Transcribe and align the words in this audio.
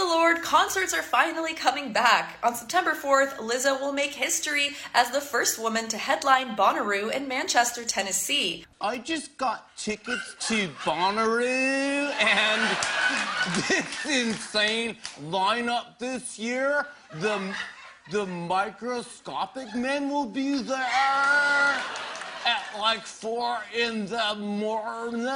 the 0.00 0.06
Lord, 0.06 0.40
concerts 0.40 0.94
are 0.94 1.02
finally 1.02 1.52
coming 1.52 1.92
back. 1.92 2.38
On 2.42 2.54
September 2.54 2.92
4th, 2.92 3.36
Lizzo 3.36 3.78
will 3.78 3.92
make 3.92 4.12
history 4.12 4.70
as 4.94 5.10
the 5.10 5.20
first 5.20 5.58
woman 5.58 5.88
to 5.88 5.98
headline 5.98 6.56
Bonnaroo 6.56 7.12
in 7.12 7.28
Manchester, 7.28 7.84
Tennessee. 7.84 8.64
I 8.80 8.96
just 8.96 9.36
got 9.36 9.76
tickets 9.76 10.36
to 10.48 10.68
Bonnaroo 10.84 12.14
and 12.18 12.76
this 13.68 14.06
insane 14.06 14.96
lineup 15.24 15.98
this 15.98 16.38
year. 16.38 16.86
The 17.16 17.54
the 18.10 18.24
microscopic 18.24 19.74
men 19.74 20.08
will 20.08 20.26
be 20.26 20.62
there 20.62 20.78
at 22.46 22.64
like 22.78 23.04
four 23.04 23.58
in 23.76 24.06
the 24.06 24.34
morning 24.36 25.26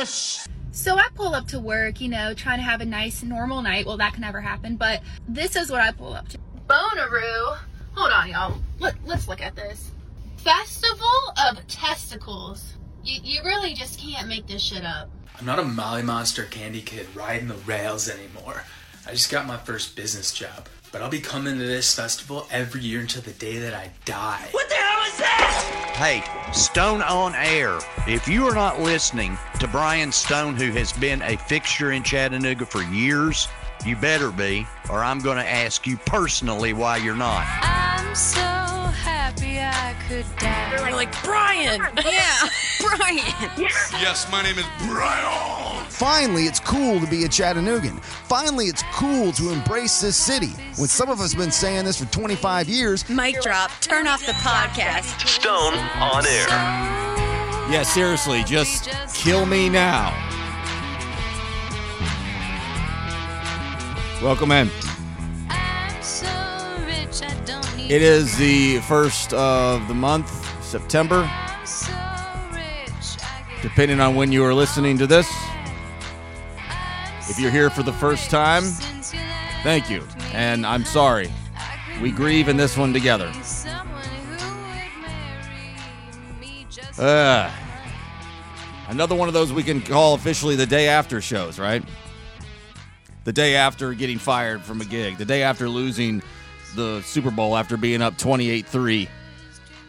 ish. 0.00 0.44
So 0.74 0.96
I 0.96 1.06
pull 1.14 1.36
up 1.36 1.46
to 1.48 1.60
work, 1.60 2.00
you 2.00 2.08
know, 2.08 2.34
trying 2.34 2.58
to 2.58 2.64
have 2.64 2.80
a 2.80 2.84
nice 2.84 3.22
normal 3.22 3.62
night. 3.62 3.86
Well, 3.86 3.96
that 3.98 4.12
can 4.12 4.22
never 4.22 4.40
happen, 4.40 4.74
but 4.74 5.02
this 5.28 5.54
is 5.54 5.70
what 5.70 5.80
I 5.80 5.92
pull 5.92 6.14
up 6.14 6.28
to. 6.30 6.38
Bonnaroo. 6.68 7.58
Hold 7.94 8.12
on, 8.12 8.28
y'all. 8.28 8.58
Look, 8.80 8.96
let's 9.06 9.28
look 9.28 9.40
at 9.40 9.54
this. 9.54 9.92
Festival 10.38 11.32
of 11.48 11.64
Testicles. 11.68 12.74
You, 13.04 13.20
you 13.22 13.44
really 13.44 13.74
just 13.74 14.00
can't 14.00 14.26
make 14.26 14.48
this 14.48 14.62
shit 14.62 14.84
up. 14.84 15.08
I'm 15.38 15.46
not 15.46 15.60
a 15.60 15.64
Molly 15.64 16.02
Monster 16.02 16.42
candy 16.42 16.82
kid 16.82 17.06
riding 17.14 17.46
the 17.46 17.54
rails 17.54 18.10
anymore. 18.10 18.64
I 19.06 19.12
just 19.12 19.30
got 19.30 19.46
my 19.46 19.58
first 19.58 19.94
business 19.94 20.32
job. 20.34 20.68
But 20.94 21.02
I'll 21.02 21.10
be 21.10 21.18
coming 21.18 21.58
to 21.58 21.64
this 21.64 21.92
festival 21.92 22.46
every 22.52 22.80
year 22.80 23.00
until 23.00 23.22
the 23.22 23.32
day 23.32 23.58
that 23.58 23.74
I 23.74 23.90
die. 24.04 24.46
What 24.52 24.68
the 24.68 24.76
hell 24.76 25.02
is 25.08 25.18
that? 25.18 25.92
Hey, 25.96 26.52
Stone 26.52 27.02
on 27.02 27.34
Air. 27.34 27.80
If 28.06 28.28
you 28.28 28.46
are 28.46 28.54
not 28.54 28.80
listening 28.80 29.36
to 29.58 29.66
Brian 29.66 30.12
Stone, 30.12 30.54
who 30.54 30.70
has 30.70 30.92
been 30.92 31.20
a 31.22 31.36
fixture 31.36 31.90
in 31.90 32.04
Chattanooga 32.04 32.64
for 32.64 32.82
years, 32.84 33.48
you 33.84 33.96
better 33.96 34.30
be, 34.30 34.68
or 34.88 35.02
I'm 35.02 35.18
going 35.18 35.38
to 35.38 35.50
ask 35.50 35.84
you 35.84 35.96
personally 35.96 36.72
why 36.72 36.98
you're 36.98 37.16
not. 37.16 37.44
I'm 38.94 39.00
happy 39.00 39.58
I 39.58 39.96
could 40.06 40.24
die. 40.38 40.76
They're 40.76 40.92
like, 40.92 41.10
Brian! 41.24 41.80
Yeah, 42.04 42.48
Brian. 42.80 43.16
Yes, 43.58 44.30
my 44.30 44.40
name 44.40 44.56
is 44.56 44.64
Brian. 44.86 45.84
Finally, 45.88 46.44
it's 46.44 46.60
cool 46.60 47.00
to 47.00 47.06
be 47.08 47.24
a 47.24 47.28
Chattanoogan. 47.28 47.98
Finally, 47.98 48.66
it's 48.66 48.84
cool 48.92 49.32
to 49.32 49.50
embrace 49.50 50.00
this 50.00 50.16
city. 50.16 50.52
When 50.76 50.88
some 50.88 51.08
of 51.10 51.20
us 51.20 51.32
have 51.32 51.40
been 51.40 51.50
saying 51.50 51.86
this 51.86 51.98
for 51.98 52.10
25 52.12 52.68
years, 52.68 53.08
Mic 53.08 53.40
drop. 53.42 53.72
Turn 53.80 54.06
off 54.06 54.24
the 54.24 54.32
podcast. 54.32 55.26
Stone 55.26 55.74
on 55.74 56.24
air. 56.24 56.46
Yeah, 57.68 57.82
seriously, 57.82 58.44
just 58.44 58.88
kill 59.12 59.44
me 59.44 59.68
now. 59.68 60.12
Welcome 64.22 64.52
in. 64.52 64.70
It 67.86 68.00
is 68.00 68.38
the 68.38 68.78
first 68.80 69.34
of 69.34 69.86
the 69.88 69.94
month, 69.94 70.30
September, 70.64 71.30
depending 73.60 74.00
on 74.00 74.14
when 74.14 74.32
you 74.32 74.42
are 74.42 74.54
listening 74.54 74.96
to 74.96 75.06
this. 75.06 75.30
If 77.28 77.38
you're 77.38 77.50
here 77.50 77.68
for 77.68 77.82
the 77.82 77.92
first 77.92 78.30
time, 78.30 78.62
thank 79.62 79.90
you. 79.90 80.02
And 80.32 80.64
I'm 80.64 80.86
sorry. 80.86 81.30
We 82.00 82.10
grieve 82.10 82.48
in 82.48 82.56
this 82.56 82.74
one 82.78 82.94
together. 82.94 83.30
Uh, 86.98 87.50
another 88.88 89.14
one 89.14 89.28
of 89.28 89.34
those 89.34 89.52
we 89.52 89.62
can 89.62 89.82
call 89.82 90.14
officially 90.14 90.56
the 90.56 90.66
day 90.66 90.88
after 90.88 91.20
shows, 91.20 91.58
right? 91.58 91.84
The 93.24 93.32
day 93.32 93.56
after 93.56 93.92
getting 93.92 94.16
fired 94.16 94.62
from 94.62 94.80
a 94.80 94.86
gig, 94.86 95.18
the 95.18 95.26
day 95.26 95.42
after 95.42 95.68
losing 95.68 96.22
the 96.74 97.02
Super 97.02 97.30
Bowl 97.30 97.56
after 97.56 97.76
being 97.76 98.02
up 98.02 98.18
28 98.18 98.66
3, 98.66 99.08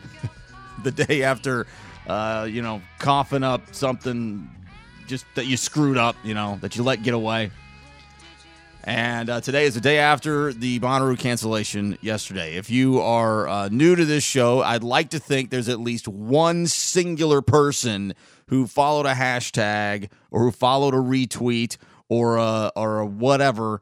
the 0.84 0.92
day 0.92 1.24
after, 1.24 1.68
uh, 2.08 2.48
you 2.50 2.62
know, 2.62 2.82
coughing 3.00 3.44
up 3.44 3.74
something 3.74 4.50
just 5.08 5.26
that 5.36 5.46
you 5.46 5.58
screwed 5.58 5.98
up, 5.98 6.16
you 6.24 6.34
know, 6.34 6.58
that 6.62 6.76
you 6.76 6.84
let 6.84 7.04
get 7.04 7.14
away. 7.14 7.52
And 8.88 9.32
uh, 9.32 9.42
today 9.42 9.66
is 9.66 9.74
the 9.74 9.82
day 9.82 9.98
after 9.98 10.54
the 10.54 10.80
Bonnaroo 10.80 11.18
cancellation 11.18 11.98
yesterday. 12.02 12.56
If 12.56 12.70
you 12.70 13.02
are 13.02 13.48
uh, 13.48 13.70
new 13.70 13.96
to 13.96 14.06
this 14.06 14.24
show, 14.24 14.62
I'd 14.62 14.84
like 14.84 15.10
to 15.10 15.20
think 15.20 15.50
there's 15.50 15.70
at 15.70 15.80
least 15.80 16.08
one 16.08 16.68
singular 16.68 17.42
person 17.42 18.14
who 18.50 18.68
followed 18.68 19.08
a 19.08 19.14
hashtag 19.14 20.12
or 20.30 20.42
who 20.42 20.52
followed 20.52 20.94
a 20.94 20.98
retweet 20.98 21.78
or 22.10 22.38
a, 22.38 22.72
or 22.76 23.00
a 23.00 23.06
whatever, 23.08 23.82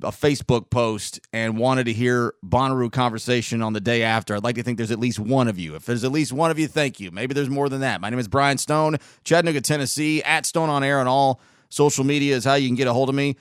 a 0.00 0.10
Facebook 0.10 0.70
post, 0.70 1.20
and 1.32 1.58
wanted 1.58 1.84
to 1.84 1.92
hear 1.92 2.34
Bonnaroo 2.44 2.90
conversation 2.90 3.60
on 3.60 3.74
the 3.74 3.80
day 3.80 4.02
after. 4.02 4.34
I'd 4.34 4.44
like 4.44 4.56
to 4.56 4.62
think 4.62 4.78
there's 4.78 4.90
at 4.90 4.98
least 4.98 5.18
one 5.18 5.48
of 5.48 5.58
you. 5.58 5.74
If 5.74 5.84
there's 5.84 6.04
at 6.04 6.12
least 6.12 6.32
one 6.32 6.50
of 6.50 6.58
you, 6.58 6.66
thank 6.66 6.98
you. 6.98 7.10
Maybe 7.10 7.34
there's 7.34 7.50
more 7.50 7.68
than 7.68 7.80
that. 7.82 8.00
My 8.00 8.08
name 8.08 8.18
is 8.18 8.28
Brian 8.28 8.58
Stone, 8.58 8.96
Chattanooga, 9.24 9.60
Tennessee, 9.60 10.22
at 10.22 10.46
Stone 10.46 10.70
on 10.70 10.82
Air 10.82 10.98
on 10.98 11.06
all 11.06 11.40
social 11.68 12.04
media 12.04 12.36
is 12.36 12.44
how 12.44 12.54
you 12.54 12.68
can 12.68 12.76
get 12.76 12.86
a 12.86 12.92
hold 12.92 13.08
of 13.08 13.14
me. 13.14 13.36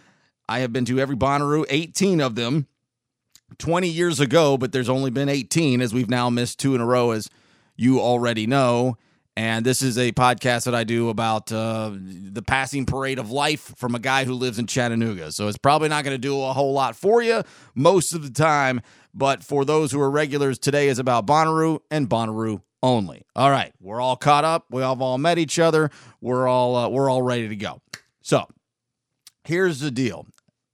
I 0.49 0.59
have 0.59 0.73
been 0.73 0.85
to 0.85 0.99
every 0.99 1.15
Bonnaroo, 1.15 1.65
18 1.69 2.19
of 2.19 2.35
them 2.35 2.67
20 3.57 3.87
years 3.87 4.19
ago, 4.19 4.57
but 4.57 4.71
there's 4.71 4.89
only 4.89 5.11
been 5.11 5.29
18 5.29 5.81
as 5.81 5.93
we've 5.93 6.09
now 6.09 6.29
missed 6.29 6.59
two 6.59 6.75
in 6.75 6.81
a 6.81 6.85
row, 6.85 7.11
as 7.11 7.29
you 7.75 7.99
already 7.99 8.47
know. 8.47 8.97
And 9.37 9.65
this 9.65 9.81
is 9.81 9.97
a 9.97 10.11
podcast 10.11 10.65
that 10.65 10.75
I 10.75 10.83
do 10.83 11.09
about 11.09 11.51
uh, 11.51 11.91
the 11.93 12.41
passing 12.41 12.85
parade 12.85 13.17
of 13.17 13.31
life 13.31 13.73
from 13.77 13.95
a 13.95 13.99
guy 13.99 14.25
who 14.25 14.33
lives 14.33 14.59
in 14.59 14.67
Chattanooga. 14.67 15.31
So 15.31 15.47
it's 15.47 15.57
probably 15.57 15.87
not 15.87 16.03
going 16.03 16.15
to 16.15 16.21
do 16.21 16.41
a 16.41 16.51
whole 16.51 16.73
lot 16.73 16.95
for 16.95 17.21
you 17.21 17.43
most 17.73 18.13
of 18.13 18.23
the 18.23 18.29
time. 18.29 18.81
But 19.13 19.43
for 19.43 19.63
those 19.63 19.91
who 19.91 20.01
are 20.01 20.11
regulars, 20.11 20.59
today 20.59 20.89
is 20.89 20.99
about 20.99 21.25
Bonnaroo 21.25 21.79
and 21.89 22.09
Bonnaroo 22.09 22.61
only. 22.83 23.25
All 23.35 23.49
right, 23.49 23.73
we're 23.79 24.01
all 24.01 24.15
caught 24.15 24.43
up. 24.43 24.65
We 24.69 24.81
have 24.81 25.01
all 25.01 25.17
met 25.17 25.37
each 25.37 25.59
other. 25.59 25.91
We're 26.19 26.47
all 26.47 26.75
uh, 26.75 26.89
we're 26.89 27.09
all 27.09 27.21
ready 27.21 27.47
to 27.47 27.55
go. 27.55 27.81
So 28.21 28.47
here's 29.43 29.79
the 29.79 29.91
deal. 29.91 30.27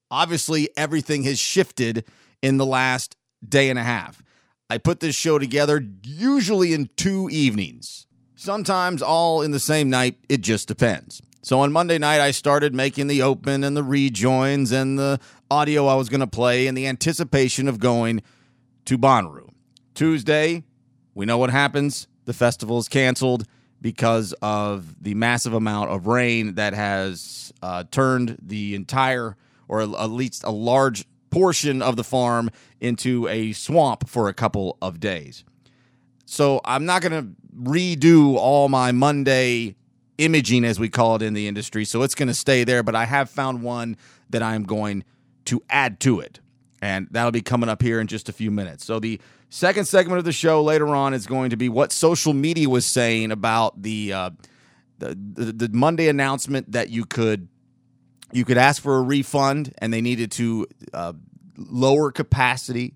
Obviously, 0.10 0.70
everything 0.78 1.24
has 1.24 1.40
shifted 1.40 2.06
in 2.42 2.58
the 2.58 2.66
last 2.66 3.16
day 3.48 3.70
and 3.70 3.78
a 3.78 3.84
half. 3.84 4.24
I 4.70 4.78
put 4.78 5.00
this 5.00 5.16
show 5.16 5.40
together 5.40 5.84
usually 6.04 6.74
in 6.74 6.90
two 6.96 7.30
evenings, 7.32 8.07
sometimes 8.38 9.02
all 9.02 9.42
in 9.42 9.52
the 9.52 9.60
same 9.60 9.90
night. 9.90 10.18
It 10.30 10.42
just 10.42 10.70
depends. 10.70 11.22
So 11.42 11.60
on 11.60 11.72
Monday 11.72 11.98
night, 11.98 12.22
I 12.22 12.32
started 12.32 12.74
making 12.74 13.08
the 13.08 13.22
open 13.22 13.64
and 13.64 13.76
the 13.76 13.84
rejoins 13.84 14.72
and 14.72 14.98
the 14.98 15.20
audio 15.50 15.88
I 15.88 15.96
was 15.96 16.08
going 16.08 16.22
to 16.22 16.28
play 16.28 16.68
in 16.68 16.76
the 16.76 16.88
anticipation 16.88 17.68
of 17.68 17.80
going 17.80 18.22
to 18.86 18.98
Bonnaroo. 18.98 19.50
Tuesday, 19.94 20.64
we 21.16 21.26
know 21.26 21.38
what 21.38 21.50
happens. 21.50 22.08
The 22.26 22.34
festival 22.34 22.78
is 22.78 22.88
canceled 22.88 23.46
because 23.82 24.34
of 24.42 25.02
the 25.02 25.14
massive 25.14 25.54
amount 25.54 25.90
of 25.90 26.08
rain 26.08 26.56
that 26.56 26.74
has 26.74 27.54
uh, 27.62 27.86
turned 27.92 28.38
the 28.42 28.76
entire, 28.76 29.38
or 29.68 29.82
at 29.82 30.10
least 30.10 30.44
a 30.44 30.52
large 30.52 31.06
portion 31.30 31.82
of 31.82 31.96
the 31.96 32.04
farm 32.04 32.50
into 32.82 33.28
a 33.28 33.54
swamp 33.54 34.10
for 34.10 34.28
a 34.28 34.34
couple 34.34 34.78
of 34.82 35.00
days. 35.00 35.44
So 36.30 36.60
I'm 36.66 36.86
not 36.86 37.02
going 37.02 37.14
to 37.14 37.30
redo 37.58 38.36
all 38.36 38.68
my 38.68 38.92
Monday 38.92 39.76
imaging, 40.18 40.66
as 40.66 40.78
we 40.78 40.90
call 40.90 41.16
it 41.16 41.22
in 41.22 41.34
the 41.34 41.48
industry. 41.48 41.86
So 41.86 42.04
it's 42.04 42.16
going 42.16 42.28
to 42.28 42.34
stay 42.34 42.66
there, 42.66 42.84
but 42.84 42.96
I 42.96 43.06
have 43.06 43.30
found 43.30 43.64
one 43.64 43.96
that 44.30 44.44
I'm 44.44 44.64
going 44.64 45.06
to 45.46 45.64
add 45.70 46.02
to 46.02 46.20
it. 46.20 46.42
And 46.82 47.08
that'll 47.12 47.32
be 47.32 47.42
coming 47.42 47.70
up 47.70 47.82
here 47.82 48.02
in 48.02 48.08
just 48.08 48.28
a 48.28 48.34
few 48.34 48.52
minutes. 48.52 48.84
So 48.84 49.00
the 49.00 49.22
second 49.50 49.86
segment 49.86 50.20
of 50.20 50.26
the 50.26 50.34
show 50.34 50.62
later 50.62 50.88
on 50.88 51.14
is 51.14 51.26
going 51.26 51.52
to 51.52 51.58
be 51.58 51.70
what 51.70 51.94
social 51.94 52.34
media 52.34 52.68
was 52.70 52.86
saying 52.86 53.32
about 53.32 53.82
the 53.82 54.12
uh, 54.12 54.30
the, 55.00 55.18
the, 55.34 55.68
the 55.68 55.70
Monday 55.70 56.10
announcement 56.10 56.74
that 56.74 56.90
you 56.90 57.06
could 57.06 57.48
you 58.34 58.44
could 58.44 58.58
ask 58.58 58.82
for 58.82 58.98
a 58.98 59.02
refund 59.02 59.74
and 59.78 59.94
they 59.94 60.02
needed 60.02 60.32
to 60.34 60.68
uh, 60.94 61.14
lower 61.56 62.12
capacity 62.12 62.96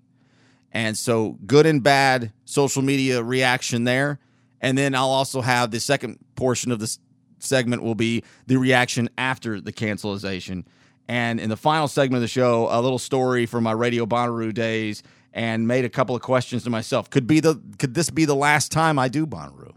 and 0.72 0.96
so 0.98 1.38
good 1.46 1.66
and 1.66 1.82
bad 1.82 2.32
social 2.44 2.82
media 2.82 3.22
reaction 3.22 3.84
there. 3.84 4.18
And 4.60 4.76
then 4.76 4.94
i'll 4.94 5.10
also 5.10 5.40
have 5.40 5.70
the 5.70 5.80
second 5.80 6.18
portion 6.34 6.72
of 6.72 6.78
this 6.78 6.98
segment 7.38 7.82
will 7.82 7.94
be 7.94 8.22
the 8.46 8.56
reaction 8.56 9.10
after 9.18 9.60
the 9.60 9.72
cancelization 9.72 10.64
and 11.08 11.40
in 11.40 11.50
the 11.50 11.56
final 11.56 11.88
segment 11.88 12.16
of 12.16 12.22
the 12.22 12.28
show 12.28 12.68
a 12.70 12.80
little 12.80 12.98
story 12.98 13.46
from 13.46 13.64
my 13.64 13.72
radio 13.72 14.06
Bonnaroo 14.06 14.54
days 14.54 15.02
and 15.32 15.66
made 15.66 15.84
a 15.84 15.88
couple 15.88 16.14
of 16.14 16.22
questions 16.22 16.64
to 16.64 16.70
myself. 16.70 17.10
Could 17.10 17.26
be 17.26 17.40
the 17.40 17.60
could 17.78 17.94
this 17.94 18.10
be 18.10 18.24
the 18.24 18.34
last 18.34 18.70
time 18.70 18.98
i 18.98 19.08
do 19.08 19.26
Bonnaroo? 19.26 19.74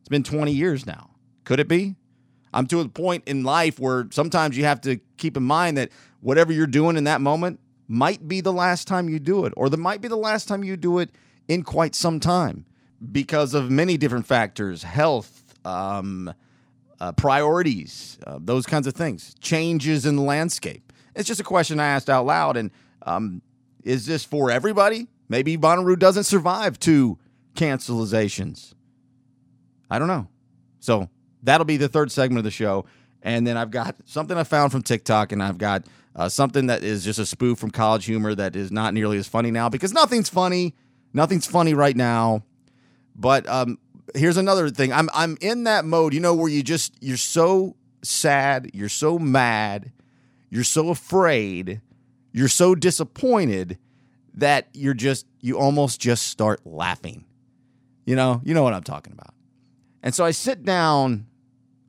It's 0.00 0.08
been 0.08 0.22
20 0.22 0.52
years 0.52 0.86
now. 0.86 1.10
Could 1.44 1.60
it 1.60 1.68
be? 1.68 1.96
I'm 2.52 2.66
to 2.68 2.80
a 2.80 2.88
point 2.88 3.24
in 3.26 3.42
life 3.42 3.78
where 3.78 4.06
sometimes 4.10 4.56
you 4.56 4.64
have 4.64 4.80
to 4.82 4.98
keep 5.16 5.36
in 5.36 5.42
mind 5.42 5.76
that 5.76 5.90
whatever 6.20 6.52
you're 6.52 6.66
doing 6.66 6.96
in 6.96 7.04
that 7.04 7.20
moment 7.20 7.60
might 7.88 8.26
be 8.26 8.40
the 8.40 8.52
last 8.52 8.88
time 8.88 9.08
you 9.08 9.18
do 9.18 9.44
it, 9.44 9.52
or 9.56 9.68
that 9.68 9.76
might 9.76 10.00
be 10.00 10.08
the 10.08 10.16
last 10.16 10.48
time 10.48 10.64
you 10.64 10.76
do 10.76 10.98
it 10.98 11.10
in 11.48 11.62
quite 11.62 11.94
some 11.94 12.20
time 12.20 12.64
because 13.12 13.54
of 13.54 13.70
many 13.70 13.96
different 13.96 14.26
factors 14.26 14.82
health, 14.82 15.54
um, 15.64 16.32
uh, 17.00 17.12
priorities, 17.12 18.18
uh, 18.26 18.38
those 18.40 18.66
kinds 18.66 18.86
of 18.86 18.94
things, 18.94 19.34
changes 19.40 20.06
in 20.06 20.16
the 20.16 20.22
landscape. 20.22 20.92
It's 21.14 21.28
just 21.28 21.40
a 21.40 21.44
question 21.44 21.80
I 21.80 21.86
asked 21.86 22.10
out 22.10 22.26
loud. 22.26 22.56
And 22.56 22.70
um, 23.02 23.42
is 23.84 24.06
this 24.06 24.24
for 24.24 24.50
everybody? 24.50 25.08
Maybe 25.28 25.56
Bonnaroo 25.56 25.98
doesn't 25.98 26.24
survive 26.24 26.78
two 26.78 27.18
cancelizations. 27.54 28.74
I 29.90 29.98
don't 29.98 30.08
know. 30.08 30.28
So 30.80 31.08
that'll 31.42 31.64
be 31.64 31.76
the 31.76 31.88
third 31.88 32.12
segment 32.12 32.38
of 32.38 32.44
the 32.44 32.50
show. 32.50 32.86
And 33.22 33.46
then 33.46 33.56
I've 33.56 33.70
got 33.70 33.96
something 34.04 34.36
I 34.36 34.44
found 34.44 34.72
from 34.72 34.82
TikTok, 34.82 35.32
and 35.32 35.42
I've 35.42 35.58
got 35.58 35.84
uh, 36.16 36.28
something 36.30 36.66
that 36.66 36.82
is 36.82 37.04
just 37.04 37.18
a 37.18 37.26
spoof 37.26 37.58
from 37.58 37.70
college 37.70 38.06
humor 38.06 38.34
that 38.34 38.56
is 38.56 38.72
not 38.72 38.94
nearly 38.94 39.18
as 39.18 39.28
funny 39.28 39.50
now 39.50 39.68
because 39.68 39.92
nothing's 39.92 40.30
funny. 40.30 40.74
Nothing's 41.12 41.46
funny 41.46 41.74
right 41.74 41.96
now. 41.96 42.42
But 43.14 43.48
um, 43.48 43.78
here's 44.14 44.38
another 44.38 44.70
thing. 44.70 44.92
I'm 44.92 45.10
I'm 45.14 45.36
in 45.40 45.64
that 45.64 45.84
mode, 45.84 46.14
you 46.14 46.20
know, 46.20 46.34
where 46.34 46.48
you 46.50 46.62
just 46.62 46.94
you're 47.00 47.16
so 47.18 47.76
sad, 48.02 48.70
you're 48.72 48.88
so 48.88 49.18
mad, 49.18 49.92
you're 50.50 50.64
so 50.64 50.88
afraid, 50.88 51.82
you're 52.32 52.48
so 52.48 52.74
disappointed 52.74 53.78
that 54.34 54.68
you're 54.72 54.94
just 54.94 55.26
you 55.40 55.58
almost 55.58 56.00
just 56.00 56.26
start 56.26 56.60
laughing. 56.64 57.24
You 58.06 58.16
know, 58.16 58.40
you 58.44 58.54
know 58.54 58.62
what 58.62 58.72
I'm 58.72 58.84
talking 58.84 59.12
about. 59.12 59.34
And 60.02 60.14
so 60.14 60.24
I 60.24 60.30
sit 60.30 60.64
down 60.64 61.26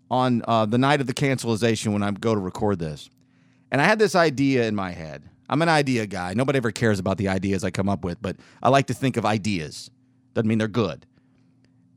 on 0.09 0.41
uh, 0.47 0.65
the 0.65 0.77
night 0.77 0.99
of 0.99 1.07
the 1.07 1.13
cancelization 1.13 1.93
when 1.93 2.03
I 2.03 2.11
go 2.11 2.33
to 2.33 2.41
record 2.41 2.79
this, 2.79 3.09
and 3.71 3.81
I 3.81 3.85
had 3.85 3.99
this 3.99 4.15
idea 4.15 4.67
in 4.67 4.75
my 4.75 4.91
head. 4.91 5.23
I'm 5.49 5.61
an 5.61 5.69
idea 5.69 6.05
guy. 6.05 6.33
Nobody 6.33 6.57
ever 6.57 6.71
cares 6.71 6.99
about 6.99 7.17
the 7.17 7.29
ideas 7.29 7.63
I 7.63 7.71
come 7.71 7.89
up 7.89 8.03
with, 8.03 8.21
but 8.21 8.37
I 8.61 8.69
like 8.69 8.87
to 8.87 8.93
think 8.93 9.17
of 9.17 9.25
ideas. 9.25 9.89
Doesn't 10.33 10.47
mean 10.47 10.57
they're 10.57 10.67
good. 10.67 11.05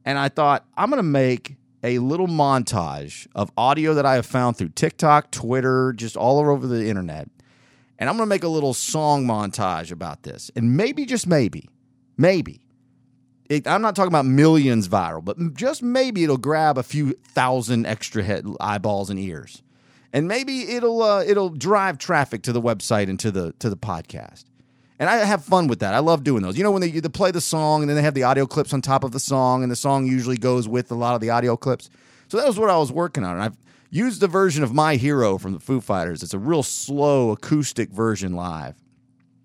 And 0.05 0.19
I 0.19 0.28
thought, 0.28 0.64
I'm 0.76 0.88
going 0.90 0.99
to 0.99 1.02
make 1.02 1.56
a 1.82 1.99
little 1.99 2.26
montage 2.26 3.26
of 3.34 3.50
audio 3.56 3.94
that 3.94 4.06
I 4.06 4.14
have 4.14 4.26
found 4.26 4.56
through 4.56 4.70
TikTok, 4.70 5.31
Twitter, 5.31 5.93
just 5.93 6.17
all 6.17 6.38
over 6.38 6.67
the 6.67 6.87
internet. 6.87 7.28
And 7.99 8.08
I'm 8.08 8.17
going 8.17 8.26
to 8.26 8.31
make 8.31 8.44
a 8.44 8.49
little 8.49 8.72
song 8.72 9.26
montage 9.26 9.93
about 9.93 10.22
this. 10.22 10.50
And 10.56 10.76
maybe, 10.76 11.05
just 11.05 11.26
maybe, 11.26 11.69
maybe, 12.17 12.61
it, 13.50 13.67
I'm 13.67 13.82
not 13.82 13.96
talking 13.96 14.12
about 14.12 14.26
millions 14.26 14.88
viral, 14.88 15.25
but 15.25 15.55
just 15.55 15.82
maybe 15.82 16.25
it'll 16.25 16.38
grab 16.38 16.78
a 16.78 16.82
few 16.82 17.12
thousand 17.12 17.84
extra 17.84 18.22
head 18.22 18.46
eyeballs 18.61 19.11
and 19.11 19.19
ears, 19.19 19.62
and 20.12 20.28
maybe 20.28 20.70
it'll 20.72 21.02
uh, 21.02 21.22
it'll 21.24 21.50
drive 21.50 21.98
traffic 21.98 22.42
to 22.42 22.52
the 22.52 22.60
website 22.60 23.08
and 23.08 23.18
to 23.20 23.30
the 23.30 23.52
to 23.58 23.70
the 23.70 23.76
podcast. 23.76 24.44
And 24.98 25.08
I 25.08 25.16
have 25.24 25.42
fun 25.42 25.66
with 25.66 25.80
that. 25.80 25.94
I 25.94 26.00
love 26.00 26.24
doing 26.24 26.42
those. 26.42 26.58
You 26.58 26.62
know, 26.62 26.70
when 26.70 26.82
they, 26.82 26.90
they 26.90 27.08
play 27.08 27.30
the 27.30 27.40
song 27.40 27.80
and 27.80 27.88
then 27.88 27.96
they 27.96 28.02
have 28.02 28.12
the 28.12 28.24
audio 28.24 28.46
clips 28.46 28.74
on 28.74 28.82
top 28.82 29.02
of 29.02 29.12
the 29.12 29.20
song, 29.20 29.62
and 29.62 29.72
the 29.72 29.76
song 29.76 30.06
usually 30.06 30.36
goes 30.36 30.68
with 30.68 30.90
a 30.92 30.94
lot 30.94 31.14
of 31.14 31.22
the 31.22 31.30
audio 31.30 31.56
clips. 31.56 31.88
So 32.28 32.36
that 32.36 32.46
was 32.46 32.58
what 32.58 32.68
I 32.68 32.76
was 32.76 32.92
working 32.92 33.24
on. 33.24 33.32
And 33.32 33.42
I've 33.42 33.56
used 33.88 34.20
the 34.20 34.28
version 34.28 34.62
of 34.62 34.74
My 34.74 34.96
Hero 34.96 35.38
from 35.38 35.52
the 35.52 35.58
Foo 35.58 35.80
Fighters. 35.80 36.22
It's 36.22 36.34
a 36.34 36.38
real 36.38 36.62
slow 36.62 37.30
acoustic 37.30 37.90
version 37.90 38.34
live. 38.34 38.76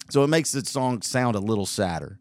So 0.10 0.24
it 0.24 0.28
makes 0.28 0.52
the 0.52 0.64
song 0.66 1.02
sound 1.02 1.36
a 1.36 1.40
little 1.40 1.66
sadder. 1.66 2.20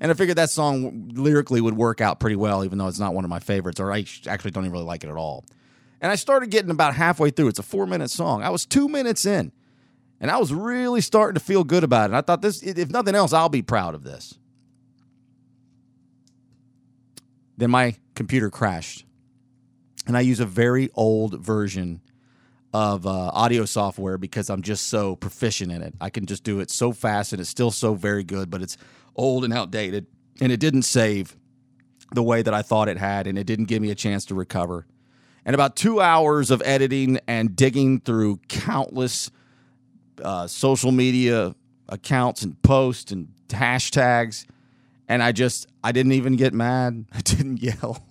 And 0.00 0.10
I 0.10 0.14
figured 0.14 0.36
that 0.36 0.50
song 0.50 1.12
lyrically 1.14 1.60
would 1.60 1.76
work 1.76 2.00
out 2.00 2.18
pretty 2.18 2.34
well, 2.34 2.64
even 2.64 2.78
though 2.78 2.88
it's 2.88 2.98
not 2.98 3.14
one 3.14 3.24
of 3.24 3.30
my 3.30 3.38
favorites, 3.38 3.78
or 3.78 3.92
I 3.92 4.04
actually 4.26 4.50
don't 4.50 4.64
even 4.64 4.72
really 4.72 4.84
like 4.84 5.04
it 5.04 5.08
at 5.08 5.16
all. 5.16 5.44
And 6.02 6.10
I 6.10 6.16
started 6.16 6.50
getting 6.50 6.72
about 6.72 6.96
halfway 6.96 7.30
through. 7.30 7.48
It's 7.48 7.60
a 7.60 7.62
four 7.62 7.86
minute 7.86 8.10
song. 8.10 8.42
I 8.42 8.50
was 8.50 8.66
two 8.66 8.88
minutes 8.88 9.24
in, 9.24 9.52
and 10.20 10.32
I 10.32 10.36
was 10.36 10.52
really 10.52 11.00
starting 11.00 11.34
to 11.34 11.40
feel 11.40 11.62
good 11.62 11.84
about 11.84 12.02
it. 12.02 12.04
And 12.06 12.16
I 12.16 12.20
thought 12.22 12.42
this, 12.42 12.60
if 12.60 12.90
nothing 12.90 13.14
else, 13.14 13.32
I'll 13.32 13.48
be 13.48 13.62
proud 13.62 13.94
of 13.94 14.02
this. 14.02 14.34
Then 17.56 17.70
my 17.70 17.94
computer 18.16 18.50
crashed, 18.50 19.06
and 20.04 20.16
I 20.16 20.22
use 20.22 20.40
a 20.40 20.46
very 20.46 20.90
old 20.94 21.40
version 21.40 22.00
of 22.74 23.06
uh, 23.06 23.10
audio 23.32 23.64
software 23.64 24.18
because 24.18 24.50
I'm 24.50 24.62
just 24.62 24.88
so 24.88 25.14
proficient 25.14 25.70
in 25.70 25.82
it. 25.82 25.94
I 26.00 26.10
can 26.10 26.26
just 26.26 26.42
do 26.42 26.58
it 26.58 26.70
so 26.70 26.90
fast, 26.90 27.32
and 27.32 27.40
it's 27.40 27.50
still 27.50 27.70
so 27.70 27.94
very 27.94 28.24
good, 28.24 28.50
but 28.50 28.60
it's 28.60 28.76
old 29.14 29.44
and 29.44 29.52
outdated, 29.52 30.06
and 30.40 30.50
it 30.50 30.58
didn't 30.58 30.82
save 30.82 31.36
the 32.12 32.22
way 32.24 32.42
that 32.42 32.54
I 32.54 32.62
thought 32.62 32.88
it 32.88 32.98
had, 32.98 33.28
and 33.28 33.38
it 33.38 33.46
didn't 33.46 33.66
give 33.66 33.80
me 33.80 33.90
a 33.92 33.94
chance 33.94 34.24
to 34.26 34.34
recover. 34.34 34.86
And 35.44 35.54
about 35.54 35.74
two 35.74 36.00
hours 36.00 36.50
of 36.50 36.62
editing 36.64 37.18
and 37.26 37.56
digging 37.56 38.00
through 38.00 38.38
countless 38.48 39.30
uh, 40.22 40.46
social 40.46 40.92
media 40.92 41.54
accounts 41.88 42.42
and 42.42 42.60
posts 42.62 43.10
and 43.12 43.28
hashtags, 43.48 44.46
and 45.08 45.22
I 45.22 45.32
just 45.32 45.66
I 45.82 45.92
didn't 45.92 46.12
even 46.12 46.36
get 46.36 46.54
mad. 46.54 47.06
I 47.12 47.20
didn't 47.20 47.62
yell. 47.62 48.04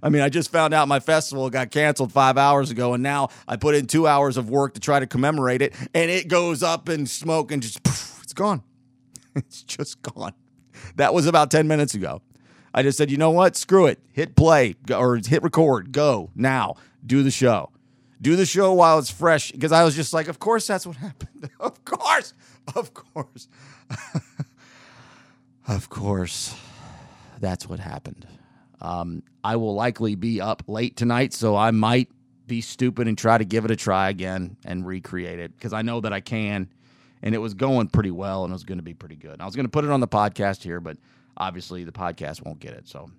I 0.00 0.10
mean, 0.10 0.22
I 0.22 0.28
just 0.28 0.52
found 0.52 0.74
out 0.74 0.86
my 0.86 1.00
festival 1.00 1.50
got 1.50 1.70
canceled 1.70 2.12
five 2.12 2.38
hours 2.38 2.70
ago, 2.70 2.94
and 2.94 3.02
now 3.02 3.30
I 3.48 3.56
put 3.56 3.74
in 3.74 3.86
two 3.86 4.06
hours 4.06 4.36
of 4.36 4.48
work 4.48 4.74
to 4.74 4.80
try 4.80 5.00
to 5.00 5.06
commemorate 5.06 5.62
it, 5.62 5.74
and 5.94 6.10
it 6.10 6.28
goes 6.28 6.62
up 6.62 6.88
in 6.88 7.06
smoke 7.06 7.50
and 7.50 7.62
just 7.62 7.82
poof, 7.82 8.20
it's 8.22 8.32
gone. 8.32 8.62
it's 9.34 9.62
just 9.62 10.00
gone. 10.02 10.34
That 10.96 11.14
was 11.14 11.26
about 11.26 11.50
10 11.50 11.66
minutes 11.66 11.94
ago. 11.94 12.22
I 12.78 12.82
just 12.82 12.96
said, 12.96 13.10
you 13.10 13.16
know 13.16 13.32
what? 13.32 13.56
Screw 13.56 13.86
it. 13.86 13.98
Hit 14.12 14.36
play 14.36 14.76
or 14.88 15.16
hit 15.16 15.42
record. 15.42 15.90
Go 15.90 16.30
now. 16.36 16.76
Do 17.04 17.24
the 17.24 17.30
show. 17.32 17.72
Do 18.22 18.36
the 18.36 18.46
show 18.46 18.72
while 18.72 19.00
it's 19.00 19.10
fresh 19.10 19.50
because 19.50 19.72
I 19.72 19.82
was 19.82 19.96
just 19.96 20.12
like, 20.12 20.28
of 20.28 20.38
course 20.38 20.64
that's 20.68 20.86
what 20.86 20.94
happened. 20.94 21.50
of 21.58 21.84
course. 21.84 22.34
Of 22.76 22.94
course. 22.94 23.48
of 25.66 25.90
course. 25.90 26.54
That's 27.40 27.68
what 27.68 27.80
happened. 27.80 28.28
Um, 28.80 29.24
I 29.42 29.56
will 29.56 29.74
likely 29.74 30.14
be 30.14 30.40
up 30.40 30.62
late 30.68 30.94
tonight, 30.94 31.34
so 31.34 31.56
I 31.56 31.72
might 31.72 32.12
be 32.46 32.60
stupid 32.60 33.08
and 33.08 33.18
try 33.18 33.38
to 33.38 33.44
give 33.44 33.64
it 33.64 33.72
a 33.72 33.76
try 33.76 34.08
again 34.08 34.56
and 34.64 34.86
recreate 34.86 35.40
it 35.40 35.56
because 35.56 35.72
I 35.72 35.82
know 35.82 36.00
that 36.02 36.12
I 36.12 36.20
can. 36.20 36.68
And 37.22 37.34
it 37.34 37.38
was 37.38 37.54
going 37.54 37.88
pretty 37.88 38.12
well 38.12 38.44
and 38.44 38.52
it 38.52 38.54
was 38.54 38.62
going 38.62 38.78
to 38.78 38.84
be 38.84 38.94
pretty 38.94 39.16
good. 39.16 39.40
I 39.40 39.46
was 39.46 39.56
going 39.56 39.66
to 39.66 39.70
put 39.70 39.84
it 39.84 39.90
on 39.90 39.98
the 39.98 40.06
podcast 40.06 40.62
here, 40.62 40.78
but 40.78 40.96
obviously 41.38 41.84
the 41.84 41.92
podcast 41.92 42.44
won't 42.44 42.60
get 42.60 42.74
it. 42.74 42.88
So, 42.88 43.10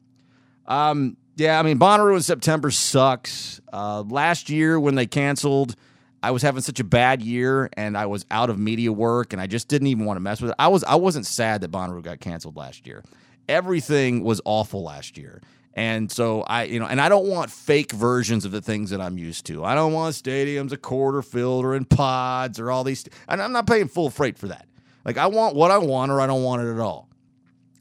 um, 0.68 1.18
yeah, 1.36 1.60
I 1.60 1.64
mean, 1.64 1.80
Bonnaroo 1.80 2.16
in 2.16 2.22
September 2.22 2.70
sucks. 2.70 3.62
Uh, 3.72 4.02
last 4.02 4.50
year 4.50 4.80
when 4.80 4.96
they 4.96 5.08
canceled, 5.08 5.76
I 6.22 6.32
was 6.32 6.42
having 6.42 6.62
such 6.62 6.80
a 6.80 6.84
bad 6.84 7.22
year 7.22 7.70
and 7.74 7.98
I 7.98 8.06
was 8.06 8.26
out 8.30 8.50
of 8.50 8.60
media 8.60 8.92
work 8.92 9.34
and 9.34 9.42
I 9.42 9.48
just 9.48 9.68
didn't 9.68 9.88
even 9.88 10.06
want 10.06 10.18
to 10.18 10.22
mess 10.22 10.42
with 10.42 10.52
it. 10.52 10.56
I 10.60 10.68
was 10.68 10.84
I 10.84 10.96
wasn't 10.96 11.26
sad 11.26 11.62
that 11.62 11.72
Bonnaroo 11.72 12.04
got 12.04 12.20
canceled 12.20 12.58
last 12.58 12.86
year. 12.86 13.04
Everything 13.48 14.24
was 14.24 14.42
awful 14.46 14.84
last 14.84 15.18
year. 15.18 15.42
And 15.74 16.12
so 16.12 16.42
I, 16.42 16.64
you 16.64 16.80
know, 16.80 16.88
and 16.88 17.00
I 17.00 17.08
don't 17.08 17.28
want 17.28 17.52
fake 17.52 17.94
versions 17.94 18.44
of 18.44 18.52
the 18.52 18.62
things 18.62 18.90
that 18.90 19.00
I'm 19.00 19.18
used 19.18 19.46
to. 19.46 19.64
I 19.64 19.76
don't 19.76 19.94
want 19.94 20.14
stadiums 20.14 20.74
a 20.74 20.78
quarter 20.78 21.22
filled 21.22 21.64
or 21.64 21.74
in 21.74 21.86
pods 21.86 22.60
or 22.60 22.70
all 22.70 22.84
these. 22.84 23.06
And 23.28 23.42
I'm 23.42 23.54
not 23.54 23.66
paying 23.66 23.88
full 23.88 24.10
freight 24.10 24.38
for 24.38 24.50
that. 24.50 24.68
Like 25.06 25.18
I 25.18 25.28
want 25.28 25.56
what 25.56 25.72
I 25.72 25.78
want 25.78 26.12
or 26.12 26.20
I 26.20 26.28
don't 26.28 26.44
want 26.44 26.64
it 26.64 26.72
at 26.74 26.80
all. 26.80 27.09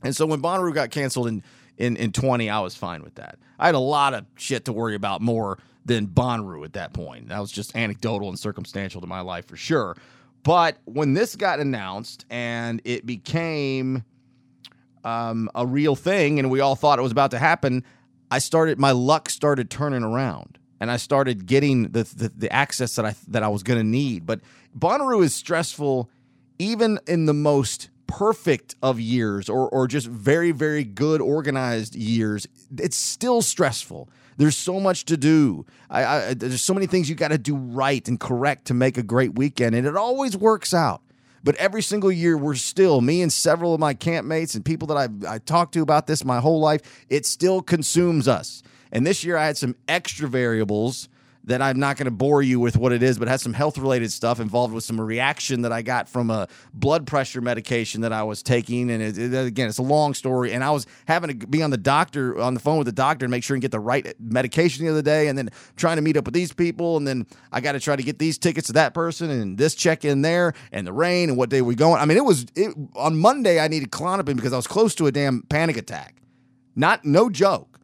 And 0.03 0.15
so 0.15 0.27
when 0.27 0.41
Bonnaroo 0.41 0.75
got 0.75 0.91
canceled 0.91 1.29
in 1.29 1.43
in 1.77 1.97
in 1.97 2.13
20, 2.13 2.51
I 2.51 2.61
was 2.61 2.75
fine 2.75 3.03
with 3.03 3.15
that. 3.17 3.39
I 3.59 3.67
had 3.67 3.75
a 3.75 3.81
lot 3.81 4.15
of 4.15 4.27
shit 4.37 4.65
to 4.67 4.73
worry 4.73 4.95
about 4.95 5.21
more 5.21 5.59
than 5.85 6.07
Bonnaroo 6.07 6.65
at 6.65 6.75
that 6.75 6.93
point. 6.93 7.29
That 7.29 7.41
was 7.41 7.51
just 7.51 7.75
anecdotal 7.75 8.29
and 8.29 8.39
circumstantial 8.39 9.01
to 9.01 9.07
my 9.07 9.21
life 9.21 9.47
for 9.47 9.57
sure. 9.57 9.97
But 10.43 10.79
when 10.85 11.15
this 11.15 11.37
got 11.37 11.61
announced 11.61 12.25
and 12.31 12.81
it 12.85 13.05
became 13.05 14.05
um, 15.05 15.51
a 15.55 15.67
real 15.67 15.97
thing, 15.97 16.39
and 16.39 16.51
we 16.51 16.61
all 16.61 16.77
thought 16.77 16.99
it 16.99 17.03
was 17.03 17.13
about 17.13 17.31
to 17.33 17.39
happen, 17.39 17.85
I 18.31 18.39
started 18.39 18.79
my 18.79 18.93
luck 18.93 19.31
started 19.31 19.71
turning 19.71 20.03
around, 20.03 20.59
and 20.81 20.91
I 20.91 20.97
started 20.97 21.47
getting 21.47 21.91
the 21.91 22.05
the, 22.05 22.33
the 22.37 22.53
access 22.53 22.95
that 22.97 23.05
I 23.05 23.15
that 23.29 23.43
I 23.43 23.49
was 23.49 23.63
going 23.63 23.79
to 23.79 23.87
need. 23.87 24.27
But 24.27 24.41
Bonnaroo 24.79 25.23
is 25.23 25.35
stressful, 25.35 26.11
even 26.59 26.99
in 27.07 27.27
the 27.27 27.35
most 27.35 27.91
perfect 28.09 28.75
of 28.83 28.99
years, 28.99 29.49
or 29.49 29.69
or 29.69 29.87
just 29.87 30.09
very 30.09 30.51
very 30.51 30.83
good 30.83 31.21
organized 31.21 31.95
years. 31.95 32.49
It's 32.77 32.97
still 32.97 33.41
stressful. 33.43 34.09
There's 34.37 34.57
so 34.57 34.79
much 34.81 35.05
to 35.07 35.17
do. 35.17 35.67
I, 35.91 36.05
I, 36.05 36.35
there's 36.35 36.63
so 36.63 36.75
many 36.75 36.87
things 36.87 37.09
you 37.09 37.17
got 37.17 37.29
to 37.29 37.39
do 37.39 37.57
right 37.57 38.07
and 38.09 38.19
correct 38.19 38.67
to 38.67 38.75
make 38.75 38.97
a 38.97 39.03
great 39.03 39.35
weekend, 39.37 39.75
and 39.75 39.87
it 39.87 39.97
always 39.97 40.37
works 40.37 40.73
out. 40.73 41.03
But 41.45 41.57
every 41.57 41.83
single 41.83 42.11
year, 42.11 42.37
we're 42.37 42.55
still, 42.55 43.01
me 43.01 43.23
and 43.23 43.33
several 43.33 43.75
of 43.75 43.81
my 43.81 43.95
campmates 43.95 44.55
and 44.55 44.65
people 44.65 44.89
that 44.89 44.97
I've 44.97 45.25
I 45.25 45.39
talked 45.39 45.75
to 45.75 45.83
about 45.83 46.07
this 46.07 46.25
my 46.25 46.41
whole 46.41 46.61
life, 46.61 46.83
it 47.09 47.27
still 47.27 47.63
consumes 47.63 48.27
us. 48.29 48.63
And 48.93 49.07
this 49.07 49.25
year, 49.25 49.37
I 49.37 49.47
had 49.47 49.57
some 49.57 49.77
extra 49.87 50.29
variables 50.29 51.09
that 51.49 51.63
I'm 51.63 51.81
not 51.81 51.97
going 51.97 52.05
to 52.05 52.11
bore 52.11 52.43
you 52.43 52.61
with 52.61 52.77
what 52.77 52.93
it 52.93 53.03
is, 53.03 53.19
but 53.19 53.27
has 53.27 53.41
some 53.41 53.55
health 53.55 53.79
related 53.79 54.13
stuff 54.13 54.39
involved 54.39 54.75
with 54.75 54.85
some 54.85 55.01
reaction 55.01 55.63
that 55.63 55.73
I 55.73 55.81
got 55.81 56.07
from 56.07 56.29
a 56.31 56.47
blood 56.75 57.07
pressure 57.07 57.41
medication 57.41 58.03
that 58.03 58.13
I 58.13 58.23
was 58.23 58.43
taking. 58.43 58.91
And 58.91 59.03
it, 59.03 59.17
it- 59.17 59.47
again, 59.47 59.67
it's 59.69 59.79
a 59.79 59.83
long 59.83 60.13
story. 60.13 60.53
And 60.53 60.63
I 60.63 60.71
was 60.71 60.87
having 61.07 61.39
to 61.41 61.47
be 61.47 61.63
on 61.63 61.71
the 61.71 61.79
doctor, 61.79 62.39
on 62.39 62.53
the 62.53 62.61
phone 62.61 62.77
with 62.77 62.85
the 62.85 62.93
doctor 62.93 63.25
and 63.25 63.31
make 63.31 63.43
sure 63.43 63.55
and 63.55 63.63
get 63.63 63.71
the 63.71 63.81
right 63.81 64.15
medication 64.21 64.85
the 64.85 64.91
other 64.91 65.01
day. 65.03 65.29
And 65.29 65.39
then 65.39 65.49
trying 65.77 65.97
to 65.97 66.03
meet 66.03 66.19
up 66.19 66.27
with 66.27 66.35
these 66.35 66.53
people. 66.53 66.99
And 66.99 67.07
then 67.09 67.27
I 67.51 67.61
got 67.63 67.73
to 67.73 67.81
try 67.81 67.97
to 67.97 68.03
get 68.03 68.19
these 68.19 68.37
tickets 68.37 68.67
to 68.67 68.75
that 68.75 68.93
person 68.93 69.31
and 69.31 69.57
this 69.57 69.75
check 69.75 70.05
in 70.05 70.21
there 70.21 70.53
and 70.71 70.87
the 70.87 70.93
rain 70.93 71.31
and 71.31 71.39
what 71.39 71.49
day 71.49 71.63
we 71.63 71.75
going. 71.75 72.01
I 72.01 72.05
mean, 72.05 72.19
it 72.19 72.25
was 72.25 72.45
it, 72.55 72.75
on 72.95 73.17
Monday, 73.19 73.59
I 73.59 73.69
needed 73.69 73.91
Klonopin 73.91 74.37
because 74.37 74.53
I 74.53 74.57
was 74.57 74.67
close 74.67 74.95
to 74.97 75.07
a 75.07 75.13
damn 75.13 75.43
panic 75.43 75.79
attack. 75.79 76.17
Not, 76.77 77.05
no 77.07 77.31
joke 77.31 77.79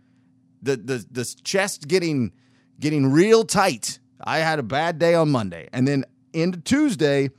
the 0.65 0.77
the 0.77 1.07
the 1.11 1.25
chest 1.45 1.87
getting 1.87 2.33
getting 2.81 3.11
real 3.11 3.45
tight. 3.45 3.99
I 4.23 4.39
had 4.39 4.59
a 4.59 4.63
bad 4.63 4.99
day 4.99 5.15
on 5.15 5.31
Monday, 5.31 5.69
and 5.73 5.87
then 5.87 6.05
into 6.33 6.61
Tuesday, 6.61 7.31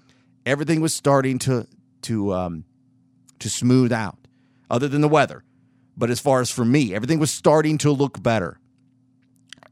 everything 0.45 0.81
was 0.81 0.93
starting 0.93 1.39
to 1.39 1.67
to 2.03 2.33
um, 2.33 2.65
to 3.39 3.49
smooth 3.49 3.91
out, 3.91 4.17
other 4.69 4.87
than 4.87 5.01
the 5.01 5.09
weather. 5.09 5.43
But 5.97 6.09
as 6.09 6.19
far 6.19 6.41
as 6.41 6.51
for 6.51 6.65
me, 6.65 6.93
everything 6.93 7.19
was 7.19 7.31
starting 7.31 7.77
to 7.79 7.91
look 7.91 8.21
better, 8.21 8.59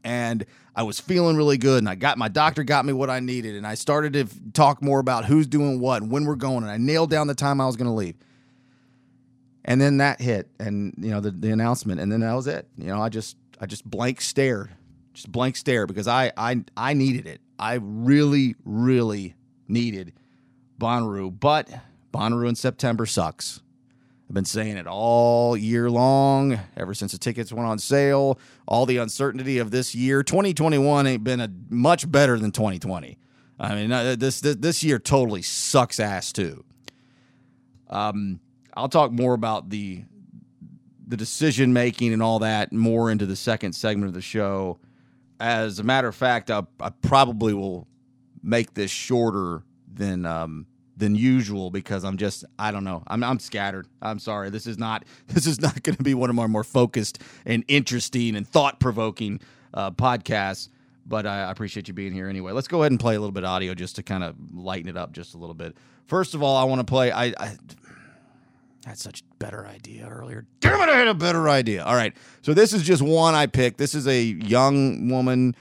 and 0.02 0.44
I 0.74 0.82
was 0.82 0.98
feeling 1.00 1.36
really 1.36 1.58
good. 1.58 1.78
And 1.78 1.88
I 1.88 1.94
got 1.94 2.18
my 2.18 2.28
doctor 2.28 2.64
got 2.64 2.84
me 2.84 2.92
what 2.92 3.10
I 3.10 3.20
needed, 3.20 3.54
and 3.54 3.66
I 3.66 3.74
started 3.74 4.12
to 4.14 4.20
f- 4.22 4.34
talk 4.52 4.82
more 4.82 5.00
about 5.00 5.24
who's 5.24 5.46
doing 5.46 5.80
what 5.80 6.02
and 6.02 6.10
when 6.10 6.24
we're 6.24 6.34
going, 6.34 6.62
and 6.62 6.70
I 6.70 6.76
nailed 6.78 7.10
down 7.10 7.26
the 7.26 7.34
time 7.34 7.60
I 7.60 7.66
was 7.66 7.76
going 7.76 7.88
to 7.88 7.94
leave. 7.94 8.16
And 9.64 9.80
then 9.80 9.98
that 9.98 10.20
hit, 10.20 10.48
and 10.58 10.94
you 10.98 11.10
know 11.10 11.20
the, 11.20 11.30
the 11.30 11.50
announcement, 11.50 12.00
and 12.00 12.10
then 12.10 12.20
that 12.20 12.34
was 12.34 12.46
it. 12.46 12.68
You 12.76 12.88
know, 12.88 13.00
I 13.00 13.08
just 13.08 13.36
I 13.60 13.66
just 13.66 13.88
blank 13.88 14.20
stared, 14.20 14.70
just 15.14 15.32
blank 15.32 15.56
stare 15.56 15.86
because 15.86 16.06
I 16.06 16.32
I 16.36 16.64
I 16.76 16.92
needed 16.92 17.26
it. 17.26 17.40
I 17.58 17.78
really 17.80 18.56
really 18.64 19.34
needed 19.68 20.12
Bonnaroo, 20.78 21.38
but 21.38 21.70
Bonnaroo 22.12 22.48
in 22.48 22.56
September 22.56 23.06
sucks. 23.06 23.62
I've 24.28 24.34
been 24.34 24.44
saying 24.44 24.76
it 24.76 24.86
all 24.86 25.56
year 25.56 25.90
long, 25.90 26.58
ever 26.76 26.94
since 26.94 27.12
the 27.12 27.18
tickets 27.18 27.52
went 27.52 27.68
on 27.68 27.78
sale. 27.78 28.38
All 28.66 28.86
the 28.86 28.96
uncertainty 28.96 29.58
of 29.58 29.70
this 29.70 29.94
year, 29.94 30.22
2021 30.22 31.06
ain't 31.06 31.24
been 31.24 31.40
a 31.40 31.50
much 31.68 32.10
better 32.10 32.38
than 32.38 32.50
2020. 32.50 33.18
I 33.60 33.74
mean, 33.74 33.92
uh, 33.92 34.16
this 34.18 34.40
this, 34.40 34.56
this 34.56 34.82
year 34.82 34.98
totally 34.98 35.42
sucks 35.42 36.00
ass 36.00 36.32
too. 36.32 36.64
Um, 37.88 38.40
I'll 38.74 38.88
talk 38.88 39.12
more 39.12 39.34
about 39.34 39.70
the 39.70 40.04
the 41.06 41.16
decision 41.16 41.72
making 41.72 42.12
and 42.12 42.22
all 42.22 42.38
that 42.38 42.72
more 42.72 43.10
into 43.10 43.26
the 43.26 43.36
second 43.36 43.74
segment 43.74 44.08
of 44.08 44.14
the 44.14 44.22
show. 44.22 44.78
As 45.44 45.78
a 45.78 45.82
matter 45.82 46.08
of 46.08 46.14
fact, 46.14 46.50
I, 46.50 46.62
I 46.80 46.88
probably 46.88 47.52
will 47.52 47.86
make 48.42 48.72
this 48.72 48.90
shorter 48.90 49.62
than 49.86 50.24
um, 50.24 50.66
than 50.96 51.14
usual 51.14 51.70
because 51.70 52.02
I'm 52.02 52.16
just 52.16 52.46
I 52.58 52.70
don't 52.70 52.82
know 52.82 53.02
I'm 53.06 53.22
I'm 53.22 53.38
scattered. 53.38 53.86
I'm 54.00 54.18
sorry. 54.18 54.48
This 54.48 54.66
is 54.66 54.78
not 54.78 55.04
this 55.26 55.46
is 55.46 55.60
not 55.60 55.82
going 55.82 55.96
to 55.96 56.02
be 56.02 56.14
one 56.14 56.30
of 56.30 56.38
our 56.38 56.48
more 56.48 56.64
focused 56.64 57.20
and 57.44 57.62
interesting 57.68 58.36
and 58.36 58.48
thought 58.48 58.80
provoking 58.80 59.38
uh, 59.74 59.90
podcasts. 59.90 60.70
But 61.04 61.26
I 61.26 61.50
appreciate 61.50 61.88
you 61.88 61.92
being 61.92 62.14
here 62.14 62.30
anyway. 62.30 62.52
Let's 62.52 62.68
go 62.68 62.80
ahead 62.80 62.92
and 62.92 62.98
play 62.98 63.14
a 63.14 63.20
little 63.20 63.32
bit 63.32 63.44
of 63.44 63.50
audio 63.50 63.74
just 63.74 63.96
to 63.96 64.02
kind 64.02 64.24
of 64.24 64.36
lighten 64.54 64.88
it 64.88 64.96
up 64.96 65.12
just 65.12 65.34
a 65.34 65.36
little 65.36 65.54
bit. 65.54 65.76
First 66.06 66.34
of 66.34 66.42
all, 66.42 66.56
I 66.56 66.64
want 66.64 66.78
to 66.80 66.86
play. 66.86 67.12
I, 67.12 67.34
I 67.38 67.56
had 68.84 68.98
such 68.98 69.20
a 69.20 69.24
better 69.38 69.66
idea 69.66 70.08
earlier. 70.08 70.46
Damn 70.60 70.80
it, 70.80 70.92
I 70.92 70.96
had 70.98 71.08
a 71.08 71.14
better 71.14 71.48
idea. 71.48 71.84
All 71.84 71.94
right. 71.94 72.14
So 72.42 72.54
this 72.54 72.72
is 72.72 72.82
just 72.82 73.02
one 73.02 73.34
I 73.34 73.46
picked. 73.46 73.78
This 73.78 73.94
is 73.94 74.06
a 74.06 74.22
young 74.22 75.08
woman, 75.08 75.54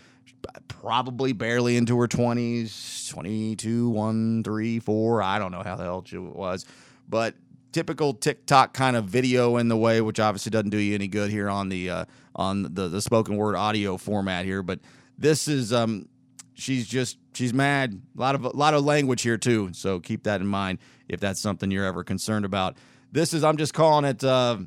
probably 0.67 1.33
barely 1.33 1.77
into 1.77 1.97
her 1.99 2.07
20s, 2.07 3.09
22, 3.09 3.89
1, 3.89 4.43
3, 4.43 4.79
4. 4.79 5.21
I 5.21 5.39
don't 5.39 5.51
know 5.51 5.63
how 5.63 5.75
the 5.75 5.83
hell 5.83 6.03
she 6.05 6.17
was. 6.17 6.65
But 7.07 7.35
typical 7.71 8.13
TikTok 8.13 8.73
kind 8.73 8.95
of 8.95 9.05
video 9.05 9.57
in 9.57 9.67
the 9.67 9.77
way, 9.77 10.01
which 10.01 10.19
obviously 10.19 10.49
doesn't 10.51 10.69
do 10.69 10.77
you 10.77 10.95
any 10.95 11.07
good 11.07 11.31
here 11.31 11.49
on 11.49 11.69
the 11.69 11.89
uh, 11.89 12.05
on 12.35 12.63
the, 12.63 12.87
the 12.87 13.01
spoken 13.01 13.35
word 13.35 13.55
audio 13.55 13.97
format 13.97 14.45
here. 14.45 14.63
But 14.63 14.79
this 15.17 15.47
is 15.47 15.73
um 15.73 16.07
she's 16.53 16.87
just 16.87 17.17
she's 17.33 17.53
mad. 17.53 18.01
A 18.17 18.21
lot 18.21 18.35
of 18.35 18.45
a 18.45 18.49
lot 18.49 18.73
of 18.73 18.85
language 18.85 19.21
here 19.23 19.37
too. 19.37 19.71
So 19.73 19.99
keep 19.99 20.23
that 20.23 20.39
in 20.39 20.47
mind 20.47 20.79
if 21.09 21.19
that's 21.19 21.39
something 21.41 21.69
you're 21.71 21.85
ever 21.85 22.03
concerned 22.03 22.45
about. 22.45 22.77
This 23.13 23.31
is 23.31 23.43
I'm 23.43 23.57
just 23.57 23.75
calling 23.75 24.05
it. 24.05 24.23
Uh, 24.23 24.57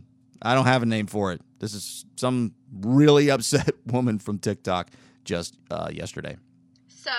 I 0.41 0.55
don't 0.55 0.67
have 0.67 0.85
a 0.85 0.87
name 0.87 1.09
for 1.09 1.33
it. 1.33 1.41
This 1.59 1.75
is 1.75 2.05
some 2.15 2.55
really 2.73 3.29
upset 3.33 3.75
woman 3.87 4.21
from 4.21 4.39
TikTok 4.39 4.89
just 5.25 5.57
uh, 5.69 5.91
yesterday. 5.93 6.37
So, 6.87 7.11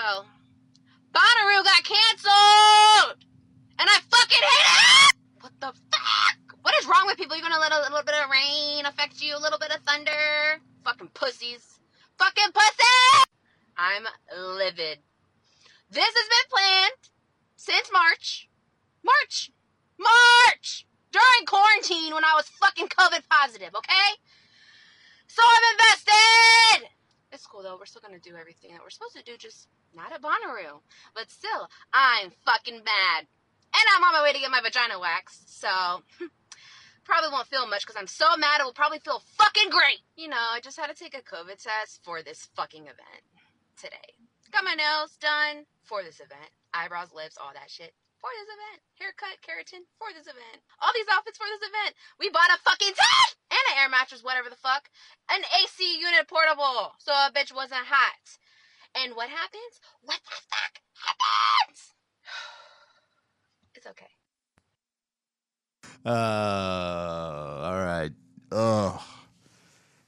Bonnaroo 1.14 1.64
got 1.64 1.84
canceled, 1.84 3.24
and 3.78 3.88
I 3.90 3.98
fucking 4.10 4.38
hate 4.38 5.10
it. 5.10 5.16
What 5.42 5.52
the 5.60 5.66
fuck? 5.66 6.56
What 6.62 6.74
is 6.80 6.86
wrong 6.86 7.04
with 7.04 7.18
people? 7.18 7.36
Even 7.36 7.52
a 7.52 7.60
little, 7.60 7.78
bit 8.06 8.14
of 8.14 8.30
rain 8.30 8.86
affects 8.86 9.22
you, 9.22 9.36
a 9.36 9.38
little 9.38 9.58
bit 9.58 9.70
of 9.70 9.82
thunder. 9.82 10.62
Fucking 10.82 11.08
pussies. 11.12 11.78
Fucking 12.18 12.52
pussy. 12.54 13.28
I'm 13.76 14.04
livid. 14.56 14.98
This 15.90 16.06
has 16.06 16.28
been 16.28 16.48
planned 16.50 17.10
since 17.56 17.90
March. 17.92 18.48
March. 19.04 19.50
March. 19.98 20.87
During 21.18 21.46
quarantine 21.46 22.14
when 22.14 22.24
I 22.24 22.34
was 22.36 22.46
fucking 22.62 22.88
COVID 22.88 23.22
positive, 23.28 23.74
okay? 23.74 24.08
So 25.26 25.42
I'm 25.42 25.64
invested. 25.74 26.88
It's 27.32 27.46
cool 27.46 27.62
though. 27.62 27.76
We're 27.76 27.90
still 27.90 28.02
gonna 28.02 28.20
do 28.20 28.36
everything 28.38 28.70
that 28.72 28.82
we're 28.82 28.94
supposed 28.94 29.16
to 29.16 29.24
do, 29.24 29.36
just 29.36 29.66
not 29.94 30.12
at 30.12 30.22
Bonnaroo. 30.22 30.78
But 31.14 31.30
still, 31.30 31.68
I'm 31.92 32.30
fucking 32.46 32.84
mad. 32.84 33.26
And 33.74 33.84
I'm 33.96 34.04
on 34.04 34.12
my 34.12 34.22
way 34.22 34.32
to 34.32 34.38
get 34.38 34.50
my 34.50 34.62
vagina 34.62 34.98
waxed, 34.98 35.60
so 35.60 35.68
probably 37.04 37.30
won't 37.30 37.48
feel 37.48 37.66
much 37.66 37.82
because 37.84 37.98
I'm 37.98 38.06
so 38.06 38.36
mad 38.36 38.60
it 38.60 38.64
will 38.64 38.72
probably 38.72 39.00
feel 39.00 39.20
fucking 39.36 39.70
great. 39.70 40.00
You 40.16 40.28
know, 40.28 40.36
I 40.38 40.60
just 40.60 40.78
had 40.78 40.86
to 40.86 40.94
take 40.94 41.16
a 41.16 41.22
COVID 41.22 41.60
test 41.60 42.00
for 42.04 42.22
this 42.22 42.48
fucking 42.54 42.84
event 42.84 43.24
today. 43.76 44.14
Got 44.52 44.64
my 44.64 44.74
nails 44.74 45.16
done 45.20 45.66
for 45.82 46.02
this 46.02 46.20
event. 46.20 46.50
Eyebrows, 46.72 47.12
lips, 47.12 47.36
all 47.36 47.52
that 47.54 47.70
shit. 47.70 47.92
For 48.18 48.30
this 48.34 48.50
event. 48.50 48.78
Haircut, 48.98 49.38
keratin, 49.46 49.86
for 49.94 50.10
this 50.10 50.26
event. 50.26 50.58
All 50.82 50.90
these 50.94 51.06
outfits 51.06 51.38
for 51.38 51.46
this 51.46 51.62
event. 51.62 51.94
We 52.18 52.30
bought 52.30 52.50
a 52.50 52.58
fucking 52.66 52.94
tent! 52.98 53.30
And 53.50 53.64
an 53.70 53.78
air 53.78 53.88
mattress, 53.88 54.26
whatever 54.26 54.50
the 54.50 54.58
fuck. 54.58 54.90
An 55.30 55.42
AC 55.62 55.78
unit 55.78 56.26
portable. 56.26 56.98
So 56.98 57.12
a 57.12 57.30
bitch 57.30 57.54
wasn't 57.54 57.86
hot. 57.86 58.26
And 58.98 59.14
what 59.14 59.30
happens? 59.30 59.78
What 60.02 60.18
the 60.24 60.36
fuck 60.50 60.82
happens? 60.98 61.94
It's 63.74 63.86
okay. 63.86 64.10
Uh, 66.04 67.60
all 67.62 67.78
right. 67.78 68.10
Ugh. 68.50 69.00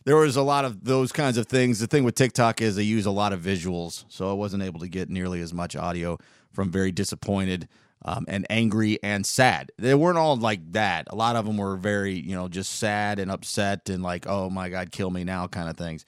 There 0.05 0.17
was 0.17 0.35
a 0.35 0.43
lot 0.43 0.65
of 0.65 0.85
those 0.85 1.13
kinds 1.13 1.37
of 1.37 1.47
things. 1.47 1.79
The 1.79 1.87
thing 1.87 2.03
with 2.03 2.17
TikTok 2.17 2.61
is 2.61 2.75
they 2.75 2.83
use 2.83 3.07
a 3.07 3.13
lot 3.13 3.33
of 3.33 3.41
visuals, 3.41 4.05
so 4.09 4.29
I 4.29 4.33
wasn't 4.33 4.65
able 4.65 4.81
to 4.81 4.89
get 4.89 5.09
nearly 5.09 5.41
as 5.41 5.55
much 5.55 5.77
audio 5.77 6.19
from 6.53 6.73
very 6.73 6.91
disappointed 6.91 7.69
um, 8.05 8.25
and 8.29 8.47
angry 8.51 8.99
and 9.03 9.27
sad. 9.27 9.73
They 9.79 9.95
weren't 9.95 10.19
all 10.19 10.37
like 10.37 10.73
that. 10.73 11.09
A 11.11 11.15
lot 11.15 11.37
of 11.37 11.45
them 11.45 11.57
were 11.57 11.77
very, 11.77 12.15
you 12.19 12.35
know, 12.35 12.49
just 12.49 12.79
sad 12.79 13.19
and 13.19 13.31
upset 13.31 13.89
and 13.89 14.03
like, 14.03 14.27
oh 14.27 14.51
my 14.51 14.69
God, 14.69 14.91
kill 14.91 15.11
me 15.11 15.25
now 15.25 15.47
kind 15.47 15.69
of 15.69 15.77
things. 15.77 16.07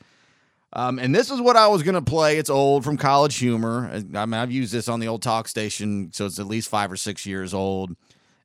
Um, 0.74 0.98
and 0.98 1.14
this 1.14 1.30
is 1.30 1.40
what 1.40 1.56
I 1.56 1.68
was 1.68 1.82
going 1.82 1.96
to 1.96 2.02
play. 2.02 2.38
It's 2.38 2.48
old 2.48 2.82
from 2.82 2.96
College 2.96 3.36
Humor. 3.36 3.90
I 3.92 4.26
mean, 4.26 4.34
I've 4.34 4.50
used 4.50 4.72
this 4.72 4.88
on 4.88 5.00
the 5.00 5.08
old 5.08 5.22
talk 5.22 5.46
station, 5.48 6.10
so 6.12 6.24
it's 6.24 6.38
at 6.38 6.46
least 6.46 6.70
five 6.70 6.90
or 6.90 6.96
six 6.96 7.26
years 7.26 7.52
old. 7.52 7.94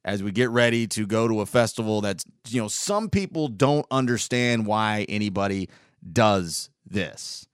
As 0.04 0.24
we 0.24 0.32
get 0.32 0.50
ready 0.50 0.88
to 0.88 1.06
go 1.06 1.28
to 1.28 1.42
a 1.42 1.46
festival 1.46 2.00
that's, 2.00 2.26
you 2.48 2.62
know, 2.62 2.68
some 2.70 3.10
people 3.10 3.50
don't 3.50 3.86
understand 3.92 4.66
why 4.66 5.06
anybody 5.10 5.70
does 6.14 6.70
this, 6.86 7.47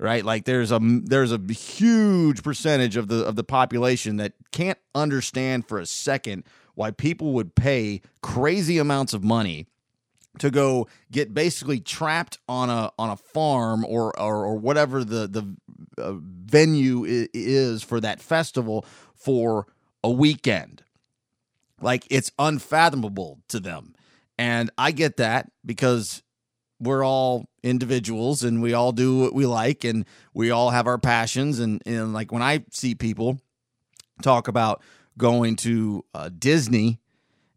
right? 0.00 0.24
Like 0.24 0.46
there's 0.46 0.72
a 0.72 0.80
there's 0.82 1.30
a 1.30 1.38
huge 1.52 2.42
percentage 2.42 2.96
of 2.96 3.08
the 3.08 3.24
of 3.24 3.36
the 3.36 3.44
population 3.44 4.16
that 4.16 4.32
can't 4.50 4.78
understand 4.94 5.68
for 5.68 5.78
a 5.78 5.86
second 5.86 6.44
why 6.74 6.90
people 6.90 7.32
would 7.34 7.54
pay 7.54 8.00
crazy 8.22 8.78
amounts 8.78 9.12
of 9.12 9.22
money 9.22 9.66
to 10.38 10.50
go 10.50 10.88
get 11.12 11.34
basically 11.34 11.80
trapped 11.80 12.38
on 12.48 12.70
a 12.70 12.90
on 12.98 13.10
a 13.10 13.16
farm 13.16 13.84
or 13.84 14.18
or, 14.18 14.46
or 14.46 14.56
whatever 14.56 15.04
the 15.04 15.28
the 15.28 16.02
uh, 16.02 16.14
venue 16.14 17.04
is 17.06 17.82
for 17.82 18.00
that 18.00 18.20
festival 18.20 18.86
for 19.14 19.66
a 20.02 20.10
weekend. 20.10 20.82
Like 21.82 22.06
it's 22.10 22.32
unfathomable 22.38 23.40
to 23.48 23.60
them. 23.60 23.94
And 24.38 24.70
I 24.78 24.92
get 24.92 25.18
that 25.18 25.50
because 25.66 26.22
we're 26.80 27.04
all 27.04 27.46
individuals 27.62 28.42
and 28.42 28.62
we 28.62 28.72
all 28.72 28.92
do 28.92 29.18
what 29.18 29.34
we 29.34 29.46
like 29.46 29.84
and 29.84 30.06
we 30.32 30.50
all 30.50 30.70
have 30.70 30.86
our 30.86 30.98
passions 30.98 31.58
and, 31.58 31.82
and 31.84 32.12
like 32.12 32.32
when 32.32 32.42
I 32.42 32.64
see 32.70 32.94
people 32.94 33.38
talk 34.22 34.48
about 34.48 34.82
going 35.18 35.56
to 35.56 36.04
uh, 36.14 36.30
Disney 36.36 36.98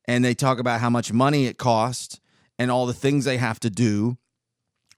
and 0.06 0.24
they 0.24 0.34
talk 0.34 0.60
about 0.60 0.82
how 0.82 0.90
much 0.90 1.14
money 1.14 1.46
it 1.46 1.58
costs 1.58 2.20
and 2.60 2.70
all 2.70 2.86
the 2.86 2.94
things 2.94 3.26
they 3.26 3.38
have 3.38 3.60
to 3.62 3.70
do 3.70 4.18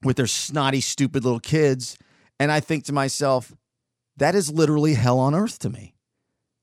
with 0.04 0.18
their 0.18 0.28
snotty, 0.28 0.82
stupid 0.82 1.24
little 1.24 1.40
kids. 1.40 1.98
And 2.40 2.52
I 2.52 2.60
think 2.60 2.84
to 2.86 2.94
myself, 2.94 3.54
that 4.18 4.36
is 4.36 4.52
literally 4.52 4.96
hell 4.96 5.20
on 5.20 5.36
earth 5.36 5.60
to 5.60 5.70
me. 5.70 5.96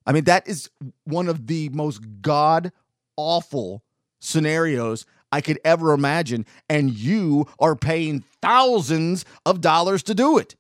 I 0.05 0.13
mean, 0.13 0.25
that 0.25 0.49
is 0.49 0.69
one 1.05 1.29
of 1.29 1.47
the 1.47 1.69
most 1.69 2.01
god 2.21 2.73
awful 3.17 3.85
scenarios 4.21 5.05
I 5.33 5.41
could 5.41 5.59
ever 5.65 5.93
imagine. 5.93 6.47
And 6.69 6.93
you 6.93 7.49
are 7.59 7.75
paying 7.75 8.25
thousands 8.41 9.25
of 9.45 9.61
dollars 9.61 10.03
to 10.05 10.15
do 10.15 10.39
it. 10.39 10.55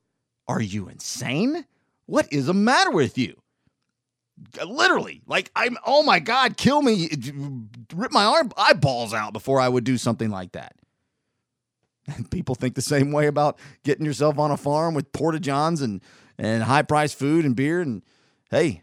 Are 0.49 0.61
you 0.61 0.89
insane? 0.89 1.67
What 2.07 2.33
is 2.33 2.47
the 2.47 2.55
matter 2.55 2.91
with 2.91 3.17
you? 3.17 3.37
Literally, 4.67 5.23
like 5.27 5.51
I'm. 5.55 5.77
Oh 5.87 6.03
my 6.03 6.19
God, 6.19 6.57
kill 6.57 6.83
me! 6.83 7.09
Rip 7.95 8.11
my 8.11 8.25
arm 8.25 8.51
eyeballs 8.57 9.15
out 9.15 9.33
before 9.33 9.61
I 9.61 9.69
would 9.69 9.85
do 9.85 9.97
something 9.97 10.31
like 10.31 10.53
that. 10.53 10.75
And 12.09 12.29
people 12.29 12.57
think 12.57 12.75
the 12.75 12.83
same 12.83 13.13
way 13.13 13.27
about 13.27 13.59
getting 13.85 14.05
yourself 14.05 14.39
on 14.39 14.51
a 14.51 14.57
farm 14.57 14.95
with 14.95 15.13
porta 15.13 15.39
johns 15.39 15.81
and 15.81 16.03
and 16.39 16.65
high 16.65 16.83
priced 16.83 17.19
food 17.19 17.45
and 17.45 17.55
beer. 17.55 17.81
And 17.81 18.03
hey, 18.51 18.83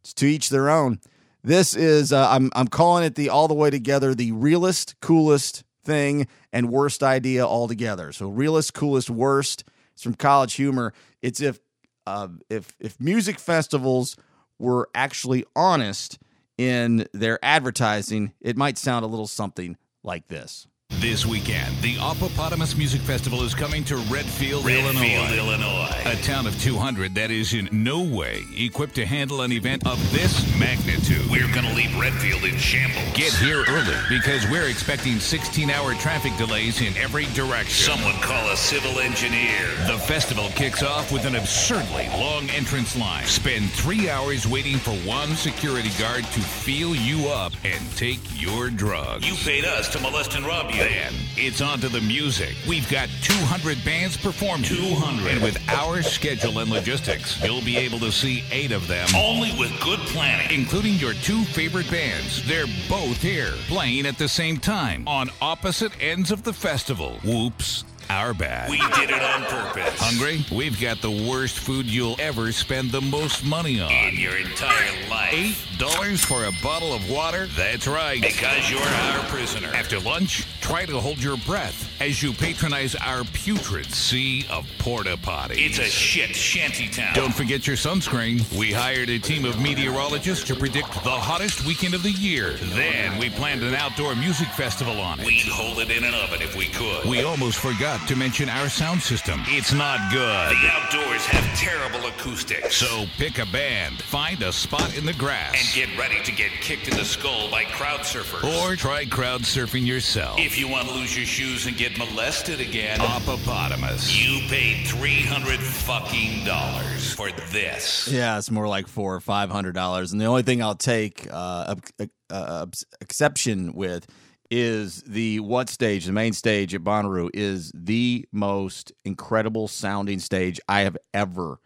it's 0.00 0.14
to 0.14 0.26
each 0.26 0.50
their 0.50 0.70
own. 0.70 1.00
This 1.44 1.76
is 1.76 2.10
uh, 2.10 2.26
I'm 2.30 2.50
I'm 2.56 2.68
calling 2.68 3.04
it 3.04 3.16
the 3.16 3.28
all 3.28 3.48
the 3.48 3.54
way 3.54 3.68
together, 3.68 4.14
the 4.14 4.32
realest, 4.32 4.98
coolest 5.00 5.62
thing 5.84 6.26
and 6.54 6.70
worst 6.70 7.02
idea 7.02 7.46
altogether. 7.46 8.12
So 8.12 8.30
realest, 8.30 8.72
coolest, 8.72 9.10
worst. 9.10 9.62
It's 9.92 10.02
from 10.02 10.14
College 10.14 10.54
Humor. 10.54 10.94
It's 11.20 11.42
if 11.42 11.60
uh, 12.06 12.28
if 12.48 12.74
if 12.80 12.98
music 12.98 13.38
festivals 13.38 14.16
were 14.58 14.88
actually 14.94 15.44
honest 15.54 16.18
in 16.56 17.06
their 17.12 17.38
advertising, 17.44 18.32
it 18.40 18.56
might 18.56 18.78
sound 18.78 19.04
a 19.04 19.08
little 19.08 19.26
something 19.26 19.76
like 20.02 20.28
this. 20.28 20.66
This 21.00 21.26
weekend, 21.26 21.76
the 21.82 21.96
Opopotamus 21.96 22.76
Music 22.78 23.00
Festival 23.00 23.42
is 23.42 23.54
coming 23.54 23.84
to 23.84 23.96
Redfield, 23.96 24.66
Illinois. 24.66 25.36
Illinois. 25.36 25.90
A 26.06 26.16
town 26.22 26.46
of 26.46 26.58
200 26.62 27.14
that 27.16 27.30
is 27.30 27.52
in 27.52 27.68
no 27.72 28.02
way 28.02 28.44
equipped 28.56 28.94
to 28.94 29.04
handle 29.04 29.42
an 29.42 29.52
event 29.52 29.86
of 29.86 29.98
this 30.12 30.42
magnitude. 30.58 31.28
We're 31.30 31.52
going 31.52 31.66
to 31.66 31.74
leave 31.74 31.94
Redfield 31.98 32.44
in 32.44 32.56
shambles. 32.56 33.04
Get 33.14 33.32
here 33.34 33.64
early 33.68 33.96
because 34.08 34.48
we're 34.48 34.68
expecting 34.68 35.18
16 35.18 35.68
hour 35.68 35.94
traffic 35.94 36.34
delays 36.36 36.80
in 36.80 36.96
every 36.96 37.26
direction. 37.34 37.94
Someone 37.96 38.14
call 38.22 38.48
a 38.50 38.56
civil 38.56 38.98
engineer. 39.00 39.66
The 39.86 39.98
festival 39.98 40.48
kicks 40.54 40.82
off 40.82 41.12
with 41.12 41.26
an 41.26 41.34
absurdly 41.36 42.08
long 42.14 42.48
entrance 42.50 42.96
line. 42.96 43.24
Spend 43.26 43.70
three 43.72 44.08
hours 44.08 44.46
waiting 44.46 44.76
for 44.76 44.92
one 45.06 45.34
security 45.36 45.90
guard 45.98 46.24
to 46.24 46.40
feel 46.40 46.94
you 46.94 47.28
up 47.28 47.52
and 47.64 47.80
take 47.96 48.20
your 48.40 48.70
drugs. 48.70 49.28
You 49.28 49.34
paid 49.44 49.64
us 49.64 49.88
to 49.90 50.00
molest 50.00 50.34
and 50.34 50.46
rob 50.46 50.70
you. 50.70 50.83
Then 50.84 51.14
it's 51.38 51.62
on 51.62 51.80
to 51.80 51.88
the 51.88 52.02
music. 52.02 52.54
We've 52.68 52.86
got 52.90 53.08
200 53.22 53.82
bands 53.86 54.18
performing. 54.18 54.64
200. 54.64 55.32
And 55.32 55.42
with 55.42 55.56
our 55.70 56.02
schedule 56.02 56.58
and 56.58 56.70
logistics, 56.70 57.42
you'll 57.42 57.64
be 57.64 57.78
able 57.78 57.98
to 58.00 58.12
see 58.12 58.44
eight 58.52 58.70
of 58.70 58.86
them. 58.86 59.08
Only 59.16 59.50
with 59.58 59.72
good 59.80 60.00
planning. 60.00 60.46
Including 60.50 60.96
your 60.96 61.14
two 61.14 61.42
favorite 61.44 61.90
bands. 61.90 62.46
They're 62.46 62.66
both 62.86 63.22
here, 63.22 63.52
playing 63.66 64.04
at 64.04 64.18
the 64.18 64.28
same 64.28 64.58
time 64.58 65.08
on 65.08 65.30
opposite 65.40 65.92
ends 66.02 66.30
of 66.30 66.42
the 66.42 66.52
festival. 66.52 67.18
Whoops. 67.24 67.84
Our 68.10 68.34
bad. 68.34 68.70
We 68.70 68.78
did 68.78 69.10
it 69.10 69.22
on 69.22 69.42
purpose. 69.44 69.98
Hungry? 69.98 70.44
We've 70.52 70.80
got 70.80 71.00
the 71.00 71.10
worst 71.10 71.58
food 71.58 71.86
you'll 71.86 72.16
ever 72.18 72.52
spend 72.52 72.90
the 72.90 73.00
most 73.00 73.44
money 73.44 73.80
on. 73.80 73.90
In 73.90 74.16
your 74.16 74.36
entire 74.36 75.08
life. 75.08 75.32
Eight 75.32 75.56
dollars 75.78 76.24
for 76.24 76.44
a 76.44 76.52
bottle 76.62 76.92
of 76.92 77.10
water? 77.10 77.46
That's 77.56 77.86
right. 77.86 78.20
Because 78.20 78.70
you're 78.70 78.80
our 78.80 79.20
prisoner. 79.24 79.68
After 79.68 79.98
lunch, 80.00 80.46
try 80.60 80.86
to 80.86 81.00
hold 81.00 81.22
your 81.22 81.36
breath 81.38 81.90
as 82.00 82.22
you 82.22 82.32
patronize 82.32 82.94
our 82.96 83.24
putrid 83.24 83.86
sea 83.86 84.46
of 84.50 84.68
porta 84.78 85.16
potties. 85.16 85.58
It's 85.58 85.78
a 85.78 85.84
shit 85.84 86.34
shanty 86.36 86.88
town. 86.88 87.14
Don't 87.14 87.34
forget 87.34 87.66
your 87.66 87.76
sunscreen. 87.76 88.40
We 88.56 88.72
hired 88.72 89.08
a 89.10 89.18
team 89.18 89.44
of 89.44 89.60
meteorologists 89.60 90.44
to 90.48 90.54
predict 90.54 90.92
the 91.04 91.10
hottest 91.10 91.64
weekend 91.66 91.94
of 91.94 92.02
the 92.02 92.10
year. 92.12 92.52
Then 92.52 93.18
we 93.18 93.30
planned 93.30 93.62
an 93.62 93.74
outdoor 93.74 94.14
music 94.14 94.48
festival 94.48 95.00
on 95.00 95.20
it. 95.20 95.26
We'd 95.26 95.48
hold 95.48 95.78
it 95.78 95.90
in 95.90 96.04
an 96.04 96.14
oven 96.14 96.42
if 96.42 96.56
we 96.56 96.66
could. 96.66 97.04
We 97.04 97.22
almost 97.24 97.58
forgot 97.58 98.03
to 98.08 98.16
mention 98.16 98.48
our 98.48 98.68
sound 98.68 99.00
system. 99.02 99.40
It's 99.46 99.72
not 99.72 99.98
good. 100.12 100.20
The 100.56 100.68
outdoors 100.70 101.24
have 101.26 101.58
terrible 101.58 102.06
acoustics. 102.06 102.76
So 102.76 103.06
pick 103.16 103.38
a 103.38 103.46
band, 103.46 104.02
find 104.02 104.42
a 104.42 104.52
spot 104.52 104.96
in 104.96 105.06
the 105.06 105.12
grass, 105.14 105.54
and 105.54 105.74
get 105.88 105.98
ready 105.98 106.22
to 106.22 106.32
get 106.32 106.50
kicked 106.60 106.88
in 106.88 106.96
the 106.96 107.04
skull 107.04 107.50
by 107.50 107.64
crowd 107.64 108.00
surfers. 108.00 108.44
or 108.62 108.76
try 108.76 109.04
crowd 109.06 109.42
surfing 109.42 109.86
yourself. 109.86 110.38
if 110.38 110.58
you 110.58 110.68
want 110.68 110.88
to 110.88 110.94
lose 110.94 111.16
your 111.16 111.26
shoes 111.26 111.66
and 111.66 111.76
get 111.76 111.96
molested 111.98 112.60
again, 112.60 112.98
Opopotamus. 113.00 114.14
you 114.22 114.46
paid 114.48 114.86
300 114.86 115.60
fucking 115.60 116.44
dollars 116.44 117.12
for 117.14 117.30
this. 117.50 118.08
Yeah, 118.08 118.38
it's 118.38 118.50
more 118.50 118.68
like 118.68 118.86
four 118.86 119.14
or 119.14 119.20
five 119.20 119.50
hundred 119.50 119.74
dollars, 119.74 120.12
and 120.12 120.20
the 120.20 120.26
only 120.26 120.42
thing 120.42 120.62
I'll 120.62 120.74
take 120.74 121.26
uh, 121.32 121.74
uh, 122.00 122.06
uh, 122.30 122.66
exception 123.00 123.72
with 123.74 124.06
is 124.56 125.02
the 125.02 125.40
what 125.40 125.68
stage, 125.68 126.04
the 126.06 126.12
main 126.12 126.32
stage 126.32 126.76
at 126.76 126.82
Bonnaroo, 126.82 127.28
is 127.34 127.72
the 127.74 128.24
most 128.30 128.92
incredible 129.04 129.66
sounding 129.66 130.20
stage 130.20 130.60
I 130.68 130.82
have 130.82 130.96
ever 131.12 131.58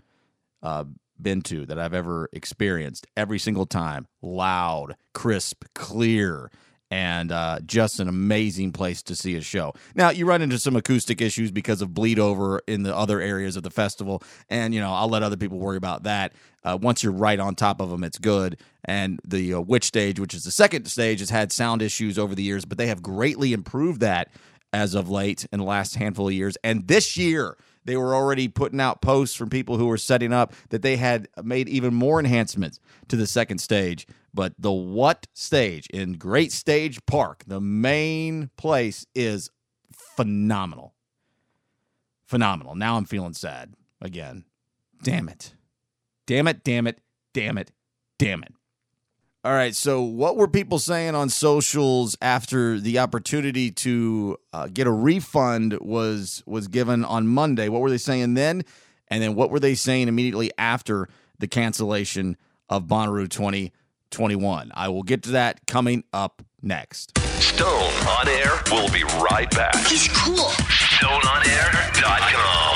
uh, 0.63 0.85
been 1.21 1.43
to, 1.43 1.67
that 1.67 1.79
I've 1.79 1.93
ever 1.93 2.31
experienced. 2.33 3.07
Every 3.15 3.39
single 3.39 3.67
time, 3.67 4.07
loud, 4.23 4.97
crisp, 5.13 5.65
clear. 5.75 6.51
And 6.91 7.31
uh, 7.33 7.59
just 7.67 8.01
an 8.01 8.09
amazing 8.09 8.73
place 8.73 9.03
to 9.03 9.15
see 9.15 9.37
a 9.37 9.43
show. 9.43 9.75
Now 9.95 10.09
you 10.09 10.25
run 10.25 10.41
into 10.41 10.59
some 10.59 10.75
acoustic 10.75 11.21
issues 11.21 11.51
because 11.51 11.83
of 11.83 11.93
bleed 11.93 12.19
over 12.19 12.63
in 12.67 12.83
the 12.83 12.97
other 12.97 13.21
areas 13.21 13.57
of 13.57 13.63
the 13.63 13.71
festival, 13.71 14.23
and 14.49 14.73
you 14.73 14.81
know 14.81 14.93
I'll 14.93 15.09
let 15.11 15.23
other 15.23 15.37
people 15.37 15.59
worry 15.59 15.77
about 15.77 16.05
that. 16.05 16.33
Uh, 16.65 16.79
once 16.81 17.03
you're 17.03 17.13
right 17.13 17.39
on 17.39 17.55
top 17.55 17.81
of 17.81 17.91
them, 17.91 18.03
it's 18.03 18.19
good. 18.19 18.59
And 18.85 19.21
the 19.23 19.55
uh, 19.55 19.61
Which 19.61 19.85
stage, 19.85 20.19
which 20.19 20.33
is 20.33 20.45
the 20.45 20.51
second 20.51 20.87
stage, 20.87 21.21
has 21.21 21.31
had 21.31 21.53
sound 21.53 21.83
issues 21.83 22.19
over 22.19 22.35
the 22.35 22.43
years, 22.43 22.65
but 22.65 22.79
they 22.79 22.87
have 22.87 23.03
greatly 23.03 23.53
improved 23.53 24.01
that 24.01 24.29
as 24.73 24.95
of 24.95 25.09
late 25.09 25.47
in 25.53 25.61
the 25.61 25.65
last 25.65 25.97
handful 25.97 26.29
of 26.29 26.35
years. 26.35 26.57
And 26.65 26.87
this 26.89 27.17
year, 27.17 27.57
they 27.85 27.97
were 27.97 28.15
already 28.15 28.49
putting 28.49 28.81
out 28.81 29.01
posts 29.01 29.35
from 29.35 29.49
people 29.49 29.79
who 29.79 29.87
were 29.87 29.97
setting 29.97 30.33
up 30.33 30.53
that 30.69 30.83
they 30.83 30.97
had 30.97 31.29
made 31.43 31.69
even 31.69 31.95
more 31.95 32.19
enhancements 32.19 32.81
to 33.09 33.17
the 33.17 33.27
second 33.27 33.59
stage. 33.59 34.07
But 34.33 34.55
the 34.59 34.73
what 34.73 35.27
stage 35.35 35.87
in 35.89 36.15
Great 36.15 36.53
Stage 36.53 37.05
Park, 37.07 37.45
the 37.47 37.61
main 37.61 38.51
place, 38.57 39.07
is 39.15 39.51
phenomenal. 39.93 40.95
Phenomenal. 42.27 42.75
Now 42.75 42.97
I'm 42.97 43.05
feeling 43.05 43.35
sad 43.35 43.75
again. 44.01 44.45
Damn 45.03 45.29
it. 45.29 45.55
Damn 46.27 46.47
it, 46.47 46.63
damn 46.63 46.87
it, 46.87 47.01
damn 47.33 47.57
it, 47.57 47.73
damn 48.19 48.43
it. 48.43 48.53
All 49.45 49.55
right, 49.55 49.75
so 49.75 50.03
what 50.03 50.37
were 50.37 50.49
people 50.49 50.79
saying 50.79 51.15
on 51.15 51.31
socials 51.31 52.17
after 52.21 52.79
the 52.79 52.99
opportunity 52.99 53.71
to 53.71 54.37
uh, 54.53 54.67
get 54.67 54.87
a 54.87 54.91
refund 54.93 55.79
was 55.81 56.43
was 56.45 56.69
given 56.69 57.05
on 57.05 57.29
Monday? 57.29 57.71
What 57.71 57.81
were 57.81 57.89
they 57.89 57.97
saying 57.97 58.35
then, 58.35 58.63
and 59.07 59.23
then 59.23 59.37
what 59.37 59.51
were 59.51 59.61
they 59.61 59.75
saying 59.75 60.09
immediately 60.09 60.51
after 60.59 61.09
the 61.39 61.47
cancellation 61.47 62.37
of 62.69 62.85
Bonnaroo 62.85 63.31
2021? 64.11 64.73
I 64.75 64.89
will 64.89 65.03
get 65.03 65.23
to 65.25 65.31
that 65.33 65.67
coming 65.67 66.05
up 66.13 66.43
next. 66.63 67.13
Stone 67.41 67.93
on 68.07 68.29
Air 68.29 68.59
We'll 68.71 68.91
be 68.91 69.05
right 69.05 69.51
back. 69.53 69.77
He's 69.87 70.09
cool. 70.09 70.51
StoneOnAir.com. 70.99 72.69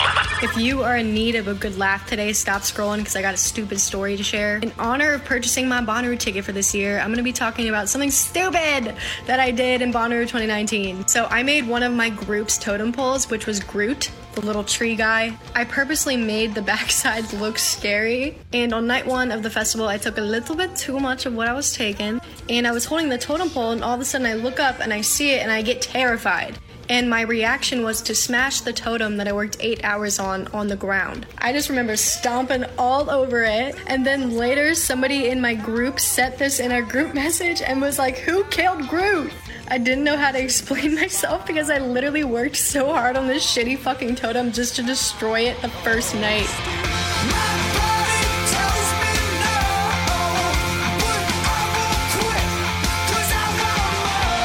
If 0.42 0.57
you 0.57 0.83
are 0.83 0.96
in 0.96 1.14
need 1.14 1.37
of 1.37 1.46
a 1.48 1.55
good 1.55 1.79
laugh 1.79 2.09
today, 2.09 2.33
stop 2.33 2.62
scrolling 2.62 2.98
because 2.98 3.14
I 3.14 3.22
got 3.22 3.35
a 3.35 3.37
stupid 3.37 3.79
story 3.79 4.16
to 4.16 4.22
share. 4.22 4.57
In 4.57 4.72
honor 4.79 5.12
of 5.12 5.25
purchasing 5.25 5.68
my 5.68 5.81
Bonnaroo 5.81 6.18
ticket 6.18 6.44
for 6.44 6.53
this 6.53 6.75
year, 6.75 6.98
I'm 6.98 7.09
going 7.09 7.18
to 7.18 7.22
be 7.22 7.33
talking 7.33 7.68
about 7.68 7.88
something 7.88 8.11
stupid 8.11 8.96
that 9.27 9.38
I 9.38 9.51
did 9.51 9.83
in 9.83 9.92
Bonnaroo 9.92 10.22
2019. 10.22 11.07
So 11.07 11.27
I 11.27 11.42
made 11.42 11.68
one 11.68 11.83
of 11.83 11.92
my 11.92 12.11
group's 12.11 12.59
totem 12.59 12.92
poles, 12.92 13.31
which 13.31 13.46
was 13.46 13.61
Groot, 13.61 14.11
the 14.35 14.40
little 14.40 14.64
tree 14.64 14.96
guy. 14.96 15.38
I 15.55 15.64
purposely 15.64 16.16
made 16.16 16.55
the 16.55 16.62
backside 16.72 17.33
look 17.35 17.59
scary. 17.59 18.38
And 18.53 18.72
on 18.72 18.87
night 18.87 19.07
one 19.07 19.31
of 19.31 19.42
the 19.42 19.51
festival, 19.51 19.87
I 19.87 19.98
took 19.98 20.18
a 20.18 20.22
little 20.22 20.57
bit 20.57 20.75
too 20.75 20.98
much 20.98 21.27
of 21.27 21.35
what 21.35 21.46
I 21.46 21.53
was 21.53 21.72
taking. 21.72 22.20
And 22.48 22.66
I 22.66 22.72
was 22.72 22.85
holding 22.85 23.09
the 23.09 23.18
totem 23.18 23.51
pole, 23.51 23.70
and 23.70 23.85
all 23.85 23.94
of 23.94 24.01
a 24.01 24.05
sudden 24.05 24.27
I 24.27 24.35
look 24.53 24.61
up 24.61 24.81
and 24.81 24.93
I 24.93 25.01
see 25.01 25.31
it 25.31 25.41
and 25.41 25.51
I 25.51 25.62
get 25.62 25.81
terrified. 25.81 26.59
And 26.87 27.09
my 27.09 27.23
reaction 27.23 27.85
was 27.85 28.03
to 28.03 28.15
smash 28.15 28.61
the 28.61 28.73
totem 28.75 29.17
that 29.17 29.27
I 29.27 29.33
worked 29.33 29.57
eight 29.61 29.83
hours 29.83 30.19
on 30.19 30.47
on 30.49 30.69
the 30.69 30.77
ground. 30.77 31.27
I 31.38 31.55
just 31.55 31.71
remember 31.71 31.97
stomping 31.97 32.67
all 32.77 33.09
over 33.09 33.45
it. 33.45 33.77
And 33.87 34.05
then 34.05 34.37
later, 34.37 34.75
somebody 34.75 35.29
in 35.29 35.41
my 35.41 35.55
group 35.55 35.99
set 35.99 36.37
this 36.37 36.61
in 36.61 36.71
our 36.71 36.83
group 36.83 37.15
message 37.25 37.62
and 37.62 37.81
was 37.81 37.99
like, 37.99 38.19
Who 38.19 38.45
killed 38.45 38.88
Groot? 38.88 39.33
I 39.69 39.79
didn't 39.79 40.05
know 40.05 40.19
how 40.19 40.33
to 40.33 40.43
explain 40.49 40.97
myself 40.97 41.47
because 41.47 41.71
I 41.71 41.79
literally 41.79 42.25
worked 42.25 42.57
so 42.57 42.93
hard 42.93 43.17
on 43.17 43.29
this 43.29 43.47
shitty 43.47 43.79
fucking 43.79 44.17
totem 44.17 44.53
just 44.53 44.77
to 44.77 44.83
destroy 44.83 45.49
it 45.49 45.62
the 45.62 45.71
first 45.71 46.15
night. 46.17 47.92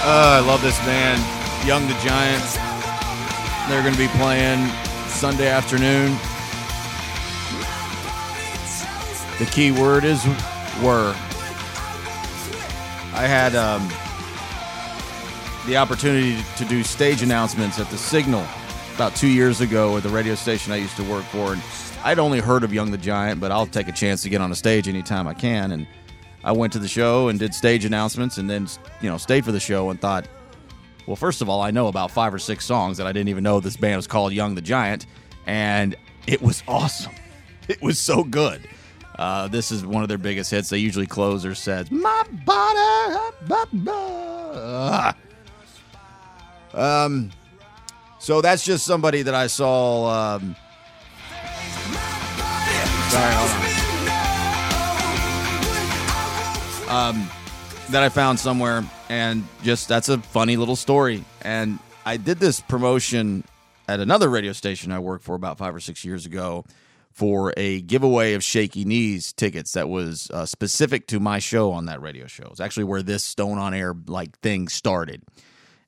Uh, 0.10 0.40
I 0.42 0.48
love 0.48 0.62
this 0.62 0.80
band, 0.86 1.20
Young 1.68 1.86
the 1.86 1.94
Giant. 1.96 2.42
They're 3.68 3.82
going 3.82 3.94
to 3.94 4.00
be 4.00 4.08
playing 4.18 4.66
Sunday 5.10 5.50
afternoon. 5.50 6.16
The 9.38 9.52
key 9.52 9.72
word 9.72 10.06
is 10.06 10.26
were. 10.82 11.14
I 13.14 13.28
had 13.28 13.54
um, 13.56 13.86
the 15.68 15.76
opportunity 15.76 16.42
to 16.56 16.64
do 16.64 16.84
stage 16.84 17.22
announcements 17.22 17.78
at 17.78 17.90
the 17.90 17.98
Signal 17.98 18.48
about 18.96 19.14
two 19.14 19.28
years 19.28 19.60
ago 19.60 19.98
at 19.98 20.04
the 20.04 20.10
radio 20.10 20.36
station 20.36 20.72
I 20.72 20.78
used 20.78 20.96
to 20.96 21.04
work 21.04 21.26
for, 21.26 21.52
and 21.52 21.62
I'd 22.06 22.18
only 22.18 22.40
heard 22.40 22.64
of 22.64 22.74
Young 22.74 22.92
the 22.92 22.98
Giant, 22.98 23.42
but 23.42 23.52
I'll 23.52 23.68
take 23.68 23.90
a 23.90 23.92
chance 23.92 24.22
to 24.22 24.30
get 24.30 24.40
on 24.40 24.54
a 24.54 24.56
stage 24.56 24.88
anytime 24.88 25.28
I 25.28 25.34
can. 25.34 25.74
And 25.74 25.86
I 26.44 26.52
went 26.52 26.74
to 26.74 26.80
the 26.80 26.88
show 26.88 27.30
and 27.30 27.40
did 27.40 27.54
stage 27.54 27.86
announcements, 27.86 28.38
and 28.38 28.50
then 28.50 28.68
you 29.02 29.10
know 29.10 29.18
stayed 29.18 29.46
for 29.46 29.52
the 29.52 29.60
show 29.60 29.90
and 29.90 30.00
thought, 30.00 30.28
well, 31.06 31.16
first 31.16 31.42
of 31.42 31.50
all, 31.50 31.62
I 31.62 31.72
know 31.72 31.88
about 31.88 32.12
five 32.12 32.34
or 32.34 32.40
six 32.40 32.66
songs 32.66 32.98
that 32.98 33.08
I 33.08 33.12
didn't 33.12 33.30
even 33.30 33.44
know 33.44 33.60
this 33.60 33.78
band 33.78 33.96
was 33.96 34.08
called 34.08 34.34
Young 34.34 34.56
the 34.56 34.62
Giant, 34.62 35.06
and 35.46 35.96
it 36.28 36.42
was 36.42 36.64
awesome. 36.68 37.14
It 37.70 37.82
was 37.82 38.00
so 38.00 38.24
good. 38.24 38.62
Uh, 39.20 39.50
this 39.50 39.72
is 39.72 39.86
one 39.86 40.02
of 40.02 40.08
their 40.08 40.18
biggest 40.18 40.52
hits. 40.52 40.70
They 40.70 40.78
usually 40.78 41.06
close 41.06 41.44
their 41.44 41.54
sets. 41.54 41.92
My 41.92 42.24
body. 42.46 42.78
Um, 46.74 47.32
so 48.20 48.40
that's 48.40 48.64
just 48.64 48.86
somebody 48.86 49.24
that 49.24 49.36
I 49.36 49.48
saw. 49.48 50.36
Um, 50.36 50.56
sorry, 53.10 53.67
Um, 56.90 57.30
that 57.90 58.04
I 58.04 58.10
found 58.10 58.40
somewhere, 58.40 58.84
and 59.10 59.46
just 59.64 59.88
that's 59.88 60.10
a 60.10 60.18
funny 60.18 60.58
little 60.58 60.76
story. 60.76 61.24
And 61.42 61.80
I 62.06 62.18
did 62.18 62.40
this 62.40 62.60
promotion 62.62 63.44
at 63.88 64.00
another 64.00 64.30
radio 64.30 64.52
station 64.52 64.92
I 64.92 65.00
worked 65.00 65.24
for 65.24 65.36
about 65.36 65.58
five 65.58 65.76
or 65.76 65.80
six 65.80 66.04
years 66.04 66.26
ago 66.26 66.66
for 67.12 67.54
a 67.58 67.82
giveaway 67.82 68.34
of 68.34 68.44
Shaky 68.44 68.86
Knees 68.86 69.34
tickets 69.34 69.72
that 69.74 69.90
was 69.90 70.30
uh, 70.32 70.46
specific 70.46 71.08
to 71.08 71.20
my 71.20 71.40
show 71.40 71.72
on 71.72 71.86
that 71.88 72.02
radio 72.02 72.28
show. 72.28 72.48
It's 72.52 72.60
actually 72.60 72.84
where 72.84 73.02
this 73.02 73.24
Stone 73.24 73.58
on 73.58 73.74
Air 73.74 73.96
like 74.08 74.38
thing 74.40 74.68
started. 74.68 75.24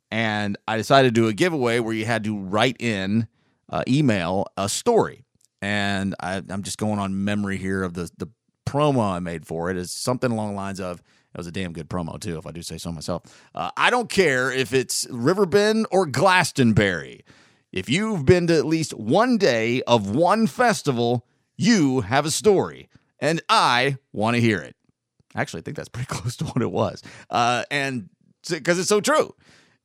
And 0.10 0.58
I 0.68 0.78
decided 0.78 1.14
to 1.14 1.22
do 1.22 1.28
a 1.28 1.34
giveaway 1.34 1.80
where 1.80 1.94
you 1.94 2.06
had 2.06 2.24
to 2.24 2.38
write 2.38 2.78
in, 2.80 3.28
uh, 3.70 3.84
email 3.88 4.48
a 4.58 4.68
story. 4.68 5.24
And 5.62 6.16
I, 6.20 6.42
I'm 6.50 6.64
just 6.64 6.78
going 6.78 7.00
on 7.00 7.26
memory 7.26 7.58
here 7.58 7.84
of 7.84 7.94
the 7.94 8.10
the 8.18 8.30
promo 8.70 9.14
I 9.14 9.20
made 9.20 9.46
for 9.48 9.72
it. 9.72 9.78
Is 9.78 9.92
something 9.92 10.32
along 10.32 10.50
the 10.50 10.56
lines 10.56 10.80
of 10.80 11.00
it 11.34 11.38
was 11.38 11.48
a 11.48 11.52
damn 11.52 11.74
good 11.74 11.90
promo 11.90 12.20
too, 12.20 12.38
if 12.38 12.48
I 12.48 12.52
do 12.52 12.62
say 12.62 12.78
so 12.78 12.92
myself. 12.92 13.24
Uh, 13.54 13.72
I 13.78 13.90
don't 13.90 14.10
care 14.10 14.52
if 14.52 14.74
it's 14.74 15.08
Riverbend 15.10 15.88
or 15.92 16.06
Glastonbury. 16.06 17.24
If 17.72 17.90
you've 17.90 18.26
been 18.26 18.48
to 18.48 18.58
at 18.58 18.66
least 18.66 18.94
one 18.94 19.38
day 19.38 19.82
of 19.84 20.10
one 20.10 20.48
festival, 20.48 21.26
you 21.56 22.02
have 22.02 22.26
a 22.26 22.32
story, 22.32 22.90
and 23.20 23.42
I 23.48 23.98
want 24.12 24.36
to 24.36 24.42
hear 24.42 24.60
it. 24.60 24.76
Actually, 25.36 25.60
I 25.60 25.64
think 25.64 25.78
that's 25.78 25.90
pretty 25.90 26.08
close 26.10 26.36
to 26.38 26.46
what 26.46 26.62
it 26.62 26.72
was. 26.72 27.04
Uh, 27.30 27.64
and 27.70 28.10
because 28.50 28.80
it's 28.80 28.90
so 28.90 29.02
true, 29.02 29.36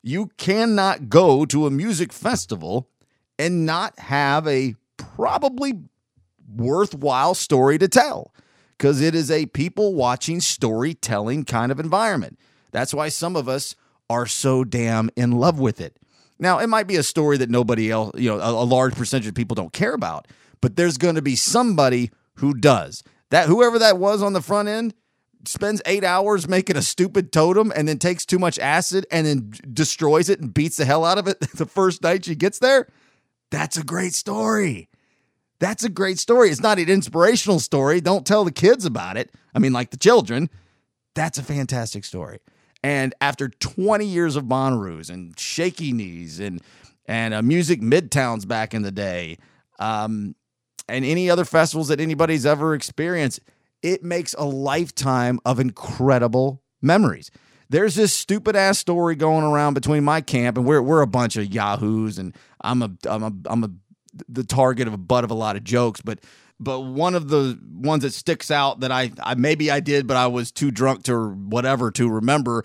you 0.01 0.31
cannot 0.37 1.09
go 1.09 1.45
to 1.45 1.67
a 1.67 1.71
music 1.71 2.11
festival 2.11 2.89
and 3.37 3.65
not 3.65 3.97
have 3.99 4.47
a 4.47 4.75
probably 4.97 5.79
worthwhile 6.55 7.35
story 7.35 7.77
to 7.77 7.87
tell 7.87 8.31
because 8.77 9.01
it 9.01 9.15
is 9.15 9.31
a 9.31 9.45
people 9.47 9.95
watching 9.95 10.39
storytelling 10.39 11.45
kind 11.45 11.71
of 11.71 11.79
environment. 11.79 12.39
That's 12.71 12.93
why 12.93 13.09
some 13.09 13.35
of 13.35 13.47
us 13.47 13.75
are 14.09 14.25
so 14.25 14.63
damn 14.63 15.09
in 15.15 15.31
love 15.31 15.59
with 15.59 15.79
it. 15.79 15.97
Now, 16.37 16.59
it 16.59 16.67
might 16.67 16.87
be 16.87 16.97
a 16.97 17.03
story 17.03 17.37
that 17.37 17.49
nobody 17.49 17.89
else, 17.89 18.11
you 18.15 18.29
know, 18.29 18.39
a, 18.39 18.51
a 18.51 18.65
large 18.65 18.93
percentage 18.95 19.27
of 19.27 19.35
people 19.35 19.55
don't 19.55 19.71
care 19.71 19.93
about, 19.93 20.27
but 20.61 20.75
there's 20.75 20.97
going 20.97 21.15
to 21.15 21.21
be 21.21 21.35
somebody 21.35 22.11
who 22.35 22.53
does. 22.53 23.03
That 23.29 23.47
whoever 23.47 23.79
that 23.79 23.97
was 23.97 24.21
on 24.21 24.33
the 24.33 24.41
front 24.41 24.67
end 24.67 24.93
spends 25.47 25.81
8 25.85 26.03
hours 26.03 26.47
making 26.47 26.75
a 26.75 26.81
stupid 26.81 27.31
totem 27.31 27.71
and 27.75 27.87
then 27.87 27.99
takes 27.99 28.25
too 28.25 28.39
much 28.39 28.59
acid 28.59 29.05
and 29.11 29.25
then 29.25 29.53
destroys 29.73 30.29
it 30.29 30.41
and 30.41 30.53
beats 30.53 30.77
the 30.77 30.85
hell 30.85 31.05
out 31.05 31.17
of 31.17 31.27
it 31.27 31.39
the 31.55 31.65
first 31.65 32.03
night 32.03 32.25
she 32.25 32.35
gets 32.35 32.59
there. 32.59 32.87
That's 33.51 33.77
a 33.77 33.83
great 33.83 34.13
story. 34.13 34.89
That's 35.59 35.83
a 35.83 35.89
great 35.89 36.19
story. 36.19 36.49
It's 36.49 36.61
not 36.61 36.79
an 36.79 36.89
inspirational 36.89 37.59
story. 37.59 38.01
Don't 38.01 38.25
tell 38.25 38.43
the 38.43 38.51
kids 38.51 38.85
about 38.85 39.17
it. 39.17 39.31
I 39.53 39.59
mean, 39.59 39.73
like 39.73 39.91
the 39.91 39.97
children. 39.97 40.49
That's 41.13 41.37
a 41.37 41.43
fantastic 41.43 42.03
story. 42.03 42.39
And 42.83 43.15
after 43.21 43.47
20 43.47 44.05
years 44.05 44.35
of 44.35 44.43
Bonnaroo's 44.45 45.09
and 45.09 45.37
Shaky 45.39 45.91
Knees 45.91 46.39
and 46.39 46.61
and 47.07 47.33
uh, 47.33 47.41
Music 47.41 47.81
Midtowns 47.81 48.47
back 48.47 48.73
in 48.73 48.81
the 48.81 48.91
day, 48.91 49.37
um, 49.79 50.35
and 50.89 51.05
any 51.05 51.29
other 51.29 51.45
festivals 51.45 51.87
that 51.89 51.99
anybody's 51.99 52.45
ever 52.45 52.73
experienced, 52.73 53.39
it 53.81 54.03
makes 54.03 54.33
a 54.33 54.45
lifetime 54.45 55.39
of 55.45 55.59
incredible 55.59 56.61
memories. 56.81 57.31
There's 57.69 57.95
this 57.95 58.13
stupid 58.13 58.55
ass 58.55 58.77
story 58.77 59.15
going 59.15 59.43
around 59.43 59.73
between 59.73 60.03
my 60.03 60.21
camp 60.21 60.57
and 60.57 60.65
we're 60.65 60.81
we're 60.81 61.01
a 61.01 61.07
bunch 61.07 61.35
of 61.35 61.51
yahoos 61.51 62.19
and 62.19 62.35
I'm 62.61 62.81
a 62.81 62.91
I'm 63.07 63.23
a 63.23 63.31
I'm 63.47 63.63
a 63.63 63.71
the 64.29 64.43
target 64.43 64.87
of 64.87 64.93
a 64.93 64.97
butt 64.97 65.23
of 65.23 65.31
a 65.31 65.35
lot 65.35 65.55
of 65.55 65.63
jokes, 65.63 66.01
but 66.01 66.19
but 66.59 66.81
one 66.81 67.15
of 67.15 67.27
the 67.27 67.59
ones 67.73 68.03
that 68.03 68.13
sticks 68.13 68.49
out 68.49 68.79
that 68.79 68.91
I, 68.91 69.11
I 69.21 69.35
maybe 69.35 69.69
I 69.69 69.79
did, 69.79 70.07
but 70.07 70.17
I 70.17 70.27
was 70.27 70.51
too 70.51 70.71
drunk 70.71 71.03
to 71.03 71.31
whatever 71.31 71.91
to 71.91 72.09
remember 72.09 72.63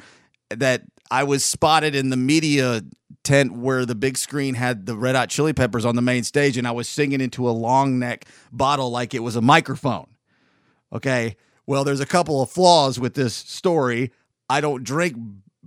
that 0.51 0.83
I 1.11 1.25
was 1.25 1.45
spotted 1.45 1.95
in 1.95 2.11
the 2.11 2.17
media 2.17 2.83
tent 3.25 3.53
where 3.53 3.85
the 3.85 3.97
big 3.97 4.17
screen 4.17 4.55
had 4.55 4.87
the 4.87 4.97
Red 4.97 5.17
Hot 5.17 5.29
Chili 5.29 5.53
Peppers 5.53 5.85
on 5.85 5.97
the 5.97 6.03
main 6.03 6.23
stage, 6.23 6.57
and 6.57 6.67
I 6.67 6.71
was 6.71 6.89
singing 6.89 7.21
into 7.21 7.49
a 7.49 7.51
long 7.51 7.99
neck 7.99 8.27
bottle 8.53 8.91
like 8.91 9.13
it 9.13 9.23
was 9.23 9.37
a 9.37 9.43
microphone. 9.43 10.07
Okay, 10.93 11.37
well, 11.67 11.85
there's 11.85 12.01
a 12.01 12.07
couple 12.07 12.43
of 12.43 12.51
flaws 12.51 12.99
with 12.99 13.15
this 13.15 13.35
story. 13.35 14.13
I 14.49 14.61
don't 14.61 14.83
drink 14.83 15.17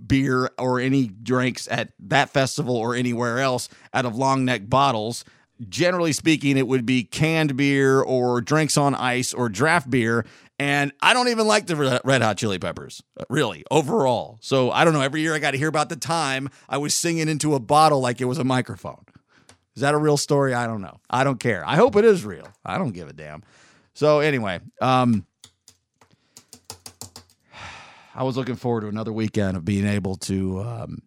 beer 0.06 0.50
or 0.58 0.80
any 0.80 1.06
drinks 1.06 1.68
at 1.70 1.92
that 1.98 2.30
festival 2.30 2.76
or 2.76 2.94
anywhere 2.94 3.38
else 3.38 3.68
out 3.92 4.04
of 4.04 4.16
long 4.16 4.44
neck 4.44 4.68
bottles 4.68 5.24
generally 5.68 6.12
speaking, 6.12 6.56
it 6.56 6.66
would 6.66 6.86
be 6.86 7.04
canned 7.04 7.56
beer 7.56 8.00
or 8.00 8.40
drinks 8.40 8.76
on 8.76 8.94
ice 8.94 9.32
or 9.32 9.48
draft 9.48 9.88
beer. 9.88 10.26
And 10.58 10.92
I 11.00 11.14
don't 11.14 11.28
even 11.28 11.46
like 11.46 11.66
the 11.66 12.00
Red 12.04 12.22
Hot 12.22 12.36
Chili 12.36 12.58
Peppers, 12.58 13.02
really, 13.28 13.64
overall. 13.70 14.38
So 14.40 14.70
I 14.70 14.84
don't 14.84 14.94
know. 14.94 15.00
Every 15.00 15.20
year 15.20 15.34
I 15.34 15.40
got 15.40 15.50
to 15.50 15.58
hear 15.58 15.68
about 15.68 15.88
the 15.88 15.96
time 15.96 16.48
I 16.68 16.78
was 16.78 16.94
singing 16.94 17.28
into 17.28 17.54
a 17.54 17.60
bottle 17.60 18.00
like 18.00 18.20
it 18.20 18.26
was 18.26 18.38
a 18.38 18.44
microphone. 18.44 19.04
Is 19.74 19.82
that 19.82 19.94
a 19.94 19.98
real 19.98 20.16
story? 20.16 20.54
I 20.54 20.66
don't 20.66 20.80
know. 20.80 21.00
I 21.10 21.24
don't 21.24 21.40
care. 21.40 21.64
I 21.66 21.74
hope 21.74 21.96
it 21.96 22.04
is 22.04 22.24
real. 22.24 22.46
I 22.64 22.78
don't 22.78 22.92
give 22.92 23.08
a 23.08 23.12
damn. 23.12 23.42
So 23.94 24.20
anyway, 24.20 24.60
um, 24.80 25.26
I 28.14 28.22
was 28.22 28.36
looking 28.36 28.54
forward 28.54 28.82
to 28.82 28.88
another 28.88 29.12
weekend 29.12 29.56
of 29.56 29.64
being 29.64 29.86
able 29.86 30.14
to 30.18 30.60
um, 30.60 31.02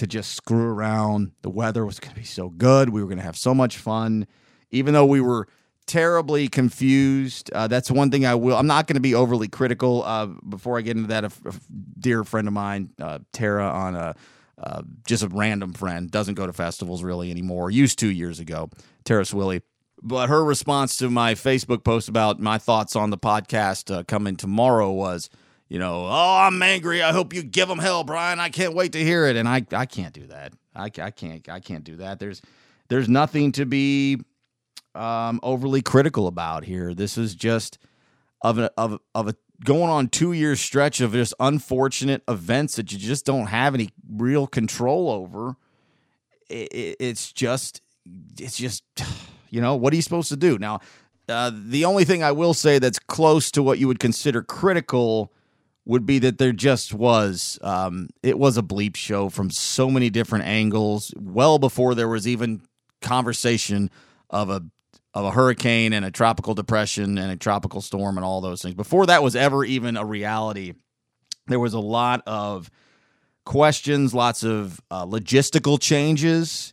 to 0.00 0.06
just 0.06 0.34
screw 0.34 0.66
around. 0.66 1.32
The 1.42 1.50
weather 1.50 1.84
was 1.84 2.00
going 2.00 2.14
to 2.14 2.18
be 2.18 2.24
so 2.24 2.48
good. 2.48 2.88
We 2.88 3.02
were 3.02 3.06
going 3.06 3.18
to 3.18 3.24
have 3.24 3.36
so 3.36 3.54
much 3.54 3.76
fun, 3.76 4.26
even 4.70 4.94
though 4.94 5.04
we 5.04 5.20
were 5.20 5.46
terribly 5.86 6.48
confused. 6.48 7.50
Uh, 7.52 7.68
that's 7.68 7.90
one 7.90 8.10
thing 8.10 8.24
I 8.24 8.34
will. 8.34 8.56
I'm 8.56 8.66
not 8.66 8.86
going 8.86 8.94
to 8.94 9.00
be 9.00 9.14
overly 9.14 9.46
critical. 9.46 10.02
Uh, 10.02 10.26
before 10.48 10.78
I 10.78 10.80
get 10.80 10.96
into 10.96 11.08
that, 11.08 11.30
dear 11.98 12.24
friend 12.24 12.48
of 12.48 12.54
mine, 12.54 12.90
uh, 12.98 13.18
Tara, 13.32 13.68
on 13.68 13.94
a 13.94 14.14
uh, 14.56 14.82
just 15.06 15.22
a 15.22 15.28
random 15.28 15.72
friend, 15.74 16.10
doesn't 16.10 16.34
go 16.34 16.46
to 16.46 16.52
festivals 16.52 17.02
really 17.02 17.30
anymore. 17.30 17.70
Used 17.70 17.98
to 17.98 18.08
years 18.08 18.40
ago. 18.40 18.70
Tara 19.04 19.24
Swilly. 19.24 19.62
But 20.02 20.30
her 20.30 20.42
response 20.42 20.96
to 20.98 21.10
my 21.10 21.34
Facebook 21.34 21.84
post 21.84 22.08
about 22.08 22.40
my 22.40 22.56
thoughts 22.56 22.96
on 22.96 23.10
the 23.10 23.18
podcast 23.18 23.94
uh, 23.94 24.02
coming 24.04 24.36
tomorrow 24.36 24.90
was, 24.90 25.28
you 25.70 25.78
know, 25.78 26.04
oh, 26.04 26.36
I'm 26.40 26.60
angry. 26.62 27.00
I 27.00 27.12
hope 27.12 27.32
you 27.32 27.44
give 27.44 27.68
them 27.68 27.78
hell, 27.78 28.02
Brian. 28.02 28.40
I 28.40 28.48
can't 28.48 28.74
wait 28.74 28.92
to 28.92 28.98
hear 28.98 29.26
it. 29.26 29.36
And 29.36 29.48
I, 29.48 29.64
I 29.70 29.86
can't 29.86 30.12
do 30.12 30.26
that. 30.26 30.52
I, 30.74 30.90
I 31.00 31.10
can't, 31.12 31.48
I 31.48 31.60
can't 31.60 31.84
do 31.84 31.96
that. 31.96 32.18
There's, 32.18 32.42
there's 32.88 33.08
nothing 33.08 33.52
to 33.52 33.64
be 33.64 34.20
um, 34.96 35.38
overly 35.44 35.80
critical 35.80 36.26
about 36.26 36.64
here. 36.64 36.92
This 36.92 37.16
is 37.16 37.36
just 37.36 37.78
of 38.42 38.58
a, 38.58 38.72
of, 38.76 38.98
of 39.14 39.28
a 39.28 39.34
going 39.64 39.90
on 39.90 40.08
two 40.08 40.32
year 40.32 40.56
stretch 40.56 41.00
of 41.00 41.12
just 41.12 41.34
unfortunate 41.38 42.24
events 42.26 42.74
that 42.74 42.90
you 42.90 42.98
just 42.98 43.24
don't 43.24 43.46
have 43.46 43.72
any 43.72 43.90
real 44.10 44.48
control 44.48 45.08
over. 45.08 45.54
It, 46.48 46.72
it, 46.72 46.96
it's 46.98 47.32
just, 47.32 47.80
it's 48.40 48.56
just, 48.56 48.82
you 49.50 49.60
know, 49.60 49.76
what 49.76 49.92
are 49.92 49.96
you 49.96 50.02
supposed 50.02 50.30
to 50.30 50.36
do 50.36 50.58
now? 50.58 50.80
Uh, 51.28 51.52
the 51.54 51.84
only 51.84 52.04
thing 52.04 52.24
I 52.24 52.32
will 52.32 52.54
say 52.54 52.80
that's 52.80 52.98
close 52.98 53.52
to 53.52 53.62
what 53.62 53.78
you 53.78 53.86
would 53.86 54.00
consider 54.00 54.42
critical 54.42 55.32
would 55.84 56.06
be 56.06 56.18
that 56.18 56.38
there 56.38 56.52
just 56.52 56.92
was 56.94 57.58
um, 57.62 58.08
it 58.22 58.38
was 58.38 58.56
a 58.56 58.62
bleep 58.62 58.96
show 58.96 59.28
from 59.28 59.50
so 59.50 59.90
many 59.90 60.10
different 60.10 60.44
angles 60.44 61.12
well 61.18 61.58
before 61.58 61.94
there 61.94 62.08
was 62.08 62.28
even 62.28 62.62
conversation 63.00 63.90
of 64.28 64.50
a 64.50 64.62
of 65.12 65.24
a 65.24 65.30
hurricane 65.32 65.92
and 65.92 66.04
a 66.04 66.10
tropical 66.10 66.54
depression 66.54 67.18
and 67.18 67.32
a 67.32 67.36
tropical 67.36 67.80
storm 67.80 68.16
and 68.16 68.24
all 68.24 68.40
those 68.40 68.62
things. 68.62 68.76
Before 68.76 69.06
that 69.06 69.22
was 69.22 69.34
ever 69.34 69.64
even 69.64 69.96
a 69.96 70.04
reality 70.04 70.74
there 71.46 71.60
was 71.60 71.74
a 71.74 71.80
lot 71.80 72.22
of 72.26 72.70
questions 73.44 74.14
lots 74.14 74.42
of 74.44 74.80
uh, 74.90 75.04
logistical 75.04 75.80
changes 75.80 76.72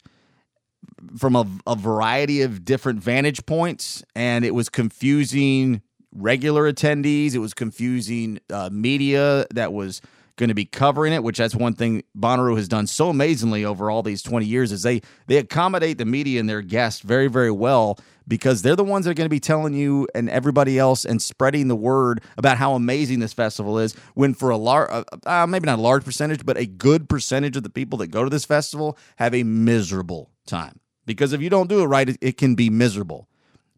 from 1.18 1.36
a, 1.36 1.46
a 1.66 1.76
variety 1.76 2.42
of 2.42 2.64
different 2.64 3.00
vantage 3.00 3.46
points 3.46 4.04
and 4.16 4.46
it 4.46 4.54
was 4.54 4.70
confusing 4.70 5.82
regular 6.12 6.72
attendees. 6.72 7.34
It 7.34 7.40
was 7.40 7.54
confusing 7.54 8.40
uh, 8.52 8.70
media 8.72 9.46
that 9.54 9.74
was 9.74 10.02
going 10.38 10.50
to 10.50 10.56
be 10.56 10.66
covering 10.66 11.14
it, 11.14 11.24
which 11.24 11.40
that's 11.40 11.56
one 11.56 11.74
thing 11.74 12.04
Bonnaroo 12.18 12.56
has 12.56 12.68
done 12.68 12.88
so 12.88 13.10
amazingly 13.10 13.66
over 13.66 13.90
all 13.92 14.04
these 14.04 14.22
20 14.22 14.46
years 14.46 14.72
is 14.72 14.84
they 14.84 15.02
they 15.26 15.38
accommodate 15.38 15.98
the 15.98 16.06
media 16.06 16.40
and 16.40 16.48
their 16.48 16.62
guests 16.62 17.02
very 17.02 17.28
very 17.28 17.52
well 17.52 18.00
because 18.28 18.62
they're 18.62 18.76
the 18.76 18.84
ones 18.84 19.06
that 19.06 19.12
are 19.12 19.16
going 19.16 19.26
to 19.26 19.30
be 19.30 19.40
telling 19.40 19.74
you 19.74 20.08
and 20.14 20.30
everybody 20.30 20.78
else 20.78 21.06
and 21.06 21.22
spreading 21.22 21.68
the 21.68 21.76
word 21.76 22.22
about 22.38 22.58
how 22.58 22.74
amazing 22.74 23.20
this 23.20 23.34
festival 23.34 23.80
is 23.80 23.94
when 24.14 24.34
for 24.34 24.50
a 24.52 24.58
large 24.58 24.90
uh, 24.92 25.04
uh, 25.26 25.48
maybe 25.48 25.66
not 25.66 25.80
a 25.80 25.82
large 25.82 26.06
percentage 26.06 26.46
but 26.46 26.58
a 26.58 26.66
good 26.66 27.10
percentage 27.10 27.58
of 27.58 27.64
the 27.64 27.70
people 27.70 27.98
that 27.98 28.08
go 28.08 28.24
to 28.24 28.30
this 28.30 28.46
festival 28.46 28.98
have 29.18 29.34
a 29.34 29.44
miserable 29.44 30.30
time 30.46 30.80
because 31.06 31.34
if 31.34 31.42
you 31.42 31.50
don't 31.50 31.68
do 31.68 31.82
it 31.82 31.86
right 31.86 32.10
it, 32.10 32.18
it 32.22 32.38
can 32.38 32.54
be 32.54 32.70
miserable 32.70 33.28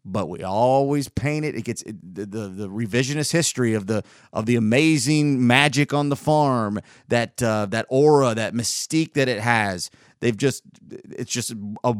but 0.04 0.28
we 0.28 0.42
always 0.42 1.08
paint 1.08 1.44
it. 1.44 1.54
It 1.54 1.62
gets 1.62 1.82
it, 1.82 1.96
the, 2.14 2.26
the 2.26 2.48
the 2.48 2.68
revisionist 2.68 3.32
history 3.32 3.74
of 3.74 3.86
the 3.86 4.02
of 4.32 4.46
the 4.46 4.56
amazing 4.56 5.46
magic 5.46 5.92
on 5.92 6.08
the 6.08 6.16
farm, 6.16 6.80
that 7.08 7.42
uh, 7.42 7.66
that 7.66 7.86
aura, 7.88 8.34
that 8.34 8.54
mystique 8.54 9.14
that 9.14 9.28
it 9.28 9.40
has. 9.40 9.90
They've 10.20 10.36
just 10.36 10.62
it's 10.90 11.32
just 11.32 11.52
a, 11.84 11.94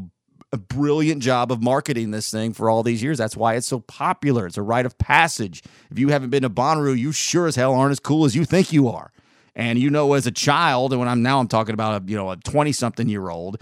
a 0.52 0.58
brilliant 0.58 1.22
job 1.22 1.52
of 1.52 1.62
marketing 1.62 2.10
this 2.10 2.30
thing 2.30 2.52
for 2.52 2.68
all 2.68 2.82
these 2.82 3.02
years. 3.02 3.18
That's 3.18 3.36
why 3.36 3.54
it's 3.54 3.68
so 3.68 3.80
popular. 3.80 4.46
It's 4.46 4.56
a 4.56 4.62
rite 4.62 4.86
of 4.86 4.98
passage. 4.98 5.62
If 5.90 5.98
you 5.98 6.08
haven't 6.08 6.30
been 6.30 6.42
to 6.42 6.50
Bonnaroo, 6.50 6.98
you 6.98 7.12
sure 7.12 7.46
as 7.46 7.56
hell 7.56 7.74
aren't 7.74 7.92
as 7.92 8.00
cool 8.00 8.24
as 8.24 8.34
you 8.34 8.44
think 8.44 8.72
you 8.72 8.88
are. 8.88 9.12
And 9.54 9.78
you 9.78 9.90
know, 9.90 10.12
as 10.14 10.26
a 10.26 10.32
child, 10.32 10.92
and 10.92 11.00
when 11.00 11.08
I'm 11.08 11.22
now 11.22 11.40
I'm 11.40 11.48
talking 11.48 11.74
about 11.74 12.02
a 12.02 12.10
you 12.10 12.16
know 12.16 12.30
a 12.30 12.36
20 12.36 12.72
something 12.72 13.08
year 13.08 13.30
old 13.30 13.60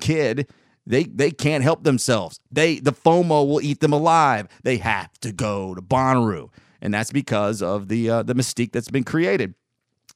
kid 0.00 0.48
they 0.88 1.04
they 1.04 1.30
can't 1.30 1.62
help 1.62 1.84
themselves. 1.84 2.40
They 2.50 2.80
the 2.80 2.92
FOMO 2.92 3.46
will 3.46 3.60
eat 3.60 3.80
them 3.80 3.92
alive. 3.92 4.48
They 4.62 4.78
have 4.78 5.12
to 5.20 5.32
go 5.32 5.74
to 5.74 5.82
Bonnaroo, 5.82 6.48
and 6.80 6.94
that's 6.94 7.12
because 7.12 7.62
of 7.62 7.88
the 7.88 8.08
uh, 8.10 8.22
the 8.22 8.34
mystique 8.34 8.72
that's 8.72 8.90
been 8.90 9.04
created. 9.04 9.54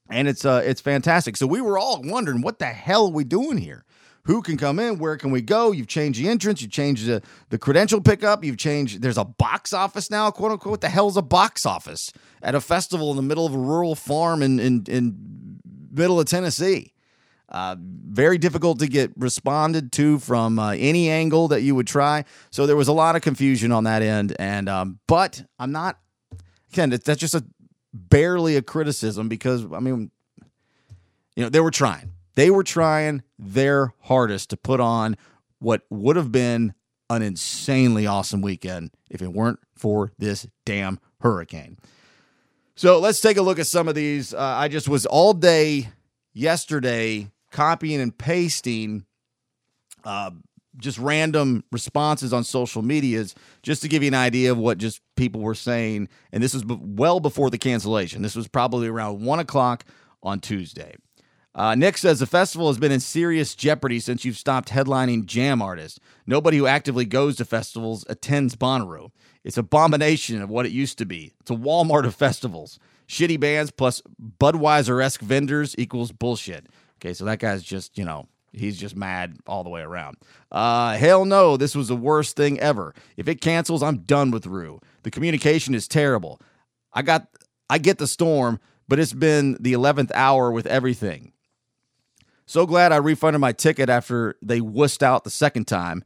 And 0.08 0.28
it's 0.28 0.44
uh 0.44 0.62
it's 0.64 0.80
fantastic. 0.80 1.36
So 1.36 1.46
we 1.46 1.60
were 1.60 1.78
all 1.78 2.00
wondering 2.02 2.40
what 2.40 2.58
the 2.58 2.66
hell 2.66 3.06
are 3.06 3.12
we 3.12 3.24
doing 3.24 3.58
here? 3.58 3.84
Who 4.24 4.40
can 4.40 4.56
come 4.56 4.78
in? 4.78 4.98
Where 4.98 5.16
can 5.16 5.30
we 5.30 5.42
go? 5.42 5.72
You've 5.72 5.88
changed 5.88 6.20
the 6.20 6.28
entrance. 6.28 6.62
You've 6.62 6.70
changed 6.70 7.06
the, 7.06 7.22
the 7.50 7.58
credential 7.58 8.00
pickup. 8.00 8.44
You've 8.44 8.56
changed. 8.56 9.02
There's 9.02 9.18
a 9.18 9.24
box 9.24 9.72
office 9.72 10.10
now, 10.10 10.30
quote 10.30 10.52
unquote. 10.52 10.70
What 10.70 10.80
the 10.80 10.88
hell's 10.88 11.16
a 11.16 11.22
box 11.22 11.66
office 11.66 12.12
at 12.40 12.54
a 12.54 12.60
festival 12.60 13.10
in 13.10 13.16
the 13.16 13.22
middle 13.22 13.46
of 13.46 13.54
a 13.54 13.58
rural 13.58 13.94
farm 13.94 14.42
in 14.42 14.58
in, 14.58 14.84
in 14.88 15.60
middle 15.90 16.18
of 16.18 16.26
Tennessee? 16.26 16.94
Uh, 17.52 17.76
very 17.78 18.38
difficult 18.38 18.78
to 18.78 18.86
get 18.86 19.12
responded 19.14 19.92
to 19.92 20.18
from 20.18 20.58
uh, 20.58 20.70
any 20.70 21.10
angle 21.10 21.48
that 21.48 21.60
you 21.60 21.74
would 21.74 21.86
try. 21.86 22.24
So 22.50 22.66
there 22.66 22.76
was 22.76 22.88
a 22.88 22.94
lot 22.94 23.14
of 23.14 23.20
confusion 23.20 23.72
on 23.72 23.84
that 23.84 24.00
end. 24.00 24.34
And 24.38 24.70
um, 24.70 25.00
but 25.06 25.44
I'm 25.58 25.70
not 25.70 25.98
again. 26.72 26.88
That's 26.88 27.20
just 27.20 27.34
a 27.34 27.44
barely 27.92 28.56
a 28.56 28.62
criticism 28.62 29.28
because 29.28 29.66
I 29.70 29.80
mean, 29.80 30.10
you 31.36 31.42
know, 31.42 31.50
they 31.50 31.60
were 31.60 31.70
trying. 31.70 32.12
They 32.36 32.50
were 32.50 32.64
trying 32.64 33.22
their 33.38 33.92
hardest 34.00 34.48
to 34.50 34.56
put 34.56 34.80
on 34.80 35.18
what 35.58 35.82
would 35.90 36.16
have 36.16 36.32
been 36.32 36.72
an 37.10 37.20
insanely 37.20 38.06
awesome 38.06 38.40
weekend 38.40 38.92
if 39.10 39.20
it 39.20 39.28
weren't 39.28 39.58
for 39.76 40.12
this 40.18 40.46
damn 40.64 40.98
hurricane. 41.20 41.76
So 42.76 42.98
let's 42.98 43.20
take 43.20 43.36
a 43.36 43.42
look 43.42 43.58
at 43.58 43.66
some 43.66 43.88
of 43.88 43.94
these. 43.94 44.32
Uh, 44.32 44.38
I 44.40 44.68
just 44.68 44.88
was 44.88 45.04
all 45.04 45.34
day 45.34 45.90
yesterday 46.32 47.28
copying 47.52 48.00
and 48.00 48.16
pasting 48.16 49.04
uh, 50.04 50.30
just 50.78 50.98
random 50.98 51.64
responses 51.70 52.32
on 52.32 52.44
social 52.44 52.82
medias 52.82 53.34
just 53.62 53.82
to 53.82 53.88
give 53.88 54.02
you 54.02 54.08
an 54.08 54.14
idea 54.14 54.50
of 54.50 54.58
what 54.58 54.78
just 54.78 55.00
people 55.16 55.40
were 55.40 55.54
saying. 55.54 56.08
And 56.32 56.42
this 56.42 56.54
was 56.54 56.64
b- 56.64 56.78
well 56.80 57.20
before 57.20 57.50
the 57.50 57.58
cancellation. 57.58 58.22
This 58.22 58.34
was 58.34 58.48
probably 58.48 58.88
around 58.88 59.24
one 59.24 59.38
o'clock 59.38 59.84
on 60.22 60.40
Tuesday. 60.40 60.96
Uh, 61.54 61.74
Nick 61.74 61.98
says 61.98 62.18
the 62.18 62.26
festival 62.26 62.68
has 62.68 62.78
been 62.78 62.92
in 62.92 63.00
serious 63.00 63.54
jeopardy 63.54 64.00
since 64.00 64.24
you've 64.24 64.38
stopped 64.38 64.70
headlining 64.70 65.26
jam 65.26 65.60
artists. 65.60 66.00
Nobody 66.26 66.56
who 66.56 66.66
actively 66.66 67.04
goes 67.04 67.36
to 67.36 67.44
festivals 67.44 68.06
attends 68.08 68.56
Bonnaroo. 68.56 69.10
It's 69.44 69.58
abomination 69.58 70.40
of 70.40 70.48
what 70.48 70.64
it 70.64 70.72
used 70.72 70.96
to 70.98 71.04
be. 71.04 71.32
It's 71.40 71.50
a 71.50 71.54
Walmart 71.54 72.06
of 72.06 72.14
festivals. 72.14 72.78
Shitty 73.06 73.38
bands 73.38 73.70
plus 73.70 74.00
Budweiser 74.38 75.04
esque 75.04 75.20
vendors 75.20 75.74
equals 75.76 76.12
bullshit. 76.12 76.66
Okay, 77.02 77.14
so 77.14 77.24
that 77.24 77.40
guy's 77.40 77.64
just, 77.64 77.98
you 77.98 78.04
know, 78.04 78.28
he's 78.52 78.78
just 78.78 78.94
mad 78.94 79.36
all 79.48 79.64
the 79.64 79.70
way 79.70 79.80
around. 79.80 80.18
Uh, 80.52 80.96
hell 80.96 81.24
no, 81.24 81.56
this 81.56 81.74
was 81.74 81.88
the 81.88 81.96
worst 81.96 82.36
thing 82.36 82.60
ever. 82.60 82.94
If 83.16 83.26
it 83.26 83.40
cancels, 83.40 83.82
I'm 83.82 83.98
done 83.98 84.30
with 84.30 84.46
Roo. 84.46 84.78
The 85.02 85.10
communication 85.10 85.74
is 85.74 85.88
terrible. 85.88 86.40
I 86.92 87.02
got, 87.02 87.26
I 87.68 87.78
get 87.78 87.98
the 87.98 88.06
storm, 88.06 88.60
but 88.86 89.00
it's 89.00 89.12
been 89.12 89.56
the 89.58 89.72
11th 89.72 90.12
hour 90.14 90.52
with 90.52 90.64
everything. 90.66 91.32
So 92.46 92.66
glad 92.66 92.92
I 92.92 92.96
refunded 92.96 93.40
my 93.40 93.52
ticket 93.52 93.88
after 93.88 94.36
they 94.40 94.60
wussed 94.60 95.02
out 95.02 95.24
the 95.24 95.30
second 95.30 95.66
time. 95.66 96.04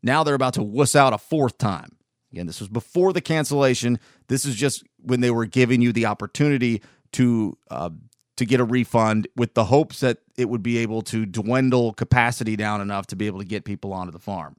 Now 0.00 0.22
they're 0.22 0.34
about 0.34 0.54
to 0.54 0.62
wuss 0.62 0.94
out 0.94 1.12
a 1.12 1.18
fourth 1.18 1.58
time. 1.58 1.96
Again, 2.30 2.46
this 2.46 2.60
was 2.60 2.68
before 2.68 3.12
the 3.12 3.20
cancellation. 3.20 3.98
This 4.28 4.44
is 4.44 4.54
just 4.54 4.84
when 4.98 5.22
they 5.22 5.30
were 5.32 5.46
giving 5.46 5.82
you 5.82 5.92
the 5.92 6.06
opportunity 6.06 6.82
to 7.12 7.56
uh, 7.70 7.90
to 8.36 8.44
get 8.44 8.60
a 8.60 8.64
refund 8.64 9.28
with 9.36 9.54
the 9.54 9.64
hopes 9.64 10.00
that 10.00 10.18
it 10.36 10.48
would 10.48 10.62
be 10.62 10.78
able 10.78 11.02
to 11.02 11.26
dwindle 11.26 11.92
capacity 11.94 12.56
down 12.56 12.80
enough 12.80 13.06
to 13.08 13.16
be 13.16 13.26
able 13.26 13.38
to 13.38 13.44
get 13.44 13.64
people 13.64 13.92
onto 13.92 14.12
the 14.12 14.18
farm. 14.18 14.56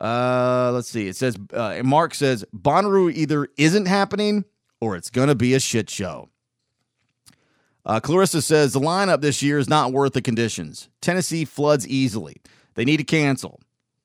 Uh, 0.00 0.70
let's 0.72 0.88
see. 0.88 1.08
It 1.08 1.16
says 1.16 1.36
uh, 1.52 1.80
Mark 1.84 2.14
says 2.14 2.44
Bonnaroo 2.54 3.12
either 3.12 3.48
isn't 3.56 3.86
happening 3.86 4.44
or 4.80 4.96
it's 4.96 5.10
going 5.10 5.28
to 5.28 5.34
be 5.34 5.54
a 5.54 5.60
shit 5.60 5.88
show. 5.90 6.28
Uh, 7.84 8.00
Clarissa 8.00 8.42
says 8.42 8.72
the 8.72 8.80
lineup 8.80 9.20
this 9.20 9.42
year 9.42 9.58
is 9.58 9.68
not 9.68 9.92
worth 9.92 10.12
the 10.12 10.22
conditions. 10.22 10.88
Tennessee 11.00 11.44
floods 11.44 11.86
easily. 11.86 12.36
They 12.74 12.84
need 12.84 12.98
to 12.98 13.04
cancel. 13.04 13.60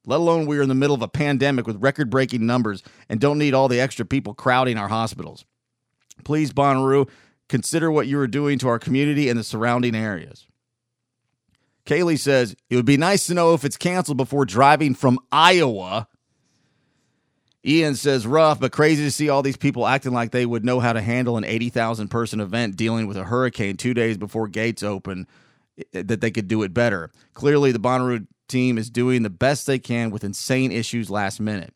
Let 0.06 0.20
alone 0.20 0.46
we're 0.46 0.62
in 0.62 0.70
the 0.70 0.76
middle 0.76 0.96
of 0.96 1.02
a 1.02 1.08
pandemic 1.08 1.67
with 1.67 1.82
record 1.82 2.10
breaking 2.10 2.46
numbers 2.46 2.84
and 3.10 3.20
don't 3.20 3.38
need 3.38 3.54
all 3.54 3.67
the 3.67 3.80
extra 3.80 4.06
people 4.06 4.34
crowding 4.34 4.78
our 4.78 4.88
hospitals. 4.88 5.46
Please, 6.24 6.54
Bonnaroo, 6.54 7.10
consider 7.52 7.92
what 7.92 8.08
you 8.08 8.18
are 8.18 8.28
doing 8.28 8.58
to 8.58 8.70
our 8.70 8.80
community 8.80 9.28
and 9.28 9.38
the 9.38 9.44
surrounding 9.44 9.94
areas. 9.94 10.48
Kaylee 11.86 12.18
says 12.18 12.56
it 12.70 12.78
would 12.78 12.86
be 12.86 12.96
nice 12.96 13.28
to 13.28 13.34
know 13.34 13.54
if 13.54 13.66
it's 13.66 13.76
canceled 13.76 14.18
before 14.18 14.46
driving 14.46 14.96
from 14.96 15.20
Iowa. 15.34 16.08
Ian 17.66 17.96
says 17.96 18.26
rough, 18.26 18.62
but 18.62 18.72
crazy 18.72 19.04
to 19.04 19.12
see 19.12 19.28
all 19.28 19.44
these 19.44 19.58
people 19.58 19.86
acting 19.86 20.14
like 20.14 20.32
they 20.32 20.46
would 20.46 20.64
know 20.64 20.80
how 20.80 20.94
to 20.94 21.02
handle 21.02 21.38
an 21.38 21.44
80,000 21.44 22.08
person 22.08 22.40
event 22.40 22.78
dealing 22.78 23.06
with 23.06 23.18
a 23.18 23.26
hurricane 23.26 23.76
two 23.76 23.94
days 23.94 24.18
before 24.18 24.48
gates 24.48 24.82
open, 24.82 25.28
eh, 25.94 26.04
that 26.04 26.22
they 26.22 26.32
could 26.32 26.48
do 26.48 26.64
it 26.64 26.74
better. 26.74 27.12
Clearly, 27.34 27.74
the 27.74 27.80
Bonnaroo 27.80 28.28
team 28.48 28.78
is 28.78 28.90
doing 28.90 29.24
the 29.24 29.30
best 29.30 29.68
they 29.68 29.78
can 29.78 30.10
with 30.10 30.24
insane 30.24 30.72
issues 30.72 31.10
last 31.10 31.42
minute. 31.42 31.74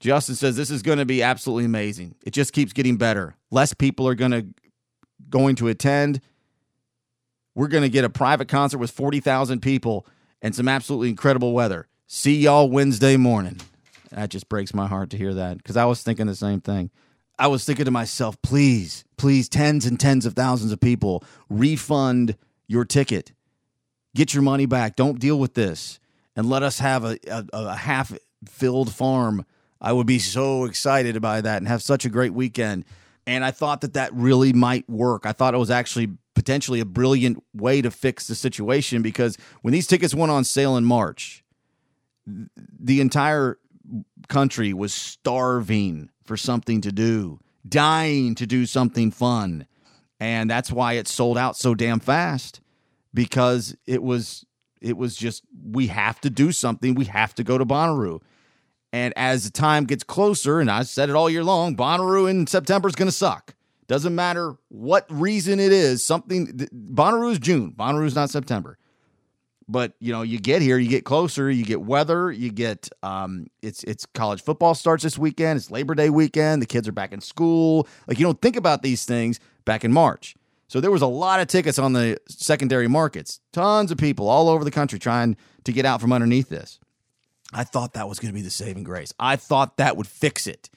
Justin 0.00 0.34
says 0.34 0.56
this 0.56 0.70
is 0.70 0.82
going 0.82 0.98
to 0.98 1.04
be 1.04 1.22
absolutely 1.22 1.66
amazing. 1.66 2.14
It 2.24 2.32
just 2.32 2.52
keeps 2.52 2.72
getting 2.72 2.96
better. 2.96 3.35
Less 3.50 3.74
people 3.74 4.08
are 4.08 4.14
going 4.14 4.32
to 4.32 4.46
going 5.28 5.56
to 5.56 5.68
attend. 5.68 6.20
We're 7.54 7.68
going 7.68 7.82
to 7.82 7.88
get 7.88 8.04
a 8.04 8.10
private 8.10 8.48
concert 8.48 8.78
with 8.78 8.90
40,000 8.90 9.60
people 9.60 10.06
and 10.42 10.54
some 10.54 10.68
absolutely 10.68 11.08
incredible 11.08 11.52
weather. 11.52 11.88
See 12.06 12.36
y'all 12.36 12.70
Wednesday 12.70 13.16
morning. 13.16 13.60
That 14.10 14.30
just 14.30 14.48
breaks 14.48 14.72
my 14.74 14.86
heart 14.86 15.10
to 15.10 15.16
hear 15.16 15.34
that 15.34 15.58
because 15.58 15.76
I 15.76 15.84
was 15.86 16.02
thinking 16.02 16.26
the 16.26 16.34
same 16.34 16.60
thing. 16.60 16.90
I 17.38 17.48
was 17.48 17.64
thinking 17.64 17.84
to 17.84 17.90
myself, 17.90 18.40
please, 18.42 19.04
please, 19.16 19.48
tens 19.48 19.84
and 19.84 19.98
tens 19.98 20.24
of 20.24 20.34
thousands 20.34 20.72
of 20.72 20.80
people, 20.80 21.22
refund 21.50 22.36
your 22.66 22.84
ticket. 22.84 23.32
Get 24.14 24.32
your 24.32 24.42
money 24.42 24.66
back. 24.66 24.96
Don't 24.96 25.18
deal 25.18 25.38
with 25.38 25.54
this. 25.54 26.00
And 26.34 26.48
let 26.48 26.62
us 26.62 26.78
have 26.78 27.04
a, 27.04 27.18
a, 27.28 27.44
a 27.52 27.74
half 27.74 28.16
filled 28.46 28.92
farm. 28.92 29.44
I 29.80 29.92
would 29.92 30.06
be 30.06 30.18
so 30.18 30.64
excited 30.64 31.20
by 31.20 31.40
that 31.42 31.58
and 31.58 31.68
have 31.68 31.82
such 31.82 32.04
a 32.04 32.08
great 32.08 32.32
weekend. 32.32 32.84
And 33.26 33.44
I 33.44 33.50
thought 33.50 33.80
that 33.80 33.94
that 33.94 34.14
really 34.14 34.52
might 34.52 34.88
work. 34.88 35.26
I 35.26 35.32
thought 35.32 35.54
it 35.54 35.58
was 35.58 35.70
actually 35.70 36.10
potentially 36.34 36.80
a 36.80 36.84
brilliant 36.84 37.42
way 37.54 37.82
to 37.82 37.90
fix 37.90 38.28
the 38.28 38.34
situation 38.34 39.02
because 39.02 39.36
when 39.62 39.72
these 39.72 39.86
tickets 39.86 40.14
went 40.14 40.30
on 40.30 40.44
sale 40.44 40.76
in 40.76 40.84
March, 40.84 41.44
the 42.26 43.00
entire 43.00 43.58
country 44.28 44.72
was 44.72 44.92
starving 44.92 46.10
for 46.24 46.36
something 46.36 46.80
to 46.82 46.92
do, 46.92 47.40
dying 47.68 48.34
to 48.36 48.46
do 48.46 48.66
something 48.66 49.10
fun. 49.10 49.66
And 50.20 50.48
that's 50.48 50.70
why 50.70 50.94
it 50.94 51.08
sold 51.08 51.38
out 51.38 51.56
so 51.56 51.74
damn 51.74 52.00
fast 52.00 52.60
because 53.12 53.76
it 53.86 54.02
was 54.02 54.44
it 54.80 54.96
was 54.96 55.16
just 55.16 55.42
we 55.72 55.88
have 55.88 56.20
to 56.20 56.30
do 56.30 56.52
something. 56.52 56.94
We 56.94 57.06
have 57.06 57.34
to 57.36 57.44
go 57.44 57.58
to 57.58 57.66
Bonnaroo. 57.66 58.20
And 58.96 59.12
as 59.14 59.44
the 59.44 59.50
time 59.50 59.84
gets 59.84 60.02
closer, 60.02 60.58
and 60.58 60.70
I 60.70 60.82
said 60.84 61.10
it 61.10 61.16
all 61.16 61.28
year 61.28 61.44
long, 61.44 61.76
Bonnaroo 61.76 62.30
in 62.30 62.46
September 62.46 62.88
is 62.88 62.94
going 62.94 63.08
to 63.08 63.12
suck. 63.12 63.54
Doesn't 63.88 64.14
matter 64.14 64.56
what 64.70 65.04
reason 65.10 65.60
it 65.60 65.70
is. 65.70 66.02
Something 66.02 66.46
Bonnaroo 66.72 67.30
is 67.30 67.38
June. 67.38 67.72
Bonnaroo 67.72 68.06
is 68.06 68.14
not 68.14 68.30
September. 68.30 68.78
But 69.68 69.92
you 69.98 70.14
know, 70.14 70.22
you 70.22 70.38
get 70.38 70.62
here, 70.62 70.78
you 70.78 70.88
get 70.88 71.04
closer, 71.04 71.50
you 71.50 71.62
get 71.62 71.82
weather, 71.82 72.32
you 72.32 72.50
get 72.50 72.88
um, 73.02 73.48
it's 73.60 73.84
it's 73.84 74.06
college 74.06 74.42
football 74.42 74.74
starts 74.74 75.02
this 75.02 75.18
weekend. 75.18 75.58
It's 75.58 75.70
Labor 75.70 75.94
Day 75.94 76.08
weekend. 76.08 76.62
The 76.62 76.66
kids 76.66 76.88
are 76.88 76.92
back 76.92 77.12
in 77.12 77.20
school. 77.20 77.86
Like 78.08 78.18
you 78.18 78.24
don't 78.24 78.40
think 78.40 78.56
about 78.56 78.82
these 78.82 79.04
things 79.04 79.40
back 79.66 79.84
in 79.84 79.92
March. 79.92 80.36
So 80.68 80.80
there 80.80 80.90
was 80.90 81.02
a 81.02 81.06
lot 81.06 81.40
of 81.40 81.48
tickets 81.48 81.78
on 81.78 81.92
the 81.92 82.16
secondary 82.30 82.88
markets. 82.88 83.40
Tons 83.52 83.90
of 83.90 83.98
people 83.98 84.26
all 84.26 84.48
over 84.48 84.64
the 84.64 84.70
country 84.70 84.98
trying 84.98 85.36
to 85.64 85.72
get 85.72 85.84
out 85.84 86.00
from 86.00 86.14
underneath 86.14 86.48
this. 86.48 86.80
I 87.52 87.64
thought 87.64 87.94
that 87.94 88.08
was 88.08 88.18
going 88.18 88.32
to 88.32 88.34
be 88.34 88.42
the 88.42 88.50
saving 88.50 88.84
grace. 88.84 89.12
I 89.18 89.36
thought 89.36 89.76
that 89.76 89.96
would 89.96 90.06
fix 90.06 90.46
it. 90.46 90.68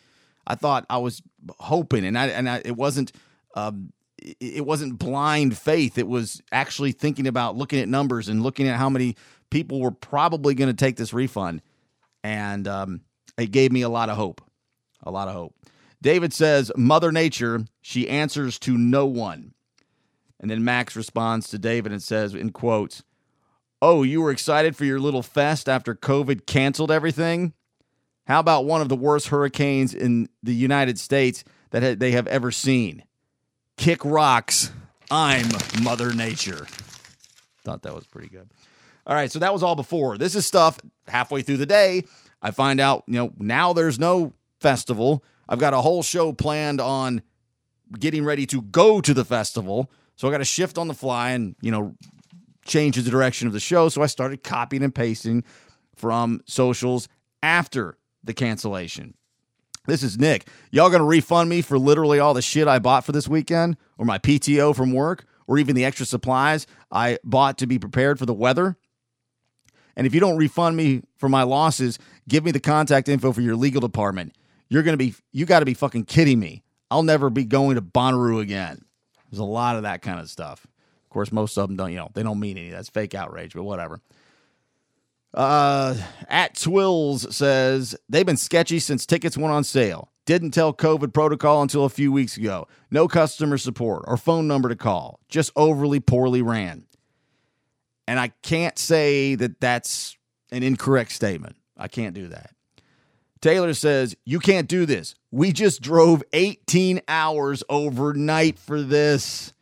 I 0.46 0.56
thought 0.56 0.86
I 0.90 0.98
was 0.98 1.22
hoping, 1.60 2.06
and 2.06 2.18
I 2.18 2.28
and 2.28 2.50
I, 2.50 2.62
it 2.64 2.76
wasn't. 2.76 3.12
Um, 3.56 3.94
it 4.22 4.66
wasn't 4.66 5.00
blind 5.00 5.58
faith. 5.58 5.98
It 5.98 6.08
was 6.08 6.42
actually 6.52 6.92
thinking 6.92 7.26
about 7.26 7.56
looking 7.56 7.80
at 7.80 7.88
numbers 7.88 8.28
and 8.28 8.44
looking 8.44 8.68
at 8.68 8.76
how 8.76 8.90
many 8.90 9.16
people 9.50 9.80
were 9.80 9.92
probably 9.92 10.54
going 10.56 10.70
to 10.70 10.76
take 10.76 10.98
this 10.98 11.14
refund. 11.14 11.62
And 12.24 12.68
um, 12.68 13.02
it 13.38 13.52
gave 13.52 13.72
me 13.72 13.82
a 13.82 13.90
lot 13.90 14.10
of 14.10 14.18
hope. 14.18 14.42
A 15.04 15.12
lot 15.12 15.30
of 15.30 15.34
hope. 15.36 15.56
David 16.02 16.34
says, 16.34 16.72
Mother 16.76 17.12
Nature, 17.12 17.66
she 17.82 18.10
answers 18.10 18.60
to 18.60 18.78
no 18.78 19.06
one. 19.06 19.54
And 20.40 20.50
then 20.50 20.64
Max 20.64 20.96
responds 20.96 21.50
to 21.50 21.58
David 21.58 21.92
and 21.92 22.02
says, 22.02 22.34
in 22.34 22.52
quotes, 22.52 23.04
Oh, 23.82 24.04
you 24.04 24.22
were 24.22 24.32
excited 24.32 24.76
for 24.76 24.84
your 24.84 25.00
little 25.00 25.24
fest 25.24 25.70
after 25.70 25.96
COVID 25.96 26.46
canceled 26.46 26.92
everything? 26.92 27.54
How 28.28 28.40
about 28.40 28.66
one 28.66 28.82
of 28.82 28.90
the 28.90 28.96
worst 28.96 29.30
hurricanes 29.30 29.94
in 29.94 30.28
the 30.44 30.54
United 30.54 31.00
States 31.00 31.44
that 31.72 32.00
they 32.00 32.12
have 32.12 32.28
ever 32.28 32.52
seen? 32.52 33.04
Kick 33.78 34.04
rocks. 34.04 34.72
I'm 35.10 35.48
Mother 35.82 36.14
Nature. 36.14 36.68
Thought 37.64 37.84
that 37.84 37.96
was 37.96 38.06
pretty 38.06 38.28
good. 38.28 38.50
All 39.08 39.16
right, 39.16 39.32
so 39.32 39.40
that 39.40 39.54
was 39.54 39.64
all 39.64 39.76
before. 39.76 40.18
This 40.18 40.36
is 40.36 40.46
stuff 40.46 40.78
halfway 41.08 41.42
through 41.42 41.58
the 41.58 41.66
day. 41.66 42.04
I 42.42 42.52
find 42.52 42.80
out, 42.80 43.04
you 43.08 43.16
know, 43.16 43.34
now 43.40 43.72
there's 43.74 43.98
no 43.98 44.34
festival. 44.60 45.24
I've 45.48 45.60
got 45.60 45.74
a 45.74 45.82
whole 45.82 46.04
show 46.04 46.34
planned 46.34 46.82
on 46.82 47.22
getting 47.98 48.26
ready 48.26 48.46
to 48.48 48.62
go 48.62 49.00
to 49.02 49.14
the 49.14 49.26
festival. 49.26 49.90
So 50.16 50.28
I 50.28 50.32
got 50.32 50.40
to 50.40 50.46
shift 50.46 50.78
on 50.78 50.90
the 50.90 50.94
fly 50.94 51.32
and, 51.32 51.56
you 51.62 51.72
know, 51.72 51.96
change 52.66 52.96
the 52.96 53.10
direction 53.10 53.48
of 53.48 53.54
the 53.54 53.60
show. 53.60 53.90
So 53.90 54.02
I 54.02 54.08
started 54.08 54.44
copying 54.44 54.84
and 54.84 54.94
pasting 54.94 55.44
from 55.96 56.42
socials 56.46 57.08
after 57.42 57.98
the 58.24 58.34
cancellation. 58.34 59.16
This 59.86 60.04
is 60.04 60.20
Nick. 60.20 60.48
Y'all 60.72 60.90
to 61.00 61.06
refund 61.06 61.50
me 61.50 61.62
for 61.62 61.80
literally 61.80 62.20
all 62.20 62.34
the 62.34 62.42
shit 62.42 62.68
I 62.68 62.80
bought 62.80 63.06
for 63.06 63.12
this 63.12 63.28
weekend 63.28 63.78
or 63.98 64.06
my 64.06 64.20
PTO 64.20 64.76
from 64.76 64.94
work 64.94 65.26
or 65.48 65.58
even 65.58 65.76
the 65.76 65.86
extra 65.86 66.06
supplies 66.06 66.68
I 66.92 67.18
bought 67.24 67.58
to 67.58 67.68
be 67.68 67.80
prepared 67.80 68.20
for 68.20 68.28
the 68.28 68.34
weather? 68.34 68.78
And 69.96 70.06
if 70.06 70.14
you 70.14 70.20
don't 70.20 70.38
refund 70.38 70.78
me 70.78 71.02
for 71.18 71.28
my 71.28 71.44
losses, 71.44 71.98
give 72.28 72.46
me 72.46 72.52
the 72.52 72.60
contact 72.60 73.10
info 73.10 73.34
for 73.34 73.42
your 73.42 73.56
legal 73.56 73.82
department. 73.82 74.36
You're 74.70 74.84
to 74.84 74.96
be, 74.96 75.16
you 75.32 75.46
got 75.46 75.60
to 75.60 75.66
be 75.66 75.74
fucking 75.74 76.06
kidding 76.06 76.40
me. 76.40 76.64
I'll 76.92 77.04
never 77.04 77.30
be 77.30 77.44
going 77.44 77.76
to 77.76 77.82
Bonnaroo 77.82 78.40
again. 78.42 78.86
There's 79.30 79.40
a 79.40 79.44
lot 79.44 79.76
of 79.76 79.84
that 79.84 80.02
kind 80.02 80.20
of 80.20 80.30
stuff. 80.30 80.68
Of 81.10 81.14
course, 81.14 81.32
most 81.32 81.58
of 81.58 81.68
them 81.68 81.76
don't, 81.76 81.90
you 81.90 81.98
know, 81.98 82.12
they 82.14 82.22
don't 82.22 82.40
mean 82.40 82.56
any. 82.60 82.70
That's 82.70 82.88
fake 82.88 83.16
outrage, 83.16 83.56
but 83.56 83.64
whatever. 83.64 84.00
Uh, 85.34 85.96
at 86.28 86.54
Twills 86.54 87.36
says 87.36 87.96
they've 88.08 88.28
been 88.28 88.38
sketchy 88.38 88.78
since 88.78 89.08
tickets 89.08 89.36
went 89.36 89.52
on 89.52 89.64
sale. 89.64 90.12
Didn't 90.28 90.52
tell 90.52 90.72
COVID 90.72 91.12
protocol 91.12 91.64
until 91.64 91.86
a 91.86 91.90
few 91.90 92.12
weeks 92.12 92.38
ago. 92.38 92.68
No 92.92 93.08
customer 93.08 93.58
support 93.58 94.04
or 94.06 94.18
phone 94.18 94.48
number 94.48 94.70
to 94.70 94.76
call. 94.76 95.20
Just 95.30 95.52
overly 95.56 96.00
poorly 96.00 96.44
ran. 96.44 96.86
And 98.08 98.20
I 98.20 98.28
can't 98.44 98.78
say 98.78 99.34
that 99.34 99.60
that's 99.60 100.16
an 100.52 100.62
incorrect 100.62 101.12
statement. 101.12 101.56
I 101.76 101.88
can't 101.88 102.14
do 102.14 102.28
that. 102.28 102.52
Taylor 103.42 103.74
says, 103.74 104.16
You 104.26 104.40
can't 104.40 104.68
do 104.68 104.86
this. 104.86 105.16
We 105.32 105.54
just 105.54 105.82
drove 105.82 106.22
18 106.34 107.02
hours 107.08 107.64
overnight 107.68 108.60
for 108.60 108.84
this. 108.84 109.54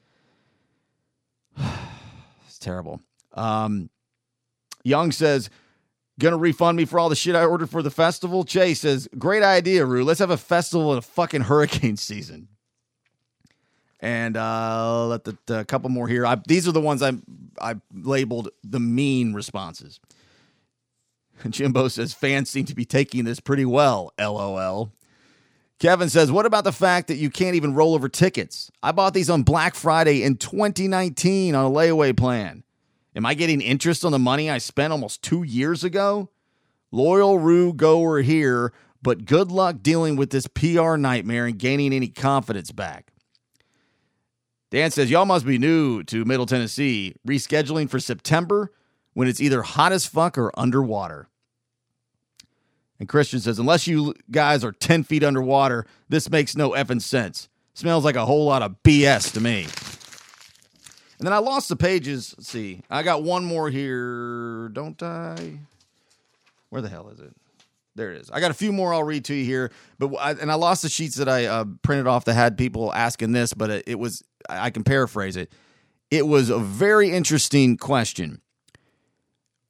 it's 2.48 2.60
terrible. 2.60 3.02
Um, 3.34 3.90
Young 4.84 5.12
says, 5.12 5.50
Gonna 6.20 6.38
refund 6.38 6.78
me 6.78 6.86
for 6.86 6.98
all 7.00 7.10
the 7.10 7.16
shit 7.16 7.36
I 7.36 7.46
ordered 7.46 7.70
for 7.70 7.84
the 7.84 7.92
festival. 7.92 8.44
Chase 8.44 8.80
says, 8.80 9.08
Great 9.18 9.44
idea, 9.44 9.86
Roo. 9.86 10.04
Let's 10.04 10.20
have 10.20 10.32
a 10.32 10.38
festival 10.38 10.92
in 10.94 10.98
a 10.98 11.04
fucking 11.04 11.42
hurricane 11.42 11.98
season. 11.98 12.48
And 14.00 14.38
uh, 14.38 15.08
let 15.08 15.24
the, 15.24 15.38
the 15.48 15.66
couple 15.66 15.90
more 15.90 16.08
here. 16.08 16.26
I, 16.26 16.40
these 16.48 16.68
are 16.68 16.72
the 16.72 16.82
ones 16.82 17.02
I 17.02 17.14
I 17.60 17.76
labeled 17.94 18.50
the 18.64 18.80
mean 18.80 19.34
responses. 19.34 20.00
Jimbo 21.50 21.88
says 21.88 22.14
fans 22.14 22.50
seem 22.50 22.66
to 22.66 22.76
be 22.76 22.86
taking 22.86 23.26
this 23.26 23.40
pretty 23.40 23.66
well. 23.66 24.14
LOL. 24.20 24.92
Kevin 25.80 26.10
says, 26.10 26.32
What 26.32 26.46
about 26.46 26.64
the 26.64 26.72
fact 26.72 27.08
that 27.08 27.18
you 27.18 27.30
can't 27.30 27.56
even 27.56 27.76
roll 27.76 27.94
over 27.94 28.10
tickets? 28.10 28.72
I 28.82 28.92
bought 28.92 29.14
these 29.14 29.30
on 29.30 29.44
Black 29.44 29.76
Friday 29.76 30.24
in 30.24 30.38
2019 30.38 31.54
on 31.54 31.66
a 31.66 31.70
layaway 31.70 32.18
plan. 32.18 32.64
Am 33.16 33.26
I 33.26 33.34
getting 33.34 33.62
interest 33.62 34.04
on 34.04 34.12
the 34.12 34.20
money 34.20 34.50
I 34.50 34.58
spent 34.58 34.92
almost 34.92 35.24
two 35.24 35.44
years 35.44 35.84
ago? 35.84 36.30
Loyal 36.92 37.38
Roo 37.38 37.74
goer 37.74 38.22
here, 38.22 38.74
but 39.02 39.26
good 39.26 39.52
luck 39.52 39.78
dealing 39.82 40.16
with 40.16 40.30
this 40.30 40.48
PR 40.48 40.96
nightmare 40.96 41.46
and 41.46 41.60
gaining 41.60 41.94
any 41.94 42.08
confidence 42.08 42.72
back. 42.72 43.12
Dan 44.72 44.92
says, 44.92 45.12
Y'all 45.12 45.26
must 45.26 45.46
be 45.46 45.58
new 45.58 46.04
to 46.04 46.26
Middle 46.26 46.46
Tennessee. 46.46 47.16
Rescheduling 47.28 47.90
for 47.90 48.00
September 48.00 48.72
when 49.14 49.28
it's 49.28 49.42
either 49.42 49.62
hot 49.62 49.92
as 49.92 50.06
fuck 50.06 50.38
or 50.38 50.52
underwater. 50.60 51.30
And 53.00 53.08
Christian 53.08 53.40
says, 53.40 53.60
Unless 53.60 53.88
you 53.88 54.14
guys 54.32 54.64
are 54.64 54.72
10 54.72 55.04
feet 55.04 55.24
underwater, 55.24 55.86
this 56.10 56.30
makes 56.30 56.56
no 56.56 56.72
effing 56.72 57.02
sense. 57.02 57.50
Smells 57.74 58.04
like 58.04 58.16
a 58.16 58.26
whole 58.26 58.46
lot 58.46 58.64
of 58.64 58.76
BS 58.84 59.34
to 59.34 59.40
me. 59.40 59.68
And 61.20 61.26
then 61.26 61.34
I 61.34 61.38
lost 61.38 61.70
the 61.70 61.76
pages. 61.76 62.34
Let's 62.38 62.50
see. 62.50 62.82
I 62.90 63.04
got 63.04 63.24
one 63.24 63.46
more 63.46 63.70
here, 63.70 64.70
don't 64.70 65.02
I? 65.02 65.60
Where 66.70 66.82
the 66.82 66.90
hell 66.90 67.10
is 67.10 67.20
it? 67.20 67.36
There 67.96 68.12
it 68.12 68.22
is. 68.22 68.30
I 68.30 68.40
got 68.40 68.52
a 68.52 68.56
few 68.56 68.72
more 68.72 68.94
I'll 68.94 69.04
read 69.04 69.26
to 69.26 69.34
you 69.34 69.44
here, 69.44 69.72
but 69.98 70.14
I, 70.16 70.32
and 70.32 70.52
I 70.52 70.56
lost 70.56 70.84
the 70.84 70.90
sheets 70.90 71.16
that 71.16 71.28
I 71.28 71.46
uh, 71.46 71.66
printed 71.82 72.06
off 72.06 72.26
that 72.26 72.36
had 72.36 72.56
people 72.56 72.94
asking 72.94 73.32
this, 73.32 73.54
but 73.54 73.72
it, 73.72 73.84
it 73.88 74.00
was 74.00 74.24
I 74.48 74.70
can 74.70 74.84
paraphrase 74.84 75.36
it. 75.36 75.52
It 76.12 76.28
was 76.28 76.52
a 76.52 76.60
very 76.60 77.10
interesting 77.10 77.76
question. 77.76 78.42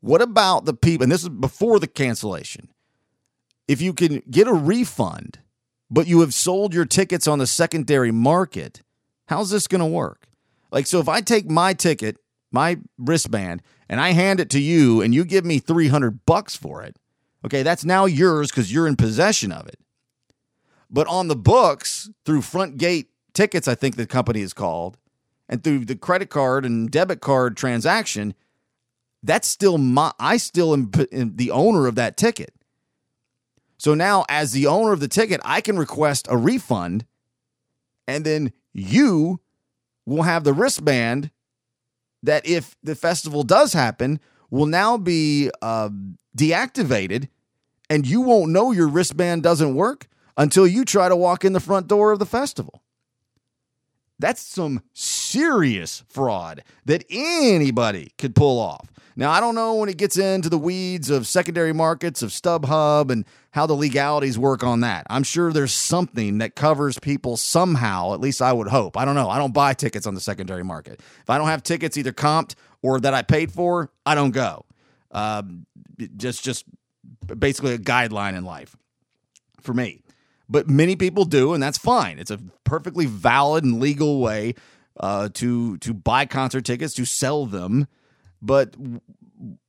What 0.02 0.22
about 0.22 0.66
the 0.66 0.74
people? 0.74 1.04
And 1.04 1.12
this 1.12 1.24
is 1.24 1.30
before 1.30 1.80
the 1.80 1.88
cancellation. 1.88 2.70
If 3.68 3.82
you 3.82 3.94
can 3.94 4.24
get 4.30 4.48
a 4.48 4.54
refund, 4.54 5.40
but 5.90 6.08
you 6.08 6.22
have 6.22 6.34
sold 6.34 6.74
your 6.74 6.86
tickets 6.86 7.28
on 7.28 7.40
the 7.40 7.48
secondary 7.48 8.12
market, 8.12 8.82
how's 9.28 9.50
this 9.50 9.68
going 9.68 9.80
to 9.80 9.86
work? 9.86 10.28
Like, 10.72 10.88
so 10.88 11.00
if 11.00 11.10
I 11.10 11.22
take 11.22 11.50
my 11.50 11.74
ticket, 11.74 12.18
my 12.52 12.80
wristband, 12.98 13.62
and 13.90 14.00
I 14.00 14.12
hand 14.12 14.40
it 14.40 14.50
to 14.52 14.60
you, 14.60 15.02
and 15.02 15.14
you 15.14 15.26
give 15.26 15.46
me 15.46 15.60
three 15.60 15.88
hundred 15.88 16.26
bucks 16.26 16.56
for 16.56 16.82
it, 16.82 16.98
okay, 17.46 17.64
that's 17.64 17.86
now 17.86 18.06
yours 18.06 18.52
because 18.52 18.72
you're 18.72 18.88
in 18.88 18.96
possession 18.96 19.52
of 19.52 19.68
it. 19.68 19.80
But 20.90 21.08
on 21.08 21.28
the 21.28 21.36
books 21.36 22.10
through 22.26 22.42
Front 22.42 22.78
Gate 22.78 23.10
Tickets, 23.34 23.68
I 23.68 23.76
think 23.76 23.96
the 23.96 24.08
company 24.08 24.42
is 24.42 24.54
called, 24.54 24.98
and 25.48 25.64
through 25.64 25.86
the 25.86 25.96
credit 25.96 26.30
card 26.30 26.66
and 26.66 26.90
debit 26.90 27.22
card 27.22 27.56
transaction, 27.56 28.34
that's 29.24 29.48
still 29.48 29.78
my. 29.78 30.12
I 30.20 30.38
still 30.38 30.74
am 30.74 30.90
the 30.92 31.52
owner 31.52 31.88
of 31.88 31.96
that 31.96 32.18
ticket. 32.18 32.54
So 33.78 33.94
now, 33.94 34.26
as 34.28 34.52
the 34.52 34.68
owner 34.68 34.92
of 34.92 35.00
the 35.00 35.08
ticket, 35.08 35.40
I 35.46 35.62
can 35.62 35.78
request 35.78 36.28
a 36.30 36.38
refund, 36.38 37.06
and 38.08 38.26
then 38.26 38.52
you 38.74 39.40
will 40.06 40.24
have 40.24 40.44
the 40.44 40.54
wristband 40.54 41.32
that, 42.24 42.48
if 42.48 42.76
the 42.82 42.96
festival 42.96 43.44
does 43.44 43.74
happen, 43.74 44.20
will 44.50 44.66
now 44.66 44.98
be 44.98 45.52
uh, 45.62 45.90
deactivated, 46.36 47.30
and 47.90 48.08
you 48.08 48.22
won't 48.22 48.52
know 48.52 48.72
your 48.72 48.88
wristband 48.88 49.44
doesn't 49.44 49.76
work 49.76 50.08
until 50.38 50.66
you 50.66 50.84
try 50.84 51.08
to 51.08 51.16
walk 51.16 51.46
in 51.46 51.54
the 51.54 51.60
front 51.60 51.88
door 51.88 52.12
of 52.12 52.20
the 52.20 52.26
festival. 52.26 52.82
That's 54.20 54.42
some 54.42 54.82
serious 54.94 56.04
fraud 56.10 56.64
that 56.86 57.06
anybody 57.10 58.14
could 58.18 58.34
pull 58.34 58.60
off. 58.60 58.90
Now, 59.20 59.32
I 59.32 59.40
don't 59.40 59.56
know 59.56 59.74
when 59.74 59.90
it 59.90 59.98
gets 59.98 60.16
into 60.16 60.48
the 60.48 60.60
weeds 60.60 61.10
of 61.10 61.26
secondary 61.26 61.74
markets, 61.74 62.22
of 62.22 62.30
StubHub, 62.30 63.10
and 63.10 63.26
how 63.50 63.66
the 63.66 63.74
legalities 63.74 64.38
work 64.38 64.64
on 64.64 64.82
that. 64.82 65.08
I'm 65.10 65.24
sure 65.24 65.52
there's 65.52 65.74
something 65.74 66.38
that 66.38 66.56
covers 66.56 67.00
people 67.00 67.36
somehow, 67.36 68.14
at 68.14 68.22
least 68.22 68.44
I 68.44 68.54
would 68.54 68.68
hope. 68.68 68.96
I 68.96 69.06
don't 69.06 69.16
know. 69.16 69.28
I 69.28 69.40
don't 69.40 69.56
buy 69.56 69.74
tickets 69.74 70.06
on 70.06 70.14
the 70.14 70.22
secondary 70.22 70.64
market. 70.64 71.00
If 71.00 71.30
I 71.32 71.40
don't 71.40 71.48
have 71.48 71.64
tickets 71.64 71.98
either 71.98 72.14
comped 72.14 72.54
or 72.84 73.00
that 73.00 73.16
I 73.16 73.24
paid 73.24 73.52
for, 73.52 73.92
I 74.06 74.14
don't 74.14 74.32
go. 74.32 74.66
Um, 75.10 75.66
just, 76.16 76.44
just 76.44 76.66
basically 77.26 77.74
a 77.74 77.80
guideline 77.80 78.38
in 78.38 78.46
life 78.46 78.76
for 79.62 79.74
me. 79.74 80.04
But 80.48 80.70
many 80.70 80.96
people 80.96 81.26
do, 81.26 81.56
and 81.56 81.62
that's 81.62 81.80
fine. 81.80 82.20
It's 82.20 82.32
a 82.32 82.40
perfectly 82.66 83.08
valid 83.08 83.64
and 83.64 83.80
legal 83.80 84.22
way 84.22 84.54
uh, 85.00 85.30
to 85.34 85.78
to 85.80 85.94
buy 85.94 86.26
concert 86.26 86.66
tickets 86.66 86.94
to 86.94 87.06
sell 87.06 87.46
them. 87.46 87.88
But 88.42 88.76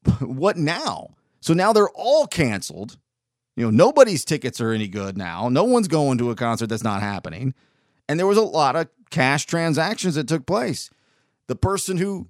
what 0.20 0.56
now? 0.56 1.08
So 1.40 1.54
now 1.54 1.72
they're 1.72 1.90
all 1.90 2.26
canceled. 2.26 2.98
You 3.56 3.64
know, 3.64 3.70
nobody's 3.70 4.24
tickets 4.24 4.60
are 4.60 4.72
any 4.72 4.88
good 4.88 5.16
now. 5.16 5.48
No 5.48 5.64
one's 5.64 5.88
going 5.88 6.18
to 6.18 6.30
a 6.30 6.36
concert 6.36 6.68
that's 6.68 6.84
not 6.84 7.02
happening. 7.02 7.54
And 8.08 8.18
there 8.18 8.26
was 8.26 8.38
a 8.38 8.42
lot 8.42 8.76
of 8.76 8.88
cash 9.10 9.46
transactions 9.46 10.14
that 10.14 10.28
took 10.28 10.46
place. 10.46 10.90
The 11.48 11.56
person 11.56 11.96
who 11.96 12.28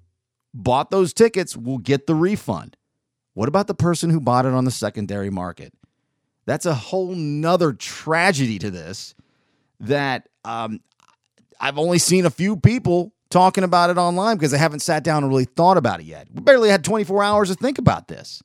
bought 0.53 0.91
those 0.91 1.13
tickets 1.13 1.55
will 1.55 1.77
get 1.77 2.07
the 2.07 2.15
refund. 2.15 2.77
What 3.33 3.47
about 3.47 3.67
the 3.67 3.75
person 3.75 4.09
who 4.09 4.19
bought 4.19 4.45
it 4.45 4.53
on 4.53 4.65
the 4.65 4.71
secondary 4.71 5.29
market? 5.29 5.73
That's 6.45 6.65
a 6.65 6.73
whole 6.73 7.13
nother 7.13 7.73
tragedy 7.73 8.57
to 8.59 8.71
this 8.71 9.13
that 9.79 10.27
um, 10.43 10.81
I've 11.59 11.77
only 11.77 11.99
seen 11.99 12.25
a 12.25 12.31
few 12.31 12.57
people 12.57 13.13
talking 13.29 13.63
about 13.63 13.89
it 13.89 13.97
online 13.97 14.37
because 14.37 14.53
I 14.53 14.57
haven't 14.57 14.79
sat 14.79 15.03
down 15.03 15.23
and 15.23 15.31
really 15.31 15.45
thought 15.45 15.77
about 15.77 15.99
it 15.99 16.05
yet. 16.05 16.27
We 16.33 16.41
barely 16.41 16.69
had 16.69 16.83
24 16.83 17.23
hours 17.23 17.49
to 17.49 17.55
think 17.55 17.77
about 17.77 18.07
this. 18.07 18.41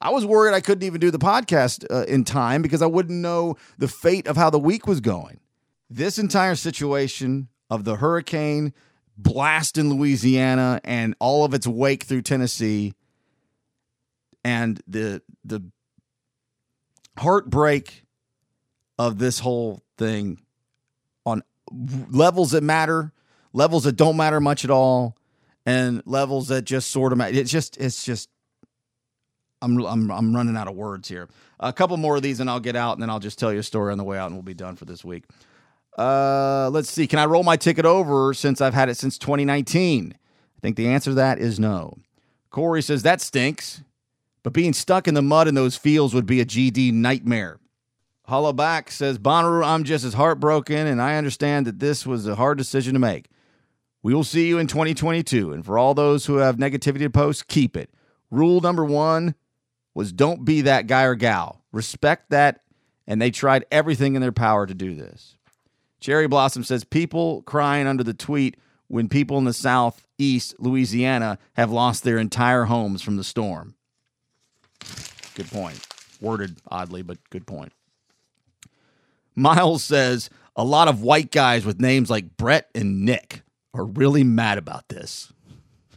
I 0.00 0.10
was 0.10 0.24
worried 0.24 0.54
I 0.54 0.60
couldn't 0.60 0.84
even 0.84 1.00
do 1.00 1.10
the 1.10 1.18
podcast 1.18 1.84
uh, 1.90 2.04
in 2.04 2.24
time 2.24 2.62
because 2.62 2.82
I 2.82 2.86
wouldn't 2.86 3.18
know 3.18 3.56
the 3.78 3.88
fate 3.88 4.28
of 4.28 4.36
how 4.36 4.50
the 4.50 4.58
week 4.58 4.86
was 4.86 5.00
going. 5.00 5.40
This 5.90 6.18
entire 6.18 6.54
situation 6.54 7.48
of 7.68 7.84
the 7.84 7.96
hurricane 7.96 8.72
blast 9.16 9.76
in 9.76 9.90
Louisiana 9.90 10.80
and 10.84 11.16
all 11.18 11.44
of 11.44 11.52
its 11.52 11.66
wake 11.66 12.04
through 12.04 12.22
Tennessee 12.22 12.94
and 14.44 14.80
the 14.86 15.20
the 15.44 15.62
heartbreak 17.18 18.04
of 18.98 19.18
this 19.18 19.40
whole 19.40 19.82
thing 19.96 20.40
on 21.26 21.42
levels 21.70 22.52
that 22.52 22.62
matter, 22.62 23.12
levels 23.52 23.84
that 23.84 23.96
don't 23.96 24.16
matter 24.16 24.40
much 24.40 24.64
at 24.64 24.70
all, 24.70 25.16
and 25.66 26.02
levels 26.06 26.48
that 26.48 26.62
just 26.62 26.90
sort 26.90 27.12
of 27.12 27.18
matter. 27.18 27.36
It's 27.36 27.50
just 27.50 27.76
it's 27.76 28.04
just 28.04 28.28
I'm 29.60 29.78
I'm 29.84 30.10
I'm 30.10 30.34
running 30.34 30.56
out 30.56 30.68
of 30.68 30.74
words 30.74 31.08
here. 31.08 31.28
A 31.60 31.72
couple 31.72 31.96
more 31.96 32.16
of 32.16 32.22
these 32.22 32.40
and 32.40 32.48
I'll 32.48 32.60
get 32.60 32.76
out 32.76 32.94
and 32.94 33.02
then 33.02 33.10
I'll 33.10 33.18
just 33.18 33.38
tell 33.38 33.52
you 33.52 33.58
a 33.58 33.64
story 33.64 33.92
on 33.92 33.98
the 33.98 34.04
way 34.04 34.18
out 34.18 34.26
and 34.26 34.34
we'll 34.34 34.42
be 34.42 34.54
done 34.54 34.76
for 34.76 34.84
this 34.84 35.04
week. 35.04 35.24
Uh, 35.96 36.70
let's 36.72 36.88
see. 36.88 37.08
Can 37.08 37.18
I 37.18 37.26
roll 37.26 37.42
my 37.42 37.56
ticket 37.56 37.84
over 37.84 38.32
since 38.32 38.60
I've 38.60 38.74
had 38.74 38.88
it 38.88 38.96
since 38.96 39.18
2019? 39.18 40.14
I 40.14 40.60
think 40.60 40.76
the 40.76 40.88
answer 40.88 41.10
to 41.10 41.14
that 41.16 41.38
is 41.40 41.58
no. 41.58 41.98
Corey 42.50 42.82
says 42.82 43.02
that 43.02 43.20
stinks, 43.20 43.82
but 44.42 44.52
being 44.52 44.72
stuck 44.72 45.08
in 45.08 45.14
the 45.14 45.22
mud 45.22 45.48
in 45.48 45.54
those 45.54 45.76
fields 45.76 46.14
would 46.14 46.26
be 46.26 46.40
a 46.40 46.46
GD 46.46 46.92
nightmare. 46.92 47.58
Hollowback 48.28 48.90
says 48.90 49.18
Bonnaroo, 49.18 49.64
I'm 49.64 49.84
just 49.84 50.04
as 50.04 50.14
heartbroken, 50.14 50.86
and 50.86 51.02
I 51.02 51.16
understand 51.16 51.66
that 51.66 51.80
this 51.80 52.06
was 52.06 52.26
a 52.26 52.36
hard 52.36 52.58
decision 52.58 52.92
to 52.94 53.00
make. 53.00 53.26
We 54.02 54.14
will 54.14 54.24
see 54.24 54.46
you 54.46 54.58
in 54.58 54.68
2022, 54.68 55.52
and 55.52 55.64
for 55.64 55.76
all 55.76 55.94
those 55.94 56.26
who 56.26 56.36
have 56.36 56.56
negativity 56.56 57.00
to 57.00 57.10
post, 57.10 57.48
keep 57.48 57.76
it. 57.76 57.90
Rule 58.30 58.60
number 58.60 58.84
one 58.84 59.34
was 59.94 60.12
don't 60.12 60.44
be 60.44 60.62
that 60.62 60.86
guy 60.86 61.02
or 61.02 61.14
gal. 61.14 61.64
Respect 61.72 62.30
that, 62.30 62.60
and 63.06 63.20
they 63.20 63.30
tried 63.30 63.66
everything 63.70 64.14
in 64.14 64.22
their 64.22 64.32
power 64.32 64.66
to 64.66 64.74
do 64.74 64.94
this. 64.94 65.36
Cherry 66.00 66.28
Blossom 66.28 66.62
says 66.62 66.84
people 66.84 67.42
crying 67.42 67.86
under 67.86 68.04
the 68.04 68.14
tweet 68.14 68.56
when 68.86 69.08
people 69.08 69.36
in 69.38 69.44
the 69.44 69.52
southeast 69.52 70.54
Louisiana 70.58 71.38
have 71.54 71.72
lost 71.72 72.04
their 72.04 72.18
entire 72.18 72.64
homes 72.64 73.02
from 73.02 73.16
the 73.16 73.24
storm. 73.24 73.74
Good 75.34 75.50
point. 75.50 75.84
Worded 76.20 76.58
oddly, 76.68 77.02
but 77.02 77.18
good 77.30 77.46
point. 77.46 77.72
Miles 79.34 79.84
says 79.84 80.30
a 80.56 80.64
lot 80.64 80.88
of 80.88 81.02
white 81.02 81.30
guys 81.30 81.64
with 81.64 81.80
names 81.80 82.10
like 82.10 82.36
Brett 82.36 82.68
and 82.74 83.04
Nick 83.04 83.42
are 83.74 83.84
really 83.84 84.24
mad 84.24 84.58
about 84.58 84.88
this. 84.88 85.32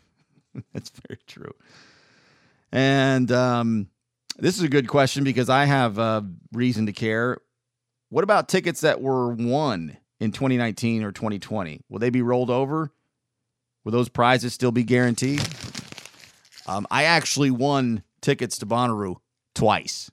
That's 0.74 0.91
very 1.07 1.19
true. 1.28 1.53
And 2.72 3.32
um, 3.32 3.89
this 4.38 4.57
is 4.57 4.63
a 4.63 4.69
good 4.69 4.88
question 4.88 5.24
because 5.24 5.49
I 5.49 5.65
have 5.65 5.99
uh, 5.99 6.22
reason 6.53 6.86
to 6.86 6.93
care. 6.93 7.38
What 8.09 8.24
about 8.24 8.49
tickets 8.49 8.82
that 8.82 9.01
were 9.01 9.30
won 9.30 9.97
in 10.19 10.32
2019 10.32 11.03
or 11.03 11.11
2020? 11.11 11.82
Will 11.89 11.99
they 11.99 12.09
be 12.09 12.22
rolled 12.22 12.49
over? 12.49 12.91
Will 13.84 13.91
those 13.91 14.09
prizes 14.09 14.53
still 14.53 14.72
be 14.72 14.84
guaranteed? 14.84 15.41
Um, 16.67 16.86
I 16.91 17.05
actually 17.05 17.51
won 17.51 18.03
tickets 18.22 18.57
to 18.59 18.65
Bonnaroo 18.65 19.15
twice. 19.55 20.11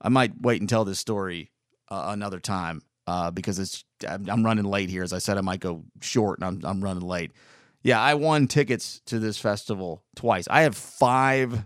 I 0.00 0.08
might 0.08 0.40
wait 0.40 0.60
and 0.60 0.68
tell 0.68 0.84
this 0.84 0.98
story 0.98 1.50
uh, 1.88 2.06
another 2.08 2.40
time 2.40 2.82
uh, 3.06 3.30
because 3.30 3.58
it's 3.58 3.84
I'm, 4.06 4.28
I'm 4.28 4.44
running 4.44 4.64
late 4.64 4.90
here. 4.90 5.02
As 5.02 5.12
I 5.12 5.18
said, 5.18 5.38
I 5.38 5.42
might 5.42 5.60
go 5.60 5.84
short, 6.00 6.38
and 6.38 6.46
I'm 6.46 6.60
I'm 6.64 6.82
running 6.82 7.06
late. 7.06 7.32
Yeah, 7.82 8.00
I 8.00 8.14
won 8.14 8.48
tickets 8.48 9.00
to 9.06 9.18
this 9.18 9.38
festival 9.38 10.02
twice. 10.16 10.48
I 10.50 10.62
have 10.62 10.76
five 10.76 11.64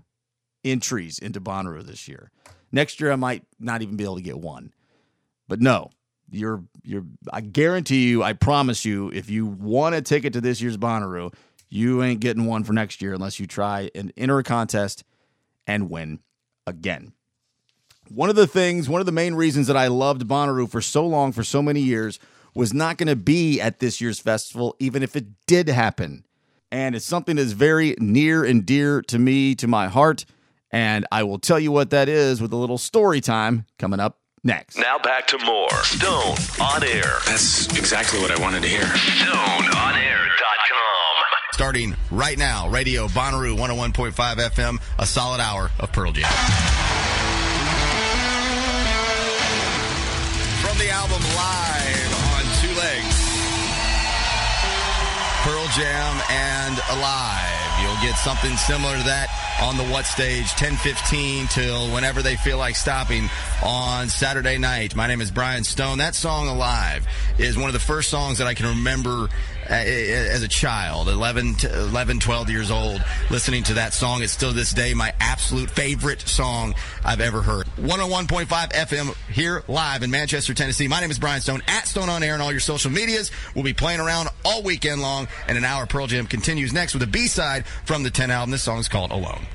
entries 0.65 1.19
into 1.19 1.41
Bonnaroo 1.41 1.83
this 1.83 2.09
year. 2.09 2.31
Next 2.73 3.01
year, 3.01 3.11
I 3.11 3.17
might 3.17 3.45
not 3.59 3.83
even 3.83 3.97
be 3.97 4.05
able 4.05 4.17
to 4.17 4.23
get 4.23 4.39
one. 4.39 4.73
But 5.49 5.61
no, 5.61 5.91
you're 6.31 6.63
you're. 6.83 7.05
I 7.33 7.41
guarantee 7.41 8.09
you, 8.09 8.23
I 8.23 8.35
promise 8.35 8.85
you, 8.85 9.11
if 9.11 9.31
you 9.31 9.47
want 9.47 9.95
a 9.95 10.03
ticket 10.03 10.33
to 10.35 10.41
this 10.41 10.61
year's 10.61 10.77
Bonnaroo, 10.77 11.33
you 11.69 12.03
ain't 12.03 12.21
getting 12.21 12.47
one 12.47 12.65
for 12.65 12.73
next 12.73 13.01
year 13.01 13.15
unless 13.15 13.41
you 13.41 13.47
try 13.47 13.91
and 13.95 14.13
enter 14.17 14.39
a 14.39 14.43
contest 14.43 15.05
and 15.67 15.91
win 15.91 16.21
again. 16.67 17.13
One 18.13 18.29
of 18.29 18.35
the 18.35 18.49
things, 18.49 18.89
one 18.89 19.01
of 19.01 19.07
the 19.07 19.13
main 19.13 19.35
reasons 19.35 19.69
that 19.69 19.77
I 19.77 19.87
loved 19.87 20.27
Bonnaroo 20.27 20.69
for 20.69 20.81
so 20.81 21.07
long, 21.07 21.31
for 21.31 21.45
so 21.45 21.63
many 21.63 21.81
years, 21.81 22.19
was 22.55 22.75
not 22.75 22.99
going 22.99 23.07
to 23.07 23.15
be 23.15 23.61
at 23.61 23.79
this 23.79 24.01
year's 24.01 24.19
festival, 24.19 24.75
even 24.81 25.05
if 25.05 25.15
it 25.15 25.27
did 25.47 25.69
happen. 25.69 26.27
And 26.73 26.97
it's 26.97 27.05
something 27.05 27.37
that's 27.37 27.53
very 27.53 27.95
near 28.01 28.45
and 28.45 28.67
dear 28.67 29.01
to 29.03 29.19
me, 29.19 29.55
to 29.55 29.69
my 29.69 29.87
heart. 29.87 30.25
And 30.73 31.07
I 31.13 31.23
will 31.23 31.39
tell 31.39 31.61
you 31.61 31.71
what 31.71 31.91
that 31.91 32.09
is 32.09 32.43
with 32.43 32.53
a 32.53 32.57
little 32.57 32.79
story 32.79 33.21
time 33.21 33.67
coming 33.79 34.01
up 34.01 34.19
next. 34.43 34.77
Now 34.77 34.99
back 34.99 35.29
to 35.29 35.39
more 35.45 35.71
Stone 35.85 36.37
on 36.61 36.83
Air. 36.83 37.19
That's 37.27 37.67
exactly 37.79 38.21
what 38.21 38.33
I 38.33 38.41
wanted 38.41 38.63
to 38.63 38.69
hear. 38.69 38.83
StoneOnAir.com. 38.83 40.27
Starting 41.53 41.95
right 42.11 42.39
now, 42.39 42.69
Radio 42.69 43.07
Bonnaroo 43.07 43.57
101.5 43.57 44.13
FM, 44.13 44.83
a 44.99 45.07
solid 45.07 45.41
hour 45.41 45.71
of 45.79 45.93
Pearl 45.93 46.11
Jam. 46.11 47.00
Album 50.91 51.23
Live 51.23 52.13
on 52.35 52.43
Two 52.61 52.75
Legs, 52.75 53.17
Pearl 55.43 55.67
Jam 55.77 56.21
and 56.29 56.81
Alive. 56.91 57.81
You'll 57.81 58.03
get 58.03 58.17
something 58.17 58.57
similar 58.57 58.97
to 58.97 59.03
that 59.05 59.29
on 59.63 59.77
the 59.77 59.85
What 59.85 60.05
Stage, 60.05 60.51
1015 60.61 61.47
till 61.47 61.95
whenever 61.95 62.23
they 62.23 62.37
feel 62.37 62.59
like 62.59 62.75
stopping 62.75 63.31
on 63.63 64.09
Saturday 64.09 64.59
night. 64.59 64.97
My 64.97 65.07
name 65.07 65.21
is 65.21 65.31
Brian 65.31 65.65
Stone. 65.65 65.99
That 65.99 66.15
song 66.15 66.49
Alive 66.49 67.07
is 67.39 67.57
one 67.57 67.69
of 67.69 67.73
the 67.73 67.79
first 67.79 68.11
songs 68.11 68.39
that 68.39 68.47
I 68.47 68.55
can 68.55 68.67
remember 68.67 69.29
as 69.71 70.43
a 70.43 70.49
child, 70.49 71.09
11, 71.09 71.57
11, 71.63 72.19
12 72.21 72.51
years 72.51 72.71
old, 72.71 73.03
listening 73.31 73.63
to 73.65 73.75
that 73.75 73.95
song. 73.95 74.23
It's 74.23 74.33
still 74.33 74.51
to 74.51 74.57
this 74.57 74.73
day 74.73 74.95
my 74.95 75.13
absolute 75.21 75.71
favorite 75.71 76.21
song 76.23 76.75
I've 77.05 77.21
ever 77.21 77.43
heard. 77.43 77.67
101.5 77.77 78.47
FM 78.47 79.15
here 79.33 79.63
live 79.69 80.03
in 80.03 80.11
Manchester, 80.11 80.55
Tennessee. 80.55 80.89
My 80.89 81.01
name 81.01 81.11
is 81.11 81.19
Brian 81.19 81.41
Stone 81.41 81.63
at 81.69 81.87
Stone 81.87 82.09
on 82.09 82.23
Air 82.23 82.35
and 82.35 82.43
all 82.43 82.51
your 82.51 82.61
social 82.61 82.91
medias. 82.91 83.31
We'll 83.55 83.65
be 83.65 83.73
playing 83.73 84.01
around 84.01 84.29
all 84.45 84.63
weekend 84.63 85.01
long 85.01 85.29
and 85.47 85.57
an 85.57 85.65
hour 85.65 85.87
Pearl 85.87 86.07
Jam 86.07 86.27
continues 86.27 86.73
next 86.73 86.95
with 86.95 87.03
a 87.03 87.07
B-side 87.07 87.65
from 87.85 88.03
the 88.03 88.11
10 88.11 88.31
album. 88.31 88.51
This 88.51 88.63
song 88.63 88.79
is 88.79 88.89
called 88.89 89.13
Alone. 89.13 89.47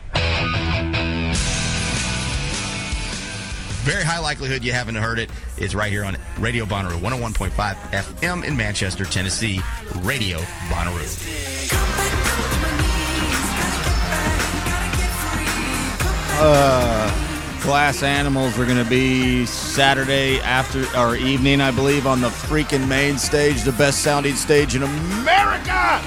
Very 3.85 4.03
high 4.03 4.17
likelihood 4.17 4.63
you 4.63 4.71
haven't 4.71 4.95
heard 4.95 5.19
it. 5.19 5.29
It's 5.57 5.75
right 5.75 5.91
here 5.91 6.03
on 6.03 6.17
Radio 6.39 6.65
Bonnaroo, 6.65 6.99
101.5 7.01 7.51
FM 7.91 8.43
in 8.43 8.57
Manchester, 8.57 9.05
Tennessee. 9.05 9.61
Radio 9.97 10.39
Bonnaroo. 10.69 11.05
Uh, 16.37 17.61
Glass 17.61 18.01
Animals 18.01 18.57
are 18.57 18.65
going 18.65 18.83
to 18.83 18.89
be 18.89 19.45
Saturday 19.45 20.39
after 20.39 20.83
or 20.97 21.15
evening, 21.15 21.61
I 21.61 21.69
believe, 21.69 22.07
on 22.07 22.21
the 22.21 22.29
freaking 22.29 22.87
main 22.87 23.19
stage, 23.19 23.61
the 23.61 23.71
best 23.73 24.01
sounding 24.01 24.33
stage 24.33 24.75
in 24.75 24.81
America. 24.81 26.01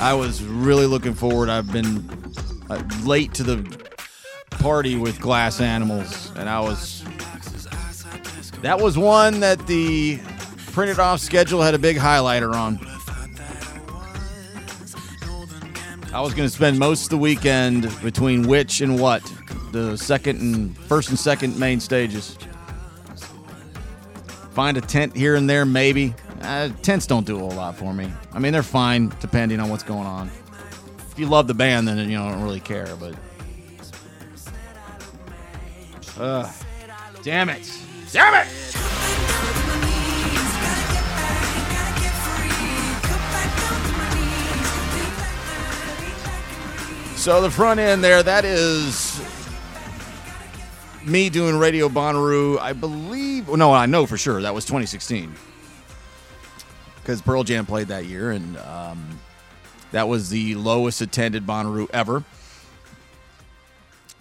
I 0.00 0.14
was 0.14 0.42
really 0.42 0.86
looking 0.86 1.14
forward. 1.14 1.48
I've 1.48 1.72
been 1.72 2.04
uh, 2.68 2.82
late 3.04 3.32
to 3.34 3.44
the 3.44 3.81
party 4.58 4.96
with 4.96 5.20
Glass 5.20 5.60
Animals, 5.60 6.30
and 6.36 6.48
I 6.48 6.60
was. 6.60 7.04
That 8.62 8.80
was 8.80 8.96
one 8.96 9.40
that 9.40 9.66
the 9.66 10.20
printed 10.72 11.00
off 11.00 11.20
schedule 11.20 11.60
had 11.60 11.74
a 11.74 11.78
big 11.78 11.96
highlighter 11.96 12.54
on. 12.54 12.78
I 16.14 16.20
was 16.20 16.34
going 16.34 16.48
to 16.48 16.54
spend 16.54 16.78
most 16.78 17.04
of 17.04 17.10
the 17.10 17.18
weekend 17.18 17.90
between 18.02 18.46
which 18.46 18.82
and 18.82 19.00
what, 19.00 19.22
the 19.72 19.96
second 19.96 20.40
and 20.40 20.76
first 20.76 21.08
and 21.08 21.18
second 21.18 21.58
main 21.58 21.80
stages. 21.80 22.36
Find 24.52 24.76
a 24.76 24.82
tent 24.82 25.16
here 25.16 25.34
and 25.36 25.48
there, 25.48 25.64
maybe. 25.64 26.14
Uh, 26.42 26.68
tents 26.82 27.06
don't 27.06 27.24
do 27.24 27.36
a 27.36 27.38
whole 27.38 27.52
lot 27.52 27.76
for 27.76 27.94
me. 27.94 28.12
I 28.32 28.38
mean, 28.38 28.52
they're 28.52 28.62
fine 28.62 29.10
depending 29.20 29.58
on 29.58 29.70
what's 29.70 29.84
going 29.84 30.06
on. 30.06 30.30
If 31.10 31.18
you 31.18 31.26
love 31.26 31.46
the 31.46 31.54
band, 31.54 31.88
then 31.88 31.98
you 32.10 32.18
know, 32.18 32.30
don't 32.30 32.42
really 32.42 32.60
care. 32.60 32.94
But, 33.00 33.14
uh, 36.18 36.52
damn 37.22 37.48
it, 37.48 37.70
damn 38.12 38.34
it! 38.34 38.48
So 47.16 47.40
the 47.40 47.50
front 47.50 47.78
end 47.78 48.02
there, 48.02 48.20
that 48.20 48.44
is 48.44 49.22
me 51.06 51.30
doing 51.30 51.56
Radio 51.56 51.88
Bonnaroo. 51.88 52.58
I 52.58 52.72
believe, 52.72 53.48
no, 53.48 53.72
I 53.72 53.86
know 53.86 54.06
for 54.06 54.16
sure 54.16 54.42
that 54.42 54.52
was 54.52 54.64
2016 54.64 55.32
because 56.96 57.22
Pearl 57.22 57.44
Jam 57.44 57.66
played 57.66 57.88
that 57.88 58.06
year, 58.06 58.32
and 58.32 58.56
um, 58.58 59.20
that 59.92 60.08
was 60.08 60.30
the 60.30 60.54
lowest 60.56 61.00
attended 61.00 61.46
Bonnaroo 61.46 61.88
ever. 61.92 62.24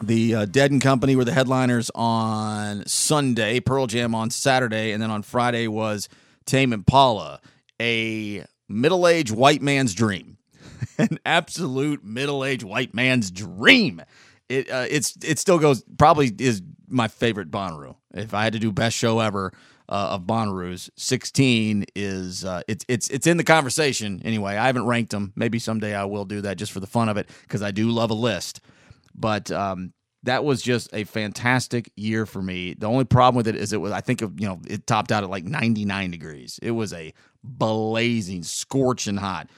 The 0.02 0.34
uh, 0.36 0.46
Dead 0.46 0.72
and 0.72 0.82
Company 0.82 1.16
were 1.16 1.26
the 1.26 1.34
headliners 1.34 1.92
on 1.94 2.86
Sunday, 2.88 3.60
Pearl 3.60 3.86
Jam 3.86 4.16
on 4.16 4.32
Saturday, 4.32 4.92
and 4.94 5.02
then 5.02 5.12
on 5.12 5.22
Friday 5.22 5.68
was 5.68 6.10
Tame 6.46 6.74
Impala, 6.74 7.40
a 7.80 8.44
middle 8.68 9.08
aged 9.08 9.32
white 9.32 9.62
man's 9.62 9.94
dream. 9.94 10.38
An 10.98 11.20
absolute 11.26 12.04
middle 12.04 12.44
aged 12.44 12.64
white 12.64 12.96
man's 12.96 13.30
dream. 13.30 14.02
It 14.50 14.72
uh, 14.72 14.88
it's 14.90 15.16
it 15.24 15.38
still 15.38 15.60
goes 15.60 15.84
probably 15.98 16.32
is 16.40 16.64
my 16.88 17.08
favorite 17.08 17.52
Bonnaroo. 17.52 17.96
If 18.14 18.34
I 18.34 18.44
had 18.44 18.54
to 18.54 18.60
do 18.60 18.72
best 18.72 18.98
show 18.98 19.20
ever 19.20 19.54
uh, 19.88 20.10
of 20.12 20.24
Bonnaroo's, 20.24 20.90
16 20.96 21.86
is 21.96 22.44
uh, 22.44 22.62
it's 22.68 22.84
it's 22.88 23.08
it's 23.10 23.28
in 23.28 23.38
the 23.38 23.44
conversation 23.44 24.20
anyway. 24.26 24.58
I 24.58 24.66
haven't 24.66 24.88
ranked 24.88 25.12
them. 25.12 25.32
Maybe 25.36 25.60
someday 25.60 25.94
I 25.94 26.06
will 26.06 26.26
do 26.26 26.42
that 26.42 26.58
just 26.58 26.72
for 26.72 26.80
the 26.80 26.88
fun 26.88 27.08
of 27.08 27.18
it 27.18 27.30
because 27.44 27.62
I 27.62 27.70
do 27.70 27.92
love 27.92 28.10
a 28.10 28.16
list. 28.16 28.62
But 29.16 29.52
um, 29.52 29.94
that 30.24 30.44
was 30.44 30.62
just 30.62 30.90
a 30.94 31.04
fantastic 31.04 31.92
year 31.96 32.26
for 32.26 32.42
me. 32.42 32.74
The 32.74 32.88
only 32.88 33.06
problem 33.06 33.38
with 33.38 33.48
it 33.48 33.56
is 33.56 33.74
it 33.74 33.82
was 33.82 33.92
I 33.92 34.02
think 34.02 34.22
you 34.22 34.48
know 34.48 34.60
it 34.68 34.86
topped 34.86 35.12
out 35.12 35.24
at 35.24 35.30
like 35.30 35.46
99 35.46 36.12
degrees. 36.12 36.60
It 36.62 36.72
was 36.72 36.94
a 36.94 37.14
blazing, 37.44 38.44
scorching 38.44 39.18
hot. 39.18 39.50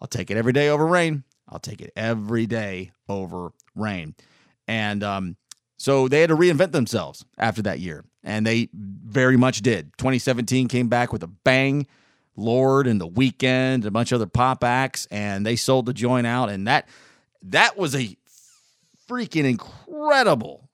I'll 0.00 0.08
take 0.08 0.30
it 0.30 0.36
every 0.36 0.52
day 0.52 0.68
over 0.68 0.86
rain. 0.86 1.24
I'll 1.48 1.60
take 1.60 1.80
it 1.80 1.92
every 1.96 2.46
day 2.46 2.92
over 3.08 3.52
rain. 3.74 4.14
And 4.66 5.02
um, 5.02 5.36
so 5.76 6.08
they 6.08 6.20
had 6.20 6.28
to 6.28 6.36
reinvent 6.36 6.72
themselves 6.72 7.24
after 7.38 7.62
that 7.62 7.78
year, 7.78 8.04
and 8.22 8.46
they 8.46 8.68
very 8.72 9.36
much 9.36 9.62
did. 9.62 9.92
2017 9.98 10.68
came 10.68 10.88
back 10.88 11.12
with 11.12 11.22
a 11.22 11.28
bang. 11.28 11.86
Lorde 12.34 12.86
and 12.86 12.98
the 12.98 13.08
Weeknd, 13.08 13.84
a 13.84 13.90
bunch 13.90 14.10
of 14.10 14.16
other 14.16 14.26
pop 14.26 14.64
acts, 14.64 15.06
and 15.10 15.44
they 15.44 15.54
sold 15.54 15.84
the 15.84 15.92
joint 15.92 16.26
out, 16.26 16.48
and 16.48 16.66
that 16.66 16.88
that 17.42 17.76
was 17.76 17.94
a 17.94 18.16
freaking 19.12 19.44
incredible 19.44 20.70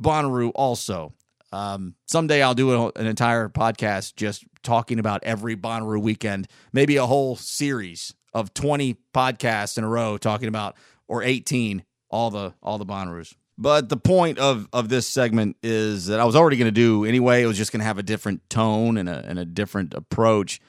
Bonnaroo. 0.00 0.52
Also, 0.54 1.12
um, 1.52 1.96
someday 2.06 2.42
I'll 2.42 2.54
do 2.54 2.90
an 2.94 3.06
entire 3.06 3.48
podcast 3.48 4.14
just 4.14 4.44
talking 4.62 4.98
about 4.98 5.24
every 5.24 5.56
Bonnaroo 5.56 6.00
weekend, 6.00 6.46
maybe 6.72 6.96
a 6.96 7.06
whole 7.06 7.34
series 7.34 8.14
of 8.32 8.54
20 8.54 8.96
podcasts 9.12 9.76
in 9.76 9.82
a 9.82 9.88
row 9.88 10.16
talking 10.16 10.48
about 10.48 10.76
or 11.08 11.22
18 11.22 11.84
all 12.10 12.30
the 12.30 12.54
all 12.62 12.78
the 12.78 12.86
Bonnaroos. 12.86 13.34
But 13.58 13.88
the 13.88 13.96
point 13.96 14.38
of 14.38 14.68
of 14.72 14.88
this 14.88 15.06
segment 15.06 15.56
is 15.62 16.06
that 16.06 16.20
I 16.20 16.24
was 16.24 16.36
already 16.36 16.56
going 16.56 16.66
to 16.66 16.72
do 16.72 17.04
anyway. 17.04 17.42
It 17.42 17.46
was 17.46 17.58
just 17.58 17.72
going 17.72 17.80
to 17.80 17.86
have 17.86 17.98
a 17.98 18.02
different 18.04 18.48
tone 18.48 18.96
and 18.96 19.08
a 19.08 19.24
and 19.26 19.38
a 19.38 19.44
different 19.44 19.94
approach. 19.94 20.60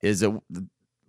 Is 0.00 0.20
that 0.20 0.42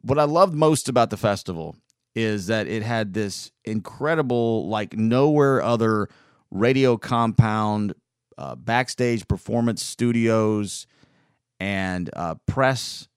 what 0.01 0.19
I 0.19 0.25
loved 0.25 0.53
most 0.53 0.89
about 0.89 1.09
the 1.09 1.17
festival 1.17 1.77
is 2.15 2.47
that 2.47 2.67
it 2.67 2.83
had 2.83 3.13
this 3.13 3.51
incredible, 3.65 4.67
like 4.67 4.95
nowhere 4.95 5.61
other 5.61 6.09
radio 6.51 6.97
compound, 6.97 7.93
uh, 8.37 8.55
backstage 8.55 9.27
performance 9.27 9.83
studios, 9.83 10.87
and 11.59 12.09
uh, 12.15 12.35
press 12.47 13.07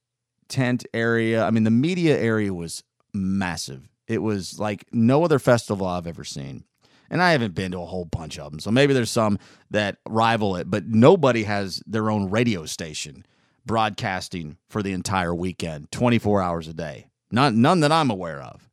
tent 0.48 0.86
area. 0.94 1.44
I 1.44 1.50
mean, 1.50 1.64
the 1.64 1.70
media 1.70 2.18
area 2.18 2.52
was 2.54 2.82
massive. 3.12 3.88
It 4.06 4.22
was 4.22 4.58
like 4.58 4.86
no 4.92 5.24
other 5.24 5.38
festival 5.38 5.86
I've 5.86 6.06
ever 6.06 6.24
seen. 6.24 6.64
And 7.08 7.22
I 7.22 7.32
haven't 7.32 7.54
been 7.54 7.72
to 7.72 7.80
a 7.80 7.86
whole 7.86 8.04
bunch 8.04 8.38
of 8.38 8.50
them. 8.50 8.60
So 8.60 8.70
maybe 8.70 8.92
there's 8.92 9.10
some 9.10 9.38
that 9.70 9.98
rival 10.08 10.56
it, 10.56 10.68
but 10.68 10.86
nobody 10.86 11.44
has 11.44 11.82
their 11.86 12.10
own 12.10 12.30
radio 12.30 12.66
station 12.66 13.24
broadcasting 13.64 14.56
for 14.68 14.82
the 14.82 14.92
entire 14.92 15.34
weekend, 15.34 15.90
24 15.92 16.42
hours 16.42 16.68
a 16.68 16.74
day. 16.74 17.06
Not 17.30 17.54
none 17.54 17.80
that 17.80 17.92
I'm 17.92 18.10
aware 18.10 18.40
of. 18.40 18.65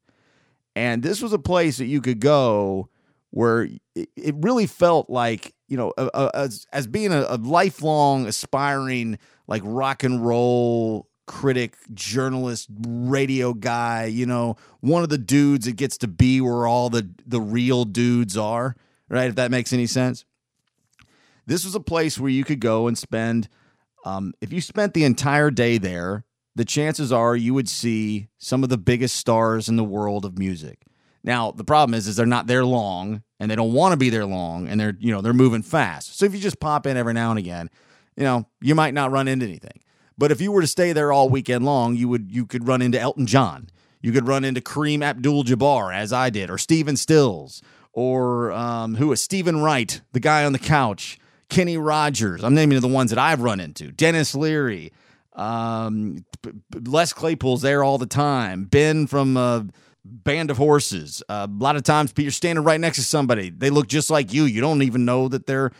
And 0.75 1.03
this 1.03 1.21
was 1.21 1.33
a 1.33 1.39
place 1.39 1.77
that 1.77 1.85
you 1.85 2.01
could 2.01 2.19
go 2.19 2.89
where 3.29 3.67
it, 3.95 4.35
really 4.37 4.67
felt 4.67 5.09
like, 5.09 5.53
you 5.67 5.77
know, 5.77 5.93
a, 5.97 6.09
a, 6.13 6.31
as, 6.35 6.67
as 6.71 6.87
being 6.87 7.11
a, 7.11 7.25
a 7.29 7.37
lifelong 7.37 8.27
aspiring 8.27 9.17
like 9.47 9.61
rock 9.65 10.03
and 10.03 10.25
roll 10.25 11.07
critic, 11.25 11.75
journalist, 11.93 12.69
radio 12.79 13.53
guy, 13.53 14.05
you 14.05 14.25
know, 14.25 14.55
one 14.81 15.03
of 15.03 15.09
the 15.09 15.17
dudes 15.17 15.65
that 15.65 15.75
gets 15.75 15.97
to 15.97 16.07
be 16.07 16.41
where 16.41 16.67
all 16.67 16.89
the 16.89 17.09
the 17.25 17.41
real 17.41 17.85
dudes 17.85 18.37
are, 18.37 18.75
right? 19.09 19.29
If 19.29 19.35
that 19.35 19.51
makes 19.51 19.73
any 19.73 19.87
sense. 19.87 20.25
This 21.45 21.65
was 21.65 21.75
a 21.75 21.79
place 21.79 22.19
where 22.19 22.29
you 22.29 22.43
could 22.43 22.59
go 22.59 22.87
and 22.87 22.97
spend 22.97 23.49
um, 24.05 24.33
if 24.41 24.51
you 24.51 24.61
spent 24.61 24.93
the 24.93 25.05
entire 25.05 25.49
day 25.49 25.77
there, 25.77 26.25
the 26.55 26.65
chances 26.65 27.11
are 27.11 27.35
you 27.35 27.53
would 27.53 27.69
see 27.69 28.27
some 28.37 28.63
of 28.63 28.69
the 28.69 28.77
biggest 28.77 29.17
stars 29.17 29.69
in 29.69 29.75
the 29.75 29.83
world 29.83 30.25
of 30.25 30.37
music. 30.37 30.79
Now, 31.23 31.51
the 31.51 31.63
problem 31.63 31.93
is 31.93 32.07
is 32.07 32.15
they're 32.15 32.25
not 32.25 32.47
there 32.47 32.65
long 32.65 33.23
and 33.39 33.49
they 33.49 33.55
don't 33.55 33.73
want 33.73 33.93
to 33.93 33.97
be 33.97 34.09
there 34.09 34.25
long 34.25 34.67
and 34.67 34.79
they're, 34.79 34.97
you 34.99 35.11
know, 35.11 35.21
they're 35.21 35.33
moving 35.33 35.63
fast. 35.63 36.17
So 36.17 36.25
if 36.25 36.33
you 36.33 36.39
just 36.39 36.59
pop 36.59 36.85
in 36.85 36.97
every 36.97 37.13
now 37.13 37.29
and 37.29 37.39
again, 37.39 37.69
you 38.15 38.23
know, 38.23 38.47
you 38.61 38.75
might 38.75 38.93
not 38.93 39.11
run 39.11 39.27
into 39.27 39.45
anything. 39.45 39.79
But 40.17 40.31
if 40.31 40.41
you 40.41 40.51
were 40.51 40.61
to 40.61 40.67
stay 40.67 40.93
there 40.93 41.11
all 41.11 41.29
weekend 41.29 41.65
long, 41.65 41.95
you 41.95 42.07
would 42.07 42.31
you 42.31 42.45
could 42.45 42.67
run 42.67 42.81
into 42.81 42.99
Elton 42.99 43.25
John. 43.25 43.69
You 44.01 44.11
could 44.11 44.27
run 44.27 44.43
into 44.43 44.59
Kareem 44.59 45.01
Abdul-Jabbar, 45.01 45.95
as 45.95 46.11
I 46.11 46.29
did, 46.29 46.49
or 46.49 46.57
Stephen 46.57 46.97
Stills, 46.97 47.61
or 47.93 48.51
um, 48.51 48.95
who 48.95 49.11
is 49.13 49.23
Steven 49.23 49.61
Wright, 49.61 50.01
the 50.11 50.19
guy 50.19 50.43
on 50.43 50.51
the 50.51 50.59
couch, 50.59 51.17
Kenny 51.49 51.77
Rogers. 51.77 52.43
I'm 52.43 52.53
naming 52.53 52.79
the 52.81 52.87
ones 52.87 53.11
that 53.11 53.17
I've 53.17 53.41
run 53.41 53.61
into. 53.61 53.91
Denis 53.93 54.35
Leary, 54.35 54.91
um, 55.35 56.25
Les 56.73 57.13
Claypool's 57.13 57.61
there 57.61 57.83
all 57.83 57.97
the 57.97 58.05
time. 58.05 58.65
Ben 58.65 59.07
from 59.07 59.37
uh, 59.37 59.63
Band 60.05 60.51
of 60.51 60.57
Horses. 60.57 61.23
Uh, 61.27 61.47
a 61.49 61.63
lot 61.63 61.75
of 61.75 61.83
times 61.83 62.13
you're 62.17 62.31
standing 62.31 62.63
right 62.63 62.79
next 62.79 62.97
to 62.97 63.03
somebody. 63.03 63.49
They 63.49 63.69
look 63.69 63.87
just 63.87 64.09
like 64.09 64.33
you. 64.33 64.45
You 64.45 64.61
don't 64.61 64.81
even 64.83 65.05
know 65.05 65.27
that 65.27 65.47
they're 65.47 65.71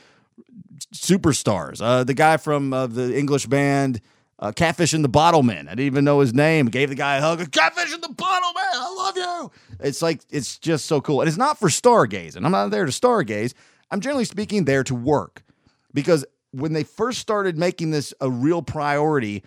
superstars. 0.94 1.82
Uh, 1.82 2.04
the 2.04 2.14
guy 2.14 2.38
from 2.38 2.74
uh, 2.74 2.88
the 2.88 3.18
English 3.18 3.46
band 3.48 4.02
uh, 4.44 4.52
Catfish 4.52 4.92
and 4.92 5.06
the 5.06 5.10
Bottlemen. 5.10 5.68
I 5.68 5.72
didn't 5.72 5.86
even 5.86 6.04
know 6.04 6.20
his 6.20 6.34
name. 6.34 6.66
Gave 6.66 6.90
the 6.90 6.96
guy 6.96 7.16
a 7.16 7.22
hug. 7.22 7.50
Catfish 7.52 7.94
and 7.94 8.04
the 8.04 8.10
Bottlemen. 8.10 8.70
I 8.74 8.94
love 8.98 9.16
you. 9.16 9.52
It's 9.80 10.02
like 10.02 10.22
it's 10.30 10.58
just 10.58 10.86
so 10.86 11.00
cool. 11.00 11.22
And 11.22 11.30
it's 11.30 11.38
not 11.38 11.58
for 11.58 11.70
stargazing. 11.70 12.44
I'm 12.44 12.52
not 12.52 12.70
there 12.70 12.86
to 12.86 12.92
stargaze. 12.92 13.54
I'm 13.90 14.02
generally 14.02 14.26
speaking 14.26 14.66
there 14.66 14.84
to 14.84 14.96
work 14.96 15.44
because 15.94 16.26
when 16.54 16.74
they 16.74 16.84
first 16.84 17.20
started 17.20 17.58
making 17.58 17.92
this 17.92 18.14
a 18.22 18.30
real 18.30 18.62
priority, 18.62 19.44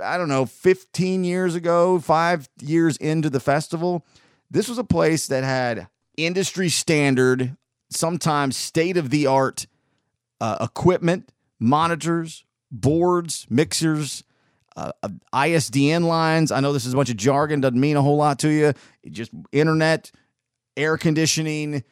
I 0.00 0.16
don't 0.16 0.28
know, 0.28 0.46
15 0.46 1.24
years 1.24 1.54
ago, 1.54 1.98
five 1.98 2.48
years 2.60 2.96
into 2.96 3.28
the 3.28 3.40
festival, 3.40 4.04
this 4.50 4.68
was 4.68 4.78
a 4.78 4.84
place 4.84 5.26
that 5.26 5.44
had 5.44 5.88
industry 6.16 6.70
standard, 6.70 7.56
sometimes 7.90 8.56
state 8.56 8.96
of 8.96 9.10
the 9.10 9.26
art 9.26 9.66
uh, 10.40 10.56
equipment, 10.60 11.32
monitors, 11.58 12.44
boards, 12.70 13.46
mixers, 13.50 14.24
uh, 14.76 14.92
uh, 15.02 15.08
ISDN 15.34 16.04
lines. 16.04 16.50
I 16.50 16.60
know 16.60 16.72
this 16.72 16.86
is 16.86 16.94
a 16.94 16.96
bunch 16.96 17.10
of 17.10 17.16
jargon, 17.16 17.60
doesn't 17.60 17.78
mean 17.78 17.96
a 17.96 18.02
whole 18.02 18.16
lot 18.16 18.38
to 18.40 18.48
you. 18.48 18.72
Just 19.10 19.32
internet, 19.52 20.10
air 20.76 20.96
conditioning. 20.96 21.84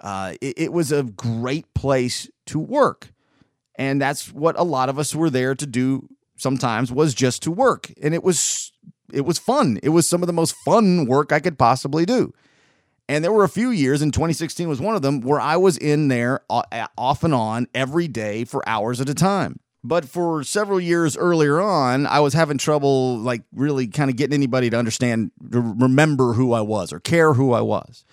Uh, 0.00 0.34
it, 0.40 0.58
it 0.58 0.72
was 0.72 0.92
a 0.92 1.02
great 1.02 1.72
place 1.74 2.28
to 2.46 2.58
work. 2.58 3.12
And 3.76 4.00
that's 4.00 4.32
what 4.32 4.58
a 4.58 4.62
lot 4.62 4.88
of 4.88 4.98
us 4.98 5.14
were 5.14 5.30
there 5.30 5.54
to 5.54 5.66
do 5.66 6.08
sometimes 6.36 6.92
was 6.92 7.14
just 7.14 7.42
to 7.44 7.50
work. 7.50 7.92
And 8.02 8.14
it 8.14 8.22
was 8.22 8.72
it 9.12 9.22
was 9.22 9.38
fun. 9.38 9.78
It 9.82 9.90
was 9.90 10.08
some 10.08 10.22
of 10.22 10.26
the 10.26 10.32
most 10.32 10.54
fun 10.64 11.06
work 11.06 11.32
I 11.32 11.40
could 11.40 11.58
possibly 11.58 12.04
do. 12.04 12.32
And 13.08 13.22
there 13.22 13.32
were 13.32 13.44
a 13.44 13.48
few 13.48 13.70
years, 13.70 14.00
and 14.00 14.12
2016 14.12 14.68
was 14.68 14.80
one 14.80 14.94
of 14.94 15.02
them, 15.02 15.20
where 15.20 15.40
I 15.40 15.56
was 15.56 15.76
in 15.76 16.08
there 16.08 16.40
uh, 16.48 16.62
off 16.96 17.24
and 17.24 17.34
on 17.34 17.66
every 17.74 18.08
day 18.08 18.44
for 18.44 18.66
hours 18.66 19.00
at 19.00 19.08
a 19.08 19.14
time. 19.14 19.60
But 19.84 20.08
for 20.08 20.44
several 20.44 20.80
years 20.80 21.16
earlier 21.16 21.60
on, 21.60 22.06
I 22.06 22.20
was 22.20 22.34
having 22.34 22.56
trouble, 22.56 23.18
like 23.18 23.42
really 23.52 23.88
kind 23.88 24.08
of 24.08 24.16
getting 24.16 24.34
anybody 24.34 24.70
to 24.70 24.78
understand, 24.78 25.32
to 25.50 25.60
remember 25.60 26.34
who 26.34 26.52
I 26.52 26.60
was 26.60 26.92
or 26.92 27.00
care 27.00 27.34
who 27.34 27.52
I 27.52 27.60
was. 27.60 28.04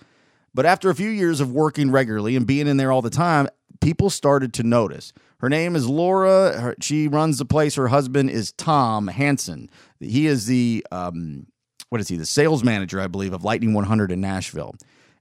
But 0.52 0.66
after 0.66 0.90
a 0.90 0.94
few 0.96 1.10
years 1.10 1.40
of 1.40 1.52
working 1.52 1.92
regularly 1.92 2.34
and 2.34 2.46
being 2.46 2.66
in 2.66 2.76
there 2.76 2.90
all 2.90 3.02
the 3.02 3.08
time, 3.08 3.48
people 3.80 4.10
started 4.10 4.52
to 4.54 4.64
notice. 4.64 5.12
Her 5.40 5.48
name 5.48 5.74
is 5.74 5.88
Laura. 5.88 6.60
Her, 6.60 6.74
she 6.80 7.08
runs 7.08 7.38
the 7.38 7.44
place. 7.44 7.74
Her 7.74 7.88
husband 7.88 8.30
is 8.30 8.52
Tom 8.52 9.08
Hanson. 9.08 9.70
He 9.98 10.26
is 10.26 10.46
the 10.46 10.86
um, 10.92 11.46
what 11.88 12.00
is 12.00 12.08
he? 12.08 12.16
The 12.16 12.26
sales 12.26 12.62
manager, 12.62 13.00
I 13.00 13.06
believe, 13.06 13.32
of 13.32 13.42
Lightning 13.42 13.74
100 13.74 14.12
in 14.12 14.20
Nashville, 14.20 14.74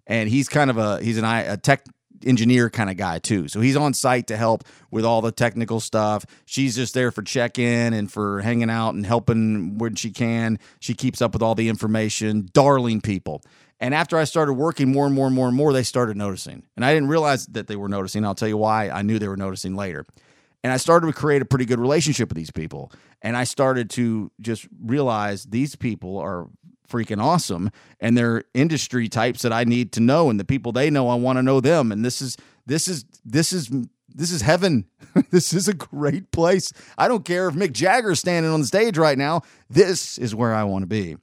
and 0.07 0.29
he's 0.29 0.49
kind 0.49 0.69
of 0.69 0.77
a 0.77 1.01
he's 1.01 1.17
an 1.17 1.25
a 1.25 1.57
tech 1.57 1.83
engineer 2.25 2.69
kind 2.69 2.89
of 2.89 2.97
guy 2.97 3.19
too. 3.19 3.47
So 3.47 3.61
he's 3.61 3.75
on 3.75 3.93
site 3.93 4.27
to 4.27 4.37
help 4.37 4.63
with 4.91 5.05
all 5.05 5.21
the 5.21 5.31
technical 5.31 5.79
stuff. 5.79 6.25
She's 6.45 6.75
just 6.75 6.93
there 6.93 7.11
for 7.11 7.21
check 7.21 7.57
in 7.57 7.93
and 7.93 8.11
for 8.11 8.41
hanging 8.41 8.69
out 8.69 8.93
and 8.93 9.05
helping 9.05 9.77
when 9.77 9.95
she 9.95 10.11
can. 10.11 10.59
She 10.79 10.93
keeps 10.93 11.21
up 11.21 11.33
with 11.33 11.41
all 11.41 11.55
the 11.55 11.69
information. 11.69 12.49
Darling 12.53 13.01
people. 13.01 13.41
And 13.79 13.93
after 13.93 14.17
I 14.17 14.25
started 14.25 14.53
working 14.53 14.91
more 14.91 15.05
and 15.05 15.15
more 15.15 15.27
and 15.27 15.35
more 15.35 15.47
and 15.47 15.55
more, 15.55 15.71
they 15.71 15.83
started 15.83 16.17
noticing. 16.17 16.63
And 16.75 16.83
I 16.83 16.93
didn't 16.93 17.09
realize 17.09 17.45
that 17.47 17.67
they 17.67 17.75
were 17.75 17.89
noticing. 17.89 18.25
I'll 18.25 18.35
tell 18.35 18.49
you 18.49 18.57
why. 18.57 18.89
I 18.89 19.01
knew 19.01 19.19
they 19.19 19.27
were 19.27 19.37
noticing 19.37 19.75
later. 19.75 20.05
And 20.63 20.73
I 20.73 20.77
started 20.77 21.07
to 21.07 21.13
create 21.13 21.41
a 21.41 21.45
pretty 21.45 21.65
good 21.65 21.79
relationship 21.79 22.29
with 22.29 22.35
these 22.35 22.51
people. 22.51 22.91
And 23.21 23.37
I 23.37 23.45
started 23.45 23.89
to 23.91 24.31
just 24.41 24.67
realize 24.81 25.45
these 25.45 25.75
people 25.75 26.17
are 26.17 26.47
freaking 26.89 27.23
awesome 27.23 27.69
and 27.99 28.17
they're 28.17 28.43
industry 28.53 29.07
types 29.07 29.43
that 29.43 29.53
I 29.53 29.63
need 29.63 29.93
to 29.93 29.99
know 29.99 30.29
and 30.29 30.39
the 30.39 30.43
people 30.43 30.71
they 30.71 30.89
know 30.89 31.07
I 31.07 31.15
want 31.15 31.37
to 31.37 31.43
know 31.43 31.61
them 31.61 31.91
and 31.91 32.03
this 32.03 32.19
is 32.19 32.35
this 32.65 32.87
is 32.87 33.05
this 33.23 33.53
is 33.53 33.69
this 34.13 34.31
is 34.31 34.41
heaven. 34.41 34.85
this 35.31 35.53
is 35.53 35.67
a 35.67 35.73
great 35.73 36.31
place. 36.31 36.73
I 36.97 37.07
don't 37.07 37.23
care 37.23 37.47
if 37.47 37.55
Mick 37.55 37.73
Jagger's 37.73 38.19
standing 38.19 38.51
on 38.51 38.61
the 38.61 38.67
stage 38.67 38.97
right 38.97 39.17
now. 39.17 39.43
This 39.69 40.17
is 40.17 40.33
where 40.33 40.53
I 40.53 40.63
want 40.63 40.83
to 40.83 40.87
be. 40.87 41.17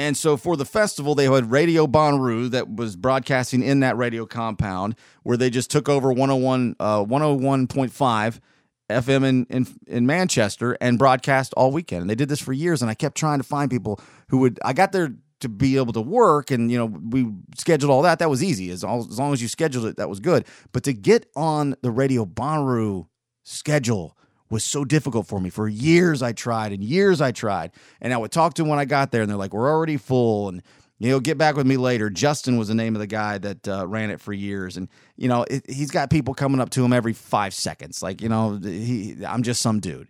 And 0.00 0.16
so 0.16 0.38
for 0.38 0.56
the 0.56 0.64
festival, 0.64 1.14
they 1.14 1.26
had 1.26 1.50
Radio 1.50 1.86
Bonnaroo 1.86 2.50
that 2.52 2.74
was 2.74 2.96
broadcasting 2.96 3.62
in 3.62 3.80
that 3.80 3.98
radio 3.98 4.24
compound 4.24 4.94
where 5.24 5.36
they 5.36 5.50
just 5.50 5.70
took 5.70 5.90
over 5.90 6.10
101, 6.10 6.76
uh, 6.80 7.04
101.5 7.04 8.40
FM 8.88 9.24
in, 9.24 9.46
in, 9.50 9.66
in 9.86 10.06
Manchester 10.06 10.74
and 10.80 10.98
broadcast 10.98 11.52
all 11.54 11.70
weekend. 11.70 12.00
And 12.00 12.08
they 12.08 12.14
did 12.14 12.30
this 12.30 12.40
for 12.40 12.54
years. 12.54 12.80
And 12.80 12.90
I 12.90 12.94
kept 12.94 13.14
trying 13.14 13.40
to 13.40 13.44
find 13.44 13.70
people 13.70 14.00
who 14.30 14.38
would, 14.38 14.58
I 14.64 14.72
got 14.72 14.92
there 14.92 15.16
to 15.40 15.48
be 15.50 15.76
able 15.76 15.92
to 15.92 16.00
work 16.00 16.50
and, 16.50 16.72
you 16.72 16.78
know, 16.78 16.86
we 16.86 17.30
scheduled 17.58 17.92
all 17.92 18.00
that. 18.00 18.20
That 18.20 18.30
was 18.30 18.42
easy. 18.42 18.70
As, 18.70 18.82
all, 18.82 19.00
as 19.00 19.18
long 19.18 19.34
as 19.34 19.42
you 19.42 19.48
scheduled 19.48 19.84
it, 19.84 19.98
that 19.98 20.08
was 20.08 20.18
good. 20.18 20.46
But 20.72 20.82
to 20.84 20.94
get 20.94 21.26
on 21.36 21.76
the 21.82 21.90
Radio 21.90 22.24
Bonnaroo 22.24 23.06
schedule 23.44 24.16
was 24.50 24.64
so 24.64 24.84
difficult 24.84 25.26
for 25.26 25.40
me. 25.40 25.48
For 25.48 25.68
years 25.68 26.22
I 26.22 26.32
tried 26.32 26.72
and 26.72 26.82
years 26.82 27.20
I 27.20 27.32
tried. 27.32 27.70
And 28.00 28.12
I 28.12 28.16
would 28.16 28.32
talk 28.32 28.54
to 28.54 28.62
them 28.62 28.68
when 28.68 28.78
I 28.78 28.84
got 28.84 29.12
there 29.12 29.22
and 29.22 29.30
they're 29.30 29.38
like, 29.38 29.54
we're 29.54 29.70
already 29.70 29.96
full. 29.96 30.48
And, 30.48 30.62
you 30.98 31.10
know, 31.10 31.20
get 31.20 31.38
back 31.38 31.56
with 31.56 31.66
me 31.66 31.76
later. 31.76 32.10
Justin 32.10 32.58
was 32.58 32.68
the 32.68 32.74
name 32.74 32.94
of 32.94 33.00
the 33.00 33.06
guy 33.06 33.38
that 33.38 33.68
uh, 33.68 33.86
ran 33.86 34.10
it 34.10 34.20
for 34.20 34.32
years. 34.32 34.76
And, 34.76 34.88
you 35.16 35.28
know, 35.28 35.44
it, 35.48 35.64
he's 35.70 35.90
got 35.90 36.10
people 36.10 36.34
coming 36.34 36.60
up 36.60 36.70
to 36.70 36.84
him 36.84 36.92
every 36.92 37.12
five 37.12 37.54
seconds. 37.54 38.02
Like, 38.02 38.20
you 38.20 38.28
know, 38.28 38.58
he, 38.62 39.16
I'm 39.26 39.42
just 39.42 39.62
some 39.62 39.80
dude. 39.80 40.08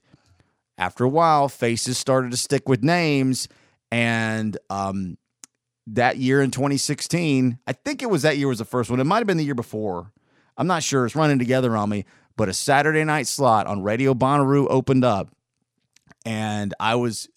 After 0.78 1.04
a 1.04 1.08
while, 1.08 1.48
faces 1.48 1.98
started 1.98 2.30
to 2.30 2.38
stick 2.38 2.68
with 2.68 2.82
names. 2.82 3.46
And 3.92 4.56
um, 4.70 5.18
that 5.88 6.16
year 6.16 6.40
in 6.40 6.50
2016, 6.50 7.58
I 7.66 7.72
think 7.72 8.02
it 8.02 8.08
was 8.08 8.22
that 8.22 8.38
year 8.38 8.48
was 8.48 8.58
the 8.58 8.64
first 8.64 8.88
one. 8.90 9.00
It 9.00 9.04
might 9.04 9.18
have 9.18 9.26
been 9.26 9.36
the 9.36 9.44
year 9.44 9.54
before. 9.54 10.12
I'm 10.56 10.66
not 10.66 10.82
sure. 10.82 11.06
It's 11.06 11.16
running 11.16 11.38
together 11.38 11.76
on 11.76 11.88
me 11.88 12.04
but 12.40 12.48
a 12.48 12.54
Saturday 12.54 13.04
night 13.04 13.26
slot 13.26 13.66
on 13.66 13.82
Radio 13.82 14.14
Bonnaroo 14.14 14.66
opened 14.70 15.04
up, 15.04 15.28
and 16.24 16.72
I 16.80 16.94
was, 16.94 17.28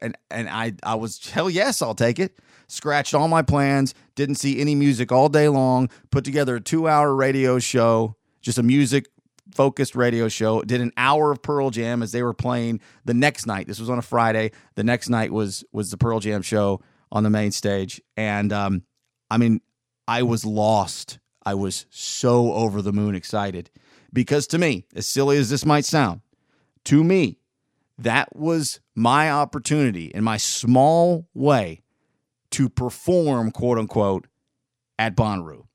and 0.00 0.16
and 0.30 0.48
I 0.48 0.74
I 0.84 0.94
was 0.94 1.28
hell 1.28 1.50
yes, 1.50 1.82
I'll 1.82 1.96
take 1.96 2.20
it. 2.20 2.38
Scratched 2.68 3.14
all 3.14 3.26
my 3.26 3.42
plans. 3.42 3.94
Didn't 4.14 4.36
see 4.36 4.60
any 4.60 4.76
music 4.76 5.10
all 5.10 5.28
day 5.28 5.48
long. 5.48 5.90
Put 6.12 6.24
together 6.24 6.54
a 6.54 6.60
two 6.60 6.86
hour 6.86 7.12
radio 7.16 7.58
show, 7.58 8.14
just 8.42 8.56
a 8.56 8.62
music 8.62 9.06
focused 9.52 9.96
radio 9.96 10.28
show. 10.28 10.62
Did 10.62 10.80
an 10.80 10.92
hour 10.96 11.32
of 11.32 11.42
Pearl 11.42 11.70
Jam 11.70 12.00
as 12.00 12.12
they 12.12 12.22
were 12.22 12.32
playing 12.32 12.80
the 13.04 13.12
next 13.12 13.46
night. 13.46 13.66
This 13.66 13.80
was 13.80 13.90
on 13.90 13.98
a 13.98 14.02
Friday. 14.02 14.52
The 14.76 14.84
next 14.84 15.08
night 15.08 15.32
was 15.32 15.64
was 15.72 15.90
the 15.90 15.96
Pearl 15.96 16.20
Jam 16.20 16.42
show 16.42 16.80
on 17.10 17.24
the 17.24 17.30
main 17.30 17.50
stage, 17.50 18.00
and 18.16 18.52
um, 18.52 18.84
I 19.28 19.36
mean, 19.36 19.62
I 20.06 20.22
was 20.22 20.44
lost. 20.44 21.18
I 21.44 21.54
was 21.54 21.86
so 21.90 22.52
over 22.52 22.82
the 22.82 22.92
moon 22.92 23.16
excited 23.16 23.68
because 24.14 24.46
to 24.48 24.58
me, 24.58 24.86
as 24.94 25.06
silly 25.06 25.36
as 25.36 25.50
this 25.50 25.66
might 25.66 25.84
sound, 25.84 26.22
to 26.84 27.04
me, 27.04 27.38
that 27.98 28.34
was 28.34 28.80
my 28.94 29.30
opportunity 29.30 30.06
in 30.06 30.24
my 30.24 30.36
small 30.36 31.28
way 31.34 31.82
to 32.52 32.68
perform, 32.68 33.50
quote 33.50 33.78
unquote, 33.78 34.26
at 34.98 35.16
Bonnaroo. 35.16 35.66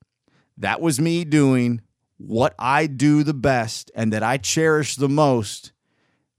That 0.58 0.82
was 0.82 1.00
me 1.00 1.26
doing 1.26 1.82
what 2.18 2.56
I 2.58 2.88
do 2.88 3.24
the 3.24 3.34
best 3.34 3.92
and 3.96 4.12
that 4.14 4.24
I 4.24 4.38
cherish 4.38 4.96
the 4.96 5.10
most, 5.10 5.72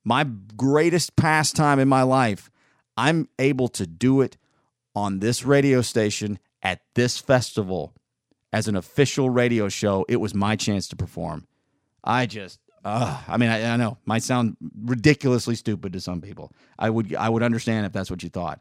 my 0.04 0.24
greatest 0.56 1.16
pastime 1.16 1.78
in 1.78 1.88
my 1.88 2.02
life. 2.02 2.50
I'm 2.96 3.28
able 3.38 3.68
to 3.68 3.86
do 3.86 4.20
it 4.20 4.36
on 4.94 5.20
this 5.20 5.44
radio 5.44 5.80
station 5.82 6.38
at 6.62 6.80
this 6.94 7.18
festival 7.18 7.94
as 8.52 8.68
an 8.68 8.76
official 8.76 9.30
radio 9.30 9.68
show. 9.68 10.04
It 10.08 10.16
was 10.16 10.34
my 10.34 10.56
chance 10.56 10.88
to 10.88 10.96
perform. 10.96 11.46
I 12.02 12.26
just, 12.26 12.60
uh, 12.84 13.20
I 13.28 13.36
mean, 13.36 13.50
I, 13.50 13.72
I 13.72 13.76
know 13.76 13.98
might 14.04 14.22
sound 14.22 14.56
ridiculously 14.84 15.54
stupid 15.54 15.92
to 15.92 16.00
some 16.00 16.20
people. 16.20 16.52
I 16.78 16.90
would, 16.90 17.14
I 17.14 17.28
would 17.28 17.42
understand 17.42 17.86
if 17.86 17.92
that's 17.92 18.10
what 18.10 18.22
you 18.22 18.28
thought. 18.28 18.60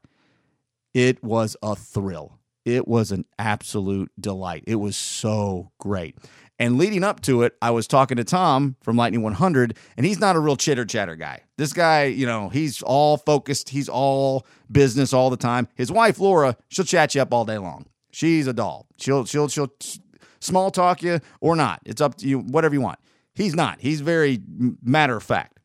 It 0.94 1.24
was 1.24 1.56
a 1.62 1.76
thrill. 1.76 2.40
It 2.66 2.88
was 2.88 3.12
an 3.12 3.26
absolute 3.38 4.12
delight. 4.20 4.64
It 4.68 4.76
was 4.76 4.96
so 4.96 5.72
great. 5.80 6.18
And 6.62 6.78
leading 6.78 7.06
up 7.06 7.22
to 7.22 7.44
it, 7.44 7.56
I 7.62 7.72
was 7.72 7.88
talking 7.88 8.18
to 8.18 8.26
Tom 8.26 8.76
from 8.82 8.98
Lightning 8.98 9.22
100, 9.22 9.78
and 9.96 10.06
he's 10.06 10.20
not 10.20 10.36
a 10.36 10.40
real 10.40 10.58
chitter 10.58 10.86
chatter 10.86 11.16
guy. 11.16 11.44
This 11.58 11.72
guy, 11.72 12.04
you 12.06 12.26
know, 12.26 12.50
he's 12.50 12.82
all 12.82 13.16
focused. 13.16 13.70
He's 13.70 13.88
all 13.88 14.46
business 14.70 15.14
all 15.14 15.30
the 15.30 15.38
time. 15.38 15.70
His 15.76 15.90
wife 15.90 16.20
Laura, 16.20 16.58
she'll 16.68 16.84
chat 16.84 17.16
you 17.16 17.22
up 17.22 17.34
all 17.34 17.46
day 17.46 17.58
long. 17.58 17.86
She's 18.12 18.46
a 18.46 18.54
doll. 18.54 18.88
She'll 18.98 19.24
she'll 19.24 19.48
she'll 19.48 19.72
small 20.42 20.70
talk 20.70 21.02
you 21.02 21.22
or 21.40 21.56
not. 21.56 21.80
It's 21.86 22.02
up 22.02 22.16
to 22.16 22.28
you, 22.28 22.40
whatever 22.40 22.76
you 22.76 22.82
want. 22.82 23.00
He's 23.40 23.56
not. 23.56 23.80
He's 23.80 24.02
very 24.02 24.42
matter 24.84 25.16
of 25.16 25.24
fact. 25.24 25.60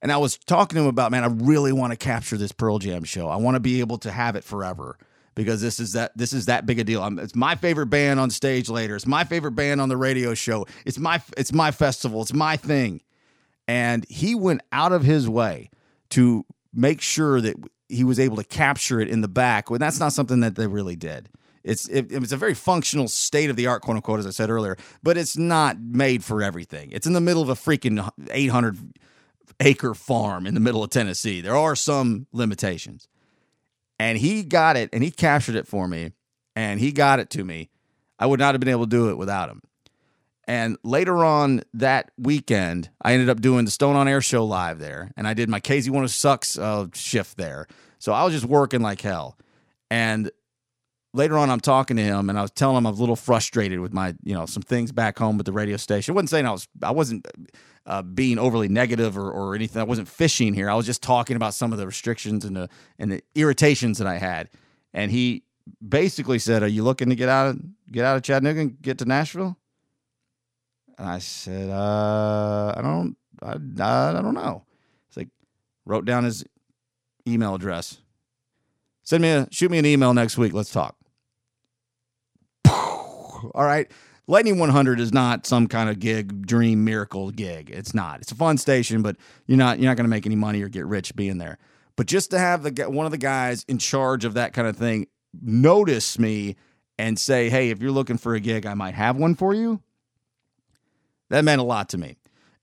And 0.00 0.12
I 0.12 0.16
was 0.18 0.38
talking 0.38 0.76
to 0.76 0.82
him 0.82 0.88
about, 0.88 1.10
man, 1.10 1.24
I 1.24 1.26
really 1.26 1.72
want 1.72 1.92
to 1.92 1.96
capture 1.96 2.36
this 2.36 2.52
Pearl 2.52 2.78
Jam 2.78 3.02
show. 3.02 3.28
I 3.28 3.34
want 3.34 3.56
to 3.56 3.60
be 3.60 3.80
able 3.80 3.98
to 3.98 4.12
have 4.12 4.36
it 4.36 4.44
forever 4.44 4.96
because 5.34 5.60
this 5.60 5.80
is 5.80 5.94
that 5.94 6.16
this 6.16 6.32
is 6.32 6.46
that 6.46 6.64
big 6.64 6.78
a 6.78 6.84
deal. 6.84 7.02
I'm, 7.02 7.18
it's 7.18 7.34
my 7.34 7.56
favorite 7.56 7.86
band 7.86 8.20
on 8.20 8.30
stage 8.30 8.68
later. 8.68 8.94
It's 8.94 9.08
my 9.08 9.24
favorite 9.24 9.56
band 9.56 9.80
on 9.80 9.88
the 9.88 9.96
radio 9.96 10.34
show. 10.34 10.64
It's 10.86 11.00
my 11.00 11.20
it's 11.36 11.52
my 11.52 11.72
festival. 11.72 12.22
It's 12.22 12.32
my 12.32 12.56
thing. 12.56 13.00
And 13.66 14.06
he 14.08 14.36
went 14.36 14.60
out 14.70 14.92
of 14.92 15.02
his 15.02 15.28
way 15.28 15.68
to 16.10 16.46
make 16.72 17.00
sure 17.00 17.40
that 17.40 17.56
he 17.88 18.04
was 18.04 18.20
able 18.20 18.36
to 18.36 18.44
capture 18.44 19.00
it 19.00 19.08
in 19.08 19.20
the 19.20 19.26
back. 19.26 19.68
When 19.68 19.80
that's 19.80 19.98
not 19.98 20.12
something 20.12 20.38
that 20.40 20.54
they 20.54 20.68
really 20.68 20.94
did. 20.94 21.28
It's 21.64 21.88
it, 21.88 22.10
it's 22.10 22.32
a 22.32 22.36
very 22.36 22.54
functional 22.54 23.08
state 23.08 23.50
of 23.50 23.56
the 23.56 23.66
art, 23.66 23.82
quote 23.82 23.96
unquote, 23.96 24.18
as 24.18 24.26
I 24.26 24.30
said 24.30 24.50
earlier, 24.50 24.76
but 25.02 25.16
it's 25.16 25.36
not 25.36 25.80
made 25.80 26.24
for 26.24 26.42
everything. 26.42 26.90
It's 26.92 27.06
in 27.06 27.12
the 27.12 27.20
middle 27.20 27.42
of 27.42 27.48
a 27.48 27.54
freaking 27.54 28.08
800 28.30 28.78
acre 29.60 29.94
farm 29.94 30.46
in 30.46 30.54
the 30.54 30.60
middle 30.60 30.82
of 30.82 30.90
Tennessee. 30.90 31.40
There 31.40 31.56
are 31.56 31.76
some 31.76 32.26
limitations, 32.32 33.08
and 33.98 34.18
he 34.18 34.42
got 34.42 34.76
it 34.76 34.90
and 34.92 35.02
he 35.02 35.10
captured 35.10 35.54
it 35.54 35.66
for 35.68 35.86
me, 35.86 36.12
and 36.56 36.80
he 36.80 36.92
got 36.92 37.20
it 37.20 37.30
to 37.30 37.44
me. 37.44 37.70
I 38.18 38.26
would 38.26 38.40
not 38.40 38.54
have 38.54 38.60
been 38.60 38.68
able 38.68 38.84
to 38.84 38.90
do 38.90 39.10
it 39.10 39.18
without 39.18 39.48
him. 39.48 39.62
And 40.48 40.76
later 40.82 41.24
on 41.24 41.62
that 41.74 42.10
weekend, 42.18 42.90
I 43.00 43.12
ended 43.12 43.28
up 43.28 43.40
doing 43.40 43.64
the 43.64 43.70
Stone 43.70 43.96
on 43.96 44.08
Air 44.08 44.20
show 44.20 44.44
live 44.44 44.78
there, 44.80 45.12
and 45.16 45.28
I 45.28 45.34
did 45.34 45.48
my 45.48 45.60
KZ 45.60 45.88
One 45.90 46.02
of 46.02 46.10
Sucks 46.10 46.58
uh, 46.58 46.88
shift 46.94 47.36
there. 47.36 47.68
So 47.98 48.12
I 48.12 48.24
was 48.24 48.34
just 48.34 48.46
working 48.46 48.80
like 48.80 49.00
hell. 49.00 49.38
And 49.90 50.30
later 51.14 51.36
on, 51.36 51.50
I'm 51.50 51.60
talking 51.60 51.96
to 51.96 52.02
him 52.02 52.30
and 52.30 52.38
I 52.38 52.42
was 52.42 52.50
telling 52.50 52.76
him 52.76 52.86
I 52.86 52.90
was 52.90 52.98
a 52.98 53.02
little 53.02 53.16
frustrated 53.16 53.80
with 53.80 53.92
my, 53.92 54.14
you 54.22 54.34
know, 54.34 54.46
some 54.46 54.62
things 54.62 54.92
back 54.92 55.18
home 55.18 55.36
with 55.36 55.46
the 55.46 55.52
radio 55.52 55.76
station. 55.76 56.12
I 56.12 56.14
wasn't 56.14 56.30
saying 56.30 56.46
I 56.46 56.52
was, 56.52 56.68
I 56.82 56.90
wasn't 56.90 57.26
uh, 57.86 58.02
being 58.02 58.38
overly 58.38 58.68
negative 58.68 59.18
or, 59.18 59.30
or 59.30 59.54
anything. 59.54 59.80
I 59.80 59.84
wasn't 59.84 60.08
fishing 60.08 60.54
here. 60.54 60.70
I 60.70 60.74
was 60.74 60.86
just 60.86 61.02
talking 61.02 61.36
about 61.36 61.54
some 61.54 61.72
of 61.72 61.78
the 61.78 61.86
restrictions 61.86 62.44
and 62.44 62.56
the 62.56 62.68
and 62.98 63.10
the 63.10 63.22
irritations 63.34 63.98
that 63.98 64.06
I 64.06 64.18
had. 64.18 64.48
And 64.94 65.10
he 65.10 65.42
basically 65.86 66.38
said, 66.38 66.62
"Are 66.62 66.68
you 66.68 66.84
looking 66.84 67.08
to 67.08 67.14
get 67.14 67.28
out 67.28 67.48
of 67.48 67.60
get 67.90 68.04
out 68.04 68.16
of 68.16 68.22
Chattanooga 68.22 68.60
and 68.60 68.80
get 68.80 68.98
to 68.98 69.04
Nashville?" 69.04 69.56
And 70.98 71.08
I 71.08 71.18
said, 71.18 71.70
uh, 71.70 72.74
"I 72.76 72.82
don't, 72.82 73.16
I, 73.42 73.52
I 73.52 74.22
don't 74.22 74.34
know." 74.34 74.64
It's 75.08 75.16
like 75.16 75.28
wrote 75.84 76.04
down 76.04 76.24
his 76.24 76.44
email 77.26 77.54
address. 77.54 78.00
Send 79.02 79.22
me 79.22 79.30
a 79.30 79.48
shoot 79.50 79.70
me 79.70 79.78
an 79.78 79.86
email 79.86 80.14
next 80.14 80.38
week. 80.38 80.52
Let's 80.52 80.72
talk. 80.72 80.96
All 83.54 83.64
right. 83.64 83.90
Lightning 84.28 84.58
100 84.58 85.00
is 85.00 85.12
not 85.12 85.46
some 85.46 85.66
kind 85.66 85.90
of 85.90 85.98
gig, 85.98 86.46
dream 86.46 86.84
miracle 86.84 87.30
gig. 87.30 87.70
It's 87.70 87.92
not. 87.92 88.20
It's 88.20 88.30
a 88.30 88.36
fun 88.36 88.56
station, 88.56 89.02
but 89.02 89.16
you're 89.46 89.58
not 89.58 89.78
you're 89.78 89.90
not 89.90 89.96
going 89.96 90.04
to 90.04 90.10
make 90.10 90.26
any 90.26 90.36
money 90.36 90.62
or 90.62 90.68
get 90.68 90.86
rich 90.86 91.14
being 91.16 91.38
there. 91.38 91.58
But 91.96 92.06
just 92.06 92.30
to 92.30 92.38
have 92.38 92.62
the 92.62 92.88
one 92.88 93.04
of 93.04 93.12
the 93.12 93.18
guys 93.18 93.64
in 93.68 93.78
charge 93.78 94.24
of 94.24 94.34
that 94.34 94.52
kind 94.52 94.68
of 94.68 94.76
thing 94.76 95.08
notice 95.42 96.18
me 96.18 96.56
and 96.98 97.18
say, 97.18 97.50
"Hey, 97.50 97.70
if 97.70 97.82
you're 97.82 97.90
looking 97.90 98.16
for 98.16 98.34
a 98.34 98.40
gig, 98.40 98.64
I 98.64 98.74
might 98.74 98.94
have 98.94 99.16
one 99.16 99.34
for 99.34 99.54
you." 99.54 99.82
That 101.30 101.44
meant 101.44 101.60
a 101.60 101.64
lot 101.64 101.88
to 101.90 101.98
me. 101.98 102.16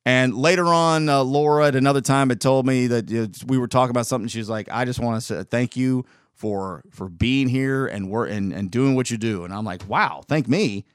And 0.06 0.36
later 0.36 0.66
on, 0.66 1.10
uh, 1.10 1.24
Laura 1.24 1.68
at 1.68 1.76
another 1.76 2.02
time 2.02 2.30
had 2.30 2.40
told 2.40 2.66
me 2.66 2.88
that 2.88 3.12
uh, 3.12 3.28
we 3.48 3.58
were 3.58 3.68
talking 3.68 3.92
about 3.92 4.08
something. 4.08 4.30
She 4.30 4.40
was 4.40 4.50
like, 4.50 4.70
"I 4.72 4.86
just 4.86 5.00
want 5.00 5.18
to 5.18 5.22
say 5.22 5.44
thank 5.44 5.76
you 5.76 6.06
for 6.40 6.84
for 6.90 7.10
being 7.10 7.50
here 7.50 7.86
and 7.86 8.10
work 8.10 8.32
and, 8.32 8.54
and 8.54 8.72
doing 8.72 8.96
what 8.96 9.12
you 9.12 9.18
do. 9.18 9.44
And 9.44 9.54
I'm 9.54 9.66
like, 9.66 9.88
wow, 9.90 10.24
thank 10.28 10.48
me. 10.48 10.86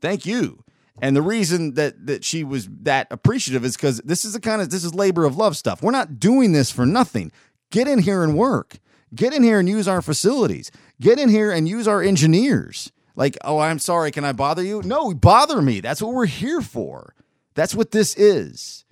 Thank 0.00 0.24
you. 0.24 0.64
And 1.02 1.14
the 1.14 1.22
reason 1.22 1.74
that 1.74 2.06
that 2.06 2.24
she 2.24 2.42
was 2.42 2.68
that 2.82 3.08
appreciative 3.10 3.64
is 3.64 3.76
because 3.76 3.98
this 3.98 4.24
is 4.24 4.32
the 4.32 4.40
kind 4.40 4.62
of 4.62 4.70
this 4.70 4.82
is 4.82 4.94
labor 4.94 5.26
of 5.26 5.36
love 5.36 5.56
stuff. 5.58 5.82
We're 5.82 5.90
not 5.90 6.18
doing 6.18 6.52
this 6.52 6.70
for 6.70 6.86
nothing. 6.86 7.32
Get 7.70 7.86
in 7.86 7.98
here 7.98 8.24
and 8.24 8.36
work. 8.36 8.78
Get 9.14 9.34
in 9.34 9.42
here 9.42 9.58
and 9.58 9.68
use 9.68 9.86
our 9.86 10.00
facilities. 10.00 10.70
Get 11.00 11.18
in 11.18 11.28
here 11.28 11.50
and 11.50 11.68
use 11.68 11.86
our 11.86 12.02
engineers. 12.02 12.90
Like, 13.14 13.36
oh, 13.44 13.58
I'm 13.58 13.78
sorry, 13.78 14.10
can 14.10 14.24
I 14.24 14.32
bother 14.32 14.62
you? 14.62 14.82
No, 14.82 15.12
bother 15.12 15.60
me. 15.60 15.80
That's 15.80 16.02
what 16.02 16.14
we're 16.14 16.26
here 16.26 16.60
for. 16.60 17.14
That's 17.54 17.74
what 17.74 17.92
this 17.92 18.16
is. 18.16 18.84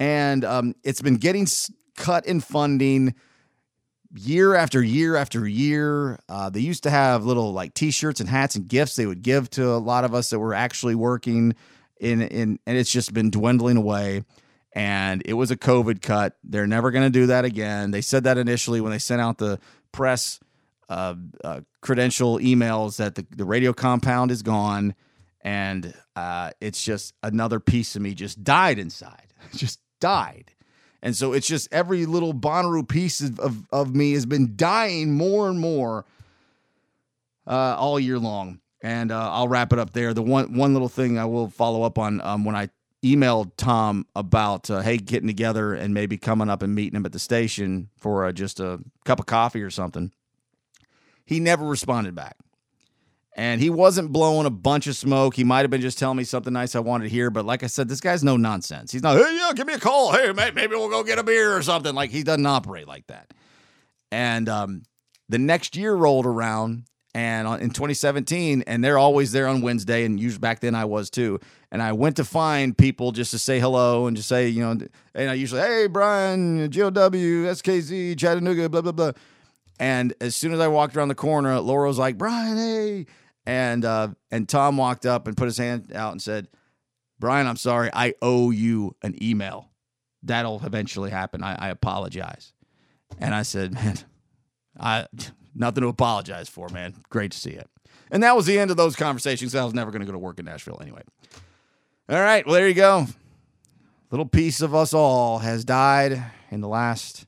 And 0.00 0.44
um, 0.44 0.74
it's 0.82 1.02
been 1.02 1.16
getting 1.16 1.46
cut 1.96 2.26
in 2.26 2.40
funding 2.40 3.14
year 4.14 4.54
after 4.54 4.82
year 4.82 5.16
after 5.16 5.46
year. 5.46 6.18
Uh, 6.28 6.50
they 6.50 6.60
used 6.60 6.84
to 6.84 6.90
have 6.90 7.24
little 7.24 7.52
like 7.52 7.74
T-shirts 7.74 8.20
and 8.20 8.28
hats 8.28 8.56
and 8.56 8.68
gifts 8.68 8.96
they 8.96 9.06
would 9.06 9.22
give 9.22 9.50
to 9.50 9.70
a 9.70 9.78
lot 9.78 10.04
of 10.04 10.14
us 10.14 10.30
that 10.30 10.38
were 10.38 10.54
actually 10.54 10.94
working 10.94 11.54
in 12.00 12.22
in, 12.22 12.58
and 12.66 12.78
it's 12.78 12.90
just 12.90 13.12
been 13.12 13.30
dwindling 13.30 13.76
away. 13.76 14.24
And 14.74 15.22
it 15.24 15.32
was 15.32 15.50
a 15.50 15.56
COVID 15.56 16.02
cut. 16.02 16.36
They're 16.44 16.66
never 16.66 16.90
going 16.90 17.04
to 17.04 17.10
do 17.10 17.26
that 17.26 17.44
again. 17.44 17.90
They 17.90 18.02
said 18.02 18.24
that 18.24 18.38
initially 18.38 18.80
when 18.80 18.92
they 18.92 18.98
sent 18.98 19.20
out 19.20 19.38
the 19.38 19.58
press 19.92 20.38
uh, 20.88 21.14
uh, 21.42 21.60
credential 21.80 22.38
emails 22.38 22.96
that 22.98 23.14
the, 23.14 23.26
the 23.30 23.44
radio 23.44 23.72
compound 23.72 24.30
is 24.30 24.42
gone, 24.42 24.94
and 25.40 25.94
uh, 26.16 26.50
it's 26.60 26.82
just 26.82 27.14
another 27.22 27.60
piece 27.60 27.96
of 27.96 28.02
me 28.02 28.14
just 28.14 28.44
died 28.44 28.78
inside, 28.78 29.32
just 29.54 29.80
died. 30.00 30.52
And 31.02 31.14
so 31.14 31.32
it's 31.32 31.46
just 31.46 31.68
every 31.72 32.06
little 32.06 32.34
Bonnaroo 32.34 32.88
piece 32.88 33.20
of, 33.20 33.38
of, 33.38 33.66
of 33.70 33.94
me 33.94 34.12
has 34.12 34.26
been 34.26 34.56
dying 34.56 35.14
more 35.14 35.48
and 35.48 35.60
more 35.60 36.04
uh, 37.46 37.76
all 37.78 38.00
year 38.00 38.18
long. 38.18 38.60
And 38.82 39.10
uh, 39.10 39.32
I'll 39.32 39.48
wrap 39.48 39.72
it 39.72 39.78
up 39.78 39.92
there. 39.92 40.14
The 40.14 40.22
one 40.22 40.56
one 40.56 40.72
little 40.72 40.88
thing 40.88 41.18
I 41.18 41.24
will 41.24 41.48
follow 41.48 41.82
up 41.82 41.98
on 41.98 42.20
um, 42.20 42.44
when 42.44 42.54
I 42.54 42.68
emailed 43.04 43.52
Tom 43.56 44.06
about 44.14 44.70
uh, 44.70 44.80
hey 44.80 44.98
getting 44.98 45.26
together 45.26 45.74
and 45.74 45.94
maybe 45.94 46.16
coming 46.16 46.48
up 46.48 46.62
and 46.62 46.74
meeting 46.74 46.96
him 46.96 47.06
at 47.06 47.12
the 47.12 47.18
station 47.18 47.90
for 47.96 48.24
uh, 48.24 48.32
just 48.32 48.60
a 48.60 48.80
cup 49.04 49.18
of 49.18 49.26
coffee 49.26 49.62
or 49.62 49.70
something. 49.70 50.12
He 51.24 51.40
never 51.40 51.66
responded 51.66 52.14
back. 52.14 52.36
And 53.38 53.60
he 53.60 53.70
wasn't 53.70 54.10
blowing 54.10 54.46
a 54.46 54.50
bunch 54.50 54.88
of 54.88 54.96
smoke. 54.96 55.36
He 55.36 55.44
might 55.44 55.60
have 55.60 55.70
been 55.70 55.80
just 55.80 55.96
telling 55.96 56.16
me 56.16 56.24
something 56.24 56.52
nice 56.52 56.74
I 56.74 56.80
wanted 56.80 57.04
to 57.04 57.10
hear. 57.10 57.30
But 57.30 57.44
like 57.44 57.62
I 57.62 57.68
said, 57.68 57.88
this 57.88 58.00
guy's 58.00 58.24
no 58.24 58.36
nonsense. 58.36 58.90
He's 58.90 59.04
not, 59.04 59.16
hey, 59.16 59.38
yeah, 59.38 59.52
give 59.54 59.64
me 59.64 59.74
a 59.74 59.78
call. 59.78 60.10
Hey, 60.10 60.32
maybe 60.32 60.74
we'll 60.74 60.88
go 60.88 61.04
get 61.04 61.20
a 61.20 61.22
beer 61.22 61.56
or 61.56 61.62
something. 61.62 61.94
Like 61.94 62.10
he 62.10 62.24
doesn't 62.24 62.44
operate 62.44 62.88
like 62.88 63.06
that. 63.06 63.32
And 64.10 64.48
um, 64.48 64.82
the 65.28 65.38
next 65.38 65.76
year 65.76 65.94
rolled 65.94 66.26
around 66.26 66.86
and 67.14 67.46
in 67.62 67.70
2017, 67.70 68.64
and 68.66 68.82
they're 68.82 68.98
always 68.98 69.30
there 69.30 69.46
on 69.46 69.60
Wednesday. 69.60 70.04
And 70.04 70.18
usually 70.18 70.40
back 70.40 70.58
then 70.58 70.74
I 70.74 70.86
was 70.86 71.08
too. 71.08 71.38
And 71.70 71.80
I 71.80 71.92
went 71.92 72.16
to 72.16 72.24
find 72.24 72.76
people 72.76 73.12
just 73.12 73.30
to 73.30 73.38
say 73.38 73.60
hello 73.60 74.08
and 74.08 74.16
just 74.16 74.28
say, 74.28 74.48
you 74.48 74.62
know, 74.62 74.78
and 75.14 75.30
I 75.30 75.34
usually, 75.34 75.60
hey, 75.60 75.86
Brian, 75.86 76.68
GOW, 76.70 76.90
SKZ, 76.90 78.18
Chattanooga, 78.18 78.68
blah, 78.68 78.80
blah, 78.80 78.90
blah. 78.90 79.12
And 79.78 80.12
as 80.20 80.34
soon 80.34 80.52
as 80.52 80.58
I 80.58 80.66
walked 80.66 80.96
around 80.96 81.06
the 81.06 81.14
corner, 81.14 81.60
Laura 81.60 81.86
was 81.86 81.98
like, 81.98 82.18
Brian, 82.18 82.56
hey. 82.56 83.06
And 83.48 83.82
uh, 83.86 84.08
and 84.30 84.46
Tom 84.46 84.76
walked 84.76 85.06
up 85.06 85.26
and 85.26 85.34
put 85.34 85.46
his 85.46 85.56
hand 85.56 85.90
out 85.94 86.12
and 86.12 86.20
said, 86.20 86.48
Brian, 87.18 87.46
I'm 87.46 87.56
sorry. 87.56 87.88
I 87.94 88.12
owe 88.20 88.50
you 88.50 88.94
an 89.00 89.16
email. 89.22 89.70
That'll 90.22 90.60
eventually 90.66 91.10
happen. 91.10 91.42
I, 91.42 91.54
I 91.54 91.68
apologize. 91.70 92.52
And 93.18 93.34
I 93.34 93.42
said, 93.42 93.72
man, 93.72 93.96
I 94.78 95.06
nothing 95.54 95.80
to 95.80 95.88
apologize 95.88 96.50
for, 96.50 96.68
man. 96.68 96.94
Great 97.08 97.30
to 97.32 97.38
see 97.38 97.52
it. 97.52 97.70
And 98.10 98.22
that 98.22 98.36
was 98.36 98.44
the 98.44 98.58
end 98.58 98.70
of 98.70 98.76
those 98.76 98.94
conversations. 98.94 99.54
I 99.54 99.64
was 99.64 99.72
never 99.72 99.90
going 99.90 100.00
to 100.00 100.06
go 100.06 100.12
to 100.12 100.18
work 100.18 100.38
in 100.38 100.44
Nashville 100.44 100.78
anyway. 100.82 101.02
All 102.10 102.20
right, 102.20 102.44
well 102.44 102.54
there 102.54 102.68
you 102.68 102.74
go. 102.74 103.06
Little 104.10 104.26
piece 104.26 104.60
of 104.60 104.74
us 104.74 104.92
all 104.92 105.38
has 105.38 105.64
died 105.64 106.22
in 106.50 106.60
the 106.60 106.68
last 106.68 107.24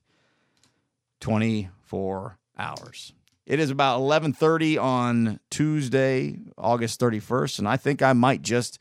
24 1.21 2.39
hours. 2.59 3.15
It 3.51 3.59
is 3.59 3.71
about 3.71 3.99
11:30 3.99 4.79
on 4.81 5.41
Tuesday, 5.51 6.39
August 6.57 7.01
31st, 7.01 7.59
and 7.59 7.67
I 7.67 7.77
think 7.77 8.01
I 8.01 8.13
might 8.13 8.43
just 8.43 8.81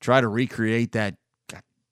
try 0.00 0.22
to 0.22 0.26
recreate 0.26 0.92
that 0.92 1.16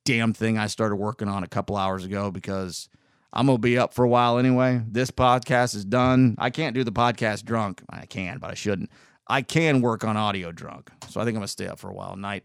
damn 0.06 0.32
thing 0.32 0.56
I 0.56 0.68
started 0.68 0.96
working 0.96 1.28
on 1.28 1.44
a 1.44 1.46
couple 1.46 1.76
hours 1.76 2.06
ago 2.06 2.30
because 2.30 2.88
I'm 3.30 3.44
going 3.44 3.58
to 3.58 3.60
be 3.60 3.76
up 3.76 3.92
for 3.92 4.06
a 4.06 4.08
while 4.08 4.38
anyway. 4.38 4.80
This 4.88 5.10
podcast 5.10 5.74
is 5.74 5.84
done. 5.84 6.34
I 6.38 6.48
can't 6.48 6.74
do 6.74 6.82
the 6.82 6.90
podcast 6.90 7.44
drunk. 7.44 7.82
I 7.90 8.06
can, 8.06 8.38
but 8.38 8.50
I 8.50 8.54
shouldn't. 8.54 8.90
I 9.26 9.42
can 9.42 9.82
work 9.82 10.02
on 10.02 10.16
audio 10.16 10.50
drunk. 10.50 10.90
So 11.10 11.20
I 11.20 11.24
think 11.24 11.34
I'm 11.34 11.40
going 11.40 11.42
to 11.42 11.48
stay 11.48 11.66
up 11.66 11.78
for 11.78 11.90
a 11.90 11.94
while 11.94 12.14
tonight. 12.14 12.42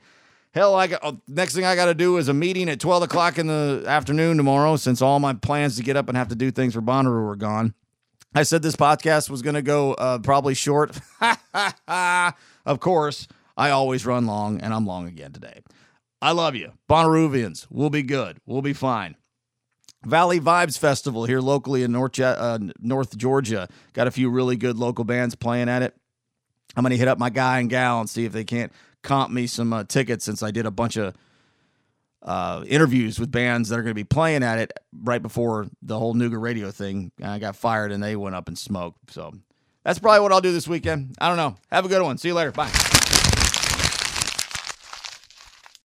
Hell, 0.51 0.76
I 0.76 0.88
got 0.88 0.99
oh, 1.03 1.22
next 1.30 1.55
thing 1.55 1.64
I 1.64 1.78
got 1.78 1.86
to 1.86 1.93
do 1.93 2.18
is 2.18 2.28
a 2.28 2.34
meeting 2.34 2.68
at 2.68 2.82
12 2.82 3.03
o'clock 3.03 3.38
in 3.38 3.47
the 3.47 3.86
afternoon 3.88 4.36
tomorrow 4.36 4.76
since 4.76 5.01
all 5.01 5.22
my 5.22 5.32
plans 5.32 5.78
to 5.78 5.84
get 5.84 5.95
up 5.95 6.09
and 6.09 6.18
have 6.18 6.28
to 6.28 6.36
do 6.36 6.51
things 6.51 6.74
for 6.74 6.82
Bonnaroo 6.82 7.32
are 7.32 7.38
gone. 7.38 7.74
I 8.36 8.43
said 8.43 8.61
this 8.63 8.75
podcast 8.75 9.29
was 9.29 9.41
going 9.41 9.55
to 9.55 9.61
go 9.61 9.93
uh, 9.93 10.19
probably 10.19 10.55
short. 10.55 10.99
of 12.65 12.79
course, 12.79 13.27
I 13.55 13.69
always 13.69 14.05
run 14.05 14.25
long, 14.25 14.59
and 14.59 14.73
I'm 14.73 14.88
long 14.88 15.07
again 15.07 15.31
today. 15.31 15.61
I 16.21 16.31
love 16.31 16.55
you. 16.55 16.71
Bonnaroovians, 16.89 17.67
we'll 17.69 17.89
be 17.89 18.01
good. 18.01 18.39
We'll 18.45 18.61
be 18.61 18.73
fine. 18.73 19.15
Valley 20.05 20.39
Vibes 20.39 20.77
Festival 20.79 21.25
here 21.25 21.41
locally 21.41 21.84
in 21.84 21.91
North, 21.91 22.19
uh, 22.19 22.59
North 22.79 23.17
Georgia. 23.17 23.69
Got 23.93 24.07
a 24.07 24.11
few 24.11 24.29
really 24.29 24.55
good 24.55 24.77
local 24.77 25.05
bands 25.05 25.36
playing 25.36 25.69
at 25.69 25.81
it. 25.81 25.95
I'm 26.75 26.84
going 26.84 26.91
to 26.91 26.97
hit 26.97 27.07
up 27.07 27.19
my 27.19 27.29
guy 27.29 27.59
and 27.59 27.69
gal 27.69 27.99
and 27.99 28.09
see 28.09 28.25
if 28.25 28.31
they 28.31 28.43
can't 28.43 28.71
comp 29.03 29.31
me 29.31 29.47
some 29.47 29.71
uh, 29.73 29.84
tickets 29.84 30.25
since 30.25 30.41
I 30.41 30.51
did 30.51 30.65
a 30.65 30.71
bunch 30.71 30.97
of 30.97 31.13
uh, 32.24 32.63
interviews 32.67 33.19
with 33.19 33.32
bands 33.32 33.69
that 33.69 33.78
are 33.78 33.84
going 33.84 33.91
to 33.91 33.95
be 33.95 34.03
playing 34.03 34.43
at 34.43 34.57
it 34.59 34.71
right 35.03 35.21
before 35.21 35.67
the 35.82 35.99
whole 35.99 36.15
Nooga 36.15 36.41
Radio 36.41 36.71
thing. 36.71 37.11
I 37.21 37.39
got 37.39 37.55
fired 37.55 37.91
and 37.91 38.01
they 38.01 38.15
went 38.15 38.36
up 38.36 38.47
in 38.47 38.55
smoke. 38.55 38.95
So 39.09 39.34
that's 39.84 39.99
probably 39.99 40.21
what 40.21 40.32
I'll 40.32 40.41
do 40.41 40.53
this 40.53 40.67
weekend. 40.67 41.15
I 41.19 41.28
don't 41.28 41.38
know. 41.38 41.55
Have 41.71 41.86
a 41.86 41.89
good 41.89 42.01
one. 42.01 42.17
See 42.17 42.30
you 42.30 42.34
later. 42.34 42.51
Bye. 42.51 42.92